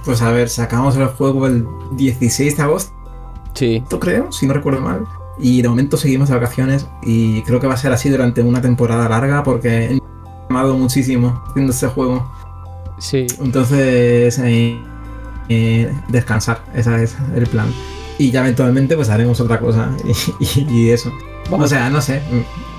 [0.05, 2.93] Pues a ver, sacamos el juego el 16 de agosto.
[3.55, 3.83] Sí.
[3.99, 5.05] creo, si no recuerdo mal.
[5.39, 8.61] Y de momento seguimos de vacaciones y creo que va a ser así durante una
[8.61, 10.01] temporada larga porque he
[10.49, 12.31] amado muchísimo haciendo este juego.
[13.01, 13.27] Sí.
[13.41, 14.79] Entonces, eh,
[15.49, 17.73] eh, descansar, ese es el plan.
[18.19, 19.91] Y ya eventualmente pues haremos otra cosa
[20.55, 21.11] y, eso.
[21.51, 22.21] O sea, no sé.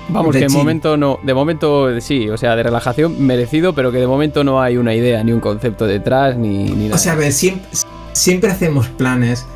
[0.08, 3.98] Vamos, que de momento no, de momento sí, o sea, de relajación merecido, pero que
[3.98, 6.94] de momento no hay una idea, ni un concepto detrás, ni, nada.
[6.94, 7.68] O sea, a ver, siempre,
[8.12, 9.46] siempre hacemos planes,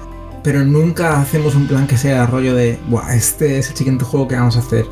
[0.43, 4.29] pero nunca hacemos un plan que sea rollo de, Buah, este es el siguiente juego
[4.29, 4.87] que vamos a hacer.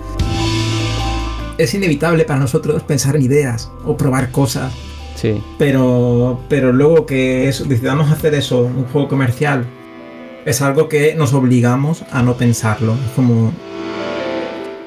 [1.59, 4.73] Es inevitable para nosotros pensar en ideas o probar cosas
[5.15, 5.43] Sí.
[5.59, 9.65] Pero, pero luego que decidamos hacer eso, un juego comercial,
[10.45, 12.95] es algo que nos obligamos a no pensarlo.
[12.95, 13.53] Es como.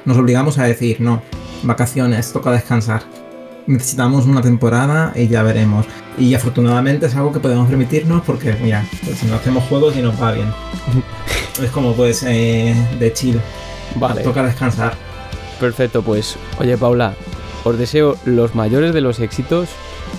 [0.05, 1.21] Nos obligamos a decir, no,
[1.63, 3.03] vacaciones, toca descansar.
[3.65, 5.85] Necesitamos una temporada y ya veremos.
[6.17, 10.21] Y afortunadamente es algo que podemos permitirnos porque, mira, pues no hacemos juegos y nos
[10.21, 10.47] va bien.
[11.61, 13.41] es como pues eh, de chill.
[13.95, 14.21] Vale.
[14.21, 14.93] Toca descansar.
[15.59, 17.15] Perfecto, pues, oye Paula,
[17.63, 19.69] os deseo los mayores de los éxitos.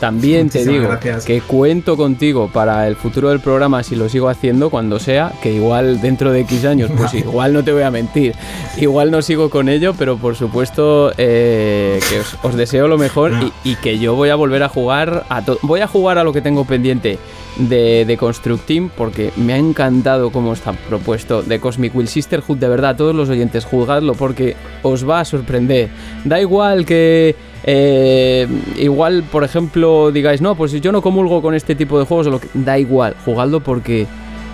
[0.00, 0.90] También te digo
[1.26, 5.52] que cuento contigo para el futuro del programa si lo sigo haciendo cuando sea, que
[5.52, 8.34] igual dentro de X años, pues igual no te voy a mentir,
[8.76, 13.32] igual no sigo con ello, pero por supuesto eh, que os, deseo lo mejor
[13.64, 16.42] y, que yo voy a volver a jugar a voy a jugar a lo que
[16.42, 17.18] tengo pendiente
[17.56, 22.58] de, de Construct Team porque me ha encantado cómo está propuesto de Cosmic Will Sisterhood,
[22.58, 25.88] de verdad, todos los oyentes, juzgadlo porque os va a sorprender.
[26.24, 27.34] Da igual que
[27.70, 32.26] eh, igual, por ejemplo, digáis, no, pues yo no comulgo con este tipo de juegos,
[32.28, 34.06] lo que, da igual, jugadlo porque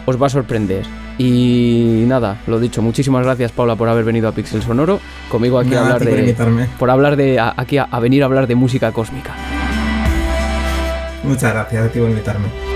[0.05, 0.85] os va a sorprender.
[1.17, 5.77] Y nada, lo dicho, muchísimas gracias Paula por haber venido a Pixel Sonoro, conmigo aquí
[5.77, 6.67] a hablar de...
[6.77, 7.39] Por hablar de...
[7.39, 9.33] aquí a, venir a hablar de música cósmica.
[11.23, 12.74] Muchas gracias a ti por invitarme.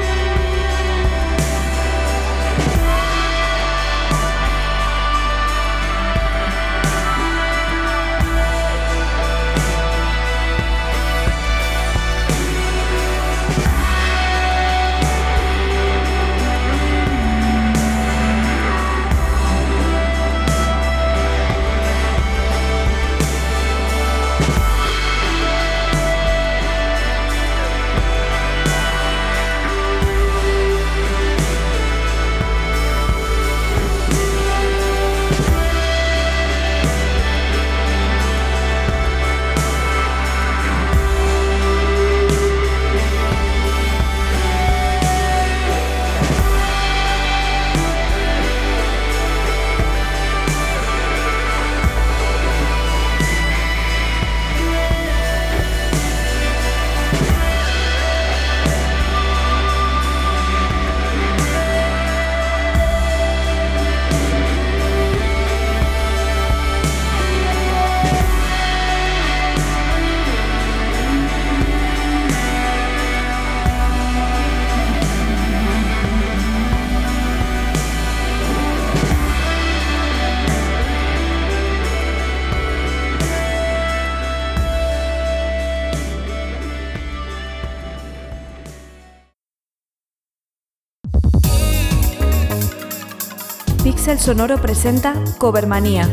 [94.09, 96.09] El Sonoro presenta Covermanía,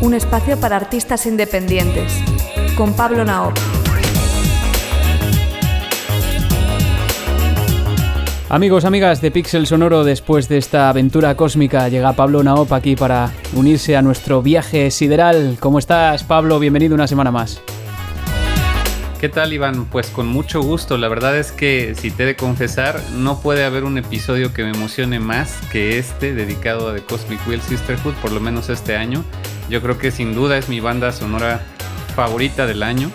[0.00, 2.12] un espacio para artistas independientes,
[2.76, 3.56] con Pablo Naop.
[8.48, 13.30] Amigos, amigas de Pixel Sonoro, después de esta aventura cósmica llega Pablo Naop aquí para
[13.54, 15.58] unirse a nuestro viaje sideral.
[15.60, 16.58] ¿Cómo estás, Pablo?
[16.58, 17.62] Bienvenido una semana más.
[19.20, 19.86] ¿Qué tal, Iván?
[19.86, 20.96] Pues con mucho gusto.
[20.96, 24.62] La verdad es que, si te he de confesar, no puede haber un episodio que
[24.62, 28.96] me emocione más que este dedicado a The Cosmic Wheel Sisterhood, por lo menos este
[28.96, 29.24] año.
[29.68, 31.62] Yo creo que sin duda es mi banda sonora
[32.14, 33.10] favorita del año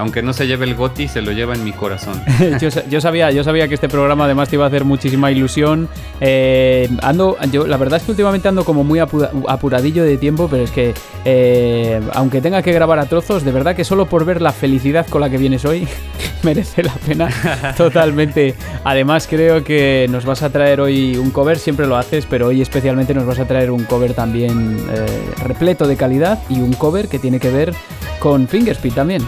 [0.00, 2.20] aunque no se lleve el goti, se lo lleva en mi corazón.
[2.88, 5.88] yo, sabía, yo sabía que este programa además te iba a hacer muchísima ilusión.
[6.20, 10.64] Eh, ando, yo, la verdad es que últimamente ando como muy apuradillo de tiempo, pero
[10.64, 10.94] es que
[11.24, 15.06] eh, aunque tenga que grabar a trozos, de verdad que solo por ver la felicidad
[15.06, 15.86] con la que vienes hoy
[16.42, 17.28] merece la pena
[17.76, 18.54] totalmente.
[18.84, 22.62] Además creo que nos vas a traer hoy un cover, siempre lo haces, pero hoy
[22.62, 25.06] especialmente nos vas a traer un cover también eh,
[25.44, 27.74] repleto de calidad y un cover que tiene que ver
[28.18, 29.22] con Fingerspeed también.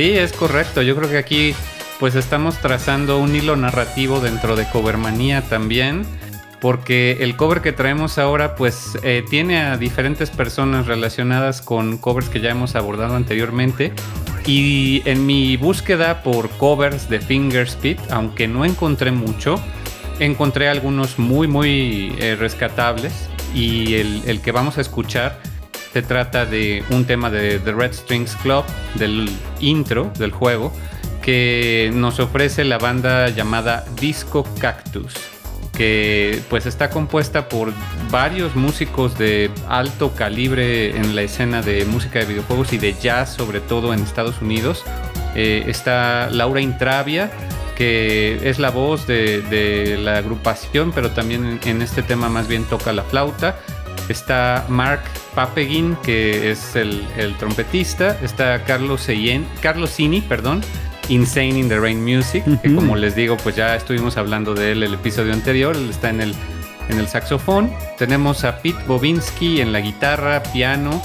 [0.00, 0.80] Sí, es correcto.
[0.80, 1.54] Yo creo que aquí
[1.98, 6.06] pues estamos trazando un hilo narrativo dentro de Covermanía también.
[6.58, 12.30] Porque el cover que traemos ahora pues eh, tiene a diferentes personas relacionadas con covers
[12.30, 13.92] que ya hemos abordado anteriormente.
[14.46, 19.60] Y en mi búsqueda por covers de Fingerspeed, aunque no encontré mucho,
[20.18, 23.28] encontré algunos muy muy eh, rescatables.
[23.54, 25.49] Y el que vamos a escuchar
[25.92, 28.64] se trata de un tema de The Red Strings Club,
[28.94, 29.28] del
[29.60, 30.72] intro del juego,
[31.22, 35.14] que nos ofrece la banda llamada Disco Cactus,
[35.76, 37.72] que pues está compuesta por
[38.10, 43.34] varios músicos de alto calibre en la escena de música de videojuegos y de jazz,
[43.34, 44.84] sobre todo en Estados Unidos.
[45.34, 47.30] Eh, está Laura Intravia,
[47.76, 52.64] que es la voz de, de, la agrupación, pero también en este tema más bien
[52.64, 53.56] toca la flauta.
[54.10, 55.02] Está Mark
[55.36, 57.06] Papegin, que es el,
[57.38, 58.18] trompetista.
[58.22, 60.62] Está Carlos, Seyen, Carlos Cini, perdón,
[61.08, 64.82] Insane in the Rain Music, que como les digo, pues ya estuvimos hablando de él
[64.82, 65.76] el episodio anterior.
[65.76, 66.34] Él está en el,
[66.88, 67.72] en el saxofón.
[67.98, 71.00] Tenemos a Pete Bobinski en la guitarra, piano.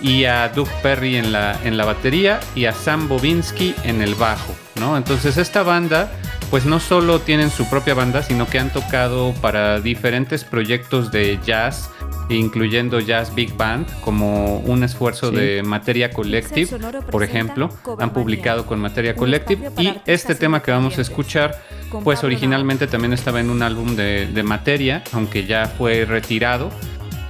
[0.00, 4.14] Y a Doug Perry en la, en la batería y a Sam Bobinski en el
[4.14, 4.98] bajo, ¿no?
[4.98, 6.12] Entonces esta banda
[6.50, 11.40] pues no solo tienen su propia banda, sino que han tocado para diferentes proyectos de
[11.42, 11.90] jazz
[12.28, 16.78] incluyendo Jazz Big Band, como un esfuerzo de Materia Collective,
[17.10, 21.60] por ejemplo, han publicado con Materia Collective y este tema que vamos a escuchar,
[22.02, 26.70] pues originalmente también estaba en un álbum de, Materia, aunque ya fue retirado.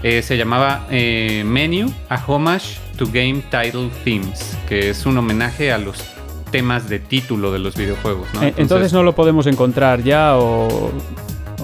[0.03, 5.73] Eh, se llamaba eh, Menu, a homage to Game Title Themes, que es un homenaje
[5.73, 6.05] a los
[6.51, 8.29] temas de título de los videojuegos.
[8.43, 10.93] Eh, entonces, no lo podemos encontrar ya o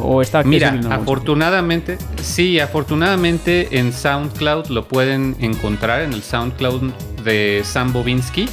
[0.03, 6.93] ¿O está Mira, afortunadamente, sí, afortunadamente en SoundCloud lo pueden encontrar en el SoundCloud
[7.25, 8.49] de Sam Bobinsky.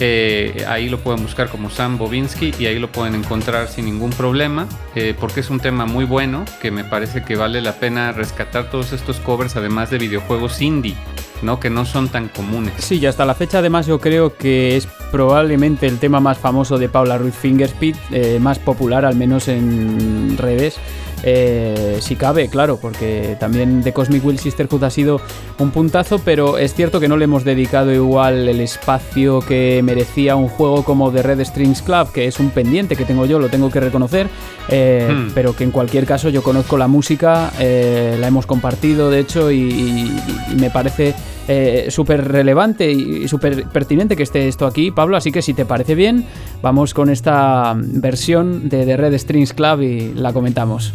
[0.00, 4.10] Eh, ahí lo pueden buscar como Sam Bobinsky y ahí lo pueden encontrar sin ningún
[4.10, 4.66] problema,
[4.96, 8.70] eh, porque es un tema muy bueno que me parece que vale la pena rescatar
[8.70, 10.96] todos estos covers, además de videojuegos indie.
[11.44, 11.60] ¿No?
[11.60, 12.74] que no son tan comunes.
[12.78, 16.78] Sí, y hasta la fecha además yo creo que es probablemente el tema más famoso
[16.78, 20.78] de Paula Ruiz Fingerspeed, eh, más popular al menos en redes.
[21.26, 25.22] Eh, si cabe, claro, porque también The Cosmic Will Sisterhood ha sido
[25.58, 30.36] un puntazo, pero es cierto que no le hemos dedicado igual el espacio que merecía
[30.36, 33.48] un juego como The Red Strings Club, que es un pendiente que tengo yo, lo
[33.48, 34.28] tengo que reconocer,
[34.68, 35.30] eh, hmm.
[35.34, 39.50] pero que en cualquier caso yo conozco la música, eh, la hemos compartido de hecho
[39.50, 40.12] y,
[40.58, 41.14] me parece
[41.88, 45.94] súper relevante y súper pertinente que esté esto aquí, Pablo, así que si te parece
[45.94, 46.24] bien,
[46.62, 50.92] vamos con esta versión de Red Strings Club y la comentamos.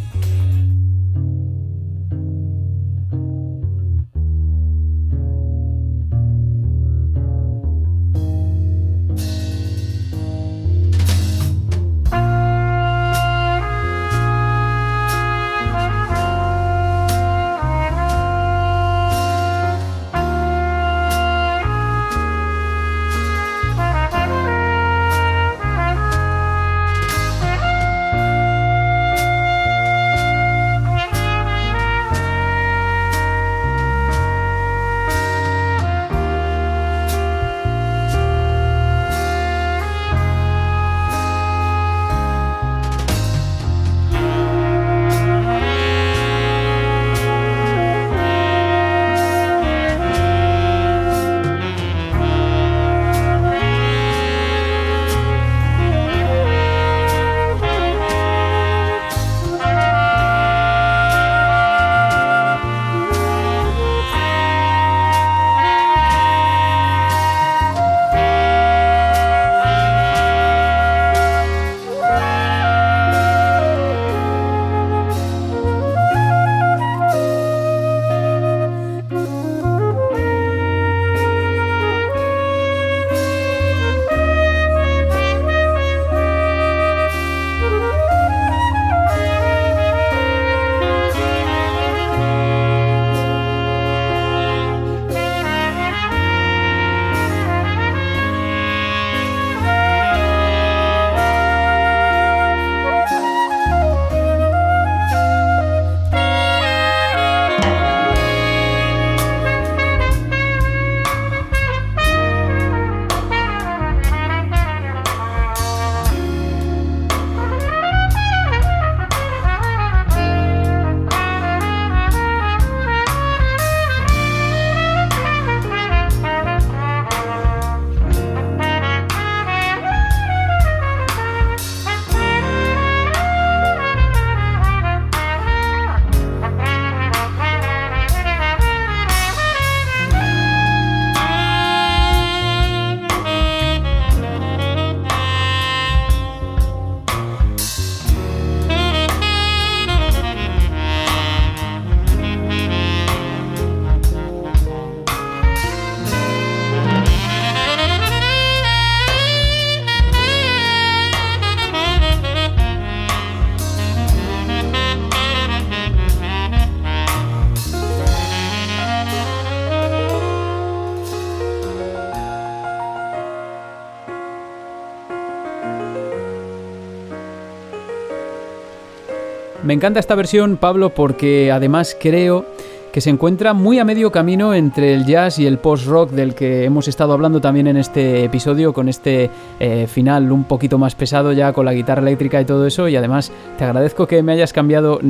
[179.69, 182.43] Me encanta esta versión, Pablo, porque además creo
[182.91, 186.65] que se encuentra muy a medio camino entre el jazz y el post-rock del que
[186.65, 189.29] hemos estado hablando también en este episodio, con este
[189.59, 192.87] eh, final un poquito más pesado ya con la guitarra eléctrica y todo eso.
[192.87, 195.01] Y además te agradezco que me hayas cambiado,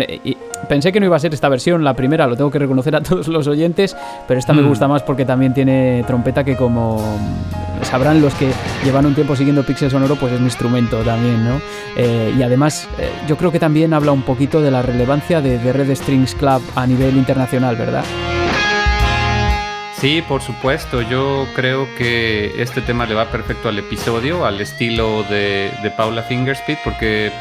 [0.70, 3.02] pensé que no iba a ser esta versión, la primera, lo tengo que reconocer a
[3.04, 3.98] todos los oyentes,
[4.28, 4.68] pero esta me Mm.
[4.70, 7.04] gusta más porque también tiene trompeta que como
[7.82, 8.52] sabrán los que
[8.86, 11.60] llevan un tiempo siguiendo Pixel Sonoro, pues es mi instrumento también, ¿no?
[11.98, 15.58] Eh, y además, eh, yo creo que también habla un poquito de la relevancia de,
[15.58, 18.04] de Red Strings Club a nivel internacional, ¿verdad?
[19.98, 21.02] Sí, por supuesto.
[21.02, 26.24] Yo creo que este tema le va perfecto al episodio, al estilo de, de Paula
[26.24, 27.32] Fingerspeed, porque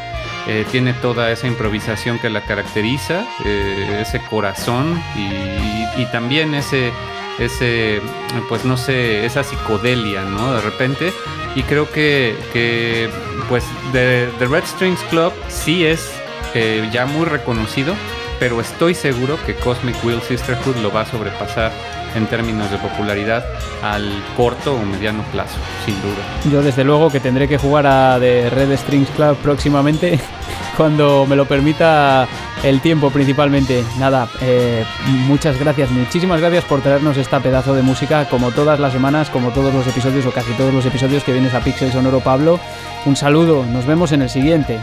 [0.51, 6.91] eh, tiene toda esa improvisación que la caracteriza, eh, ese corazón y, también ese,
[7.37, 8.01] ese,
[8.47, 10.55] pues no sé, esa psicodelia, ¿no?
[10.55, 11.13] De repente.
[11.53, 13.11] Y creo que, que
[13.47, 16.11] pues, The, The Red Strings Club sí es
[16.55, 17.93] eh, ya muy reconocido,
[18.39, 21.71] pero estoy seguro que Cosmic Wheel Sisterhood lo va a sobrepasar
[22.15, 23.45] en términos de popularidad
[23.83, 26.51] al corto o mediano plazo, sin duda.
[26.51, 30.19] Yo desde luego que tendré que jugar a The Red Strings Club próximamente
[30.77, 32.27] cuando me lo permita
[32.63, 33.83] el tiempo principalmente.
[33.99, 34.83] Nada, eh,
[35.27, 39.49] muchas gracias, muchísimas gracias por traernos esta pedazo de música como todas las semanas, como
[39.49, 42.59] todos los episodios o casi todos los episodios que vienes a Pixel Sonoro Pablo.
[43.05, 44.79] Un saludo, nos vemos en el siguiente.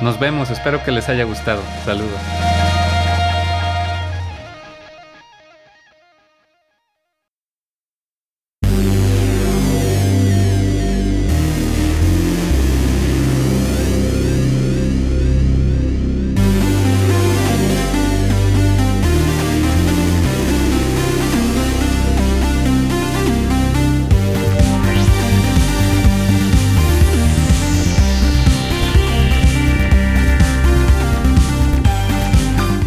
[0.00, 1.62] Nos vemos, espero que les haya gustado.
[1.84, 2.53] Saludos.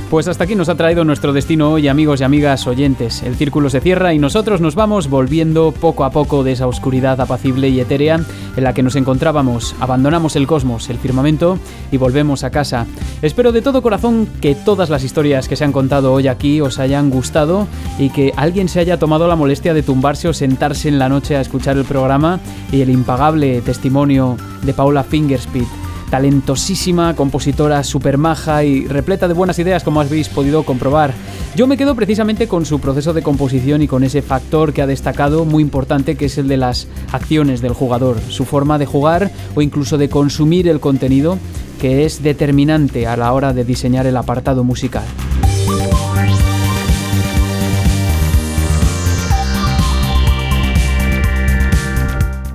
[0.09, 3.23] Pues hasta aquí nos ha traído nuestro destino hoy, amigos y amigas oyentes.
[3.23, 7.19] El círculo se cierra y nosotros nos vamos volviendo poco a poco de esa oscuridad
[7.19, 8.21] apacible y etérea
[8.55, 9.75] en la que nos encontrábamos.
[9.81, 11.59] Abandonamos el cosmos, el firmamento
[11.91, 12.87] y volvemos a casa.
[13.21, 16.79] Espero de todo corazón que todas las historias que se han contado hoy aquí os
[16.79, 17.67] hayan gustado
[17.99, 21.35] y que alguien se haya tomado la molestia de tumbarse o sentarse en la noche
[21.35, 22.39] a escuchar el programa
[22.71, 29.59] y el impagable testimonio de Paula Fingerspeed talentosísima, compositora super maja y repleta de buenas
[29.59, 31.13] ideas como habéis podido comprobar.
[31.55, 34.87] Yo me quedo precisamente con su proceso de composición y con ese factor que ha
[34.87, 39.31] destacado muy importante que es el de las acciones del jugador, su forma de jugar
[39.55, 41.37] o incluso de consumir el contenido
[41.79, 45.03] que es determinante a la hora de diseñar el apartado musical.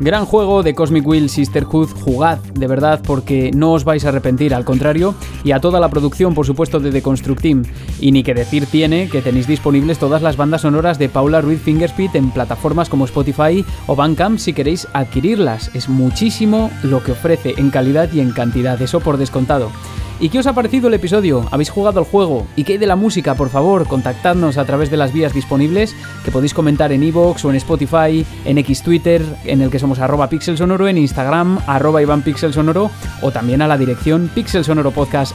[0.03, 4.53] Gran juego de Cosmic Wheel Sisterhood, jugad de verdad porque no os vais a arrepentir,
[4.53, 5.15] al contrario,
[5.45, 7.63] y a toda la producción, por supuesto, de The Construct Team.
[8.01, 11.63] Y ni que decir tiene que tenéis disponibles todas las bandas sonoras de Paula Ruiz
[11.63, 15.71] Fingerspeed en plataformas como Spotify o Bandcamp si queréis adquirirlas.
[15.73, 19.71] Es muchísimo lo que ofrece en calidad y en cantidad, eso por descontado.
[20.23, 21.49] ¿Y qué os ha parecido el episodio?
[21.51, 22.47] ¿Habéis jugado al juego?
[22.55, 23.35] ¿Y qué hay de la música?
[23.35, 27.51] Por favor, contactadnos a través de las vías disponibles que podéis comentar en iVoox o
[27.51, 32.23] en Spotify, en X Twitter, en el que somos arroba pixelsonoro, en Instagram, arroba Iván
[33.21, 35.35] o también a la dirección pixelsonoropodcast.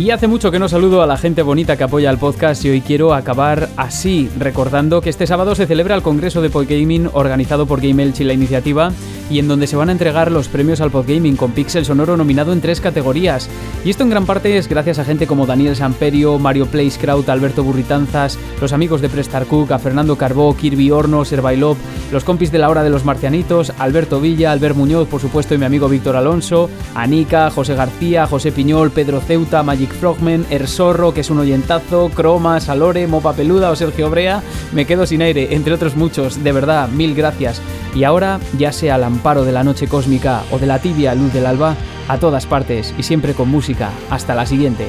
[0.00, 2.70] Y hace mucho que no saludo a la gente bonita que apoya el podcast y
[2.70, 7.66] hoy quiero acabar así, recordando que este sábado se celebra el Congreso de Podgaming organizado
[7.66, 8.92] por Game Elch y la iniciativa
[9.28, 12.54] y en donde se van a entregar los premios al Podgaming con Pixel Sonoro nominado
[12.54, 13.50] en tres categorías.
[13.84, 17.62] Y esto en gran parte es gracias a gente como Daniel Samperio, Mario Playscrout, Alberto
[17.62, 21.76] Burritanzas, los amigos de Prestar Cook, a Fernando Carbó, Kirby Horno, Servailov,
[22.10, 25.58] los compis de la hora de los marcianitos, Alberto Villa, Albert Muñoz, por supuesto, y
[25.58, 31.20] mi amigo Víctor Alonso, Anika, José García, José Piñol, Pedro Ceuta, Magic Frogman, Ersorro, que
[31.20, 34.42] es un oyentazo, Croma, Salore, Mopa Peluda o Sergio Brea,
[34.72, 37.60] me quedo sin aire, entre otros muchos, de verdad, mil gracias.
[37.94, 41.32] Y ahora, ya sea al amparo de la noche cósmica o de la tibia luz
[41.32, 41.76] del alba,
[42.08, 43.90] a todas partes y siempre con música.
[44.10, 44.86] Hasta la siguiente.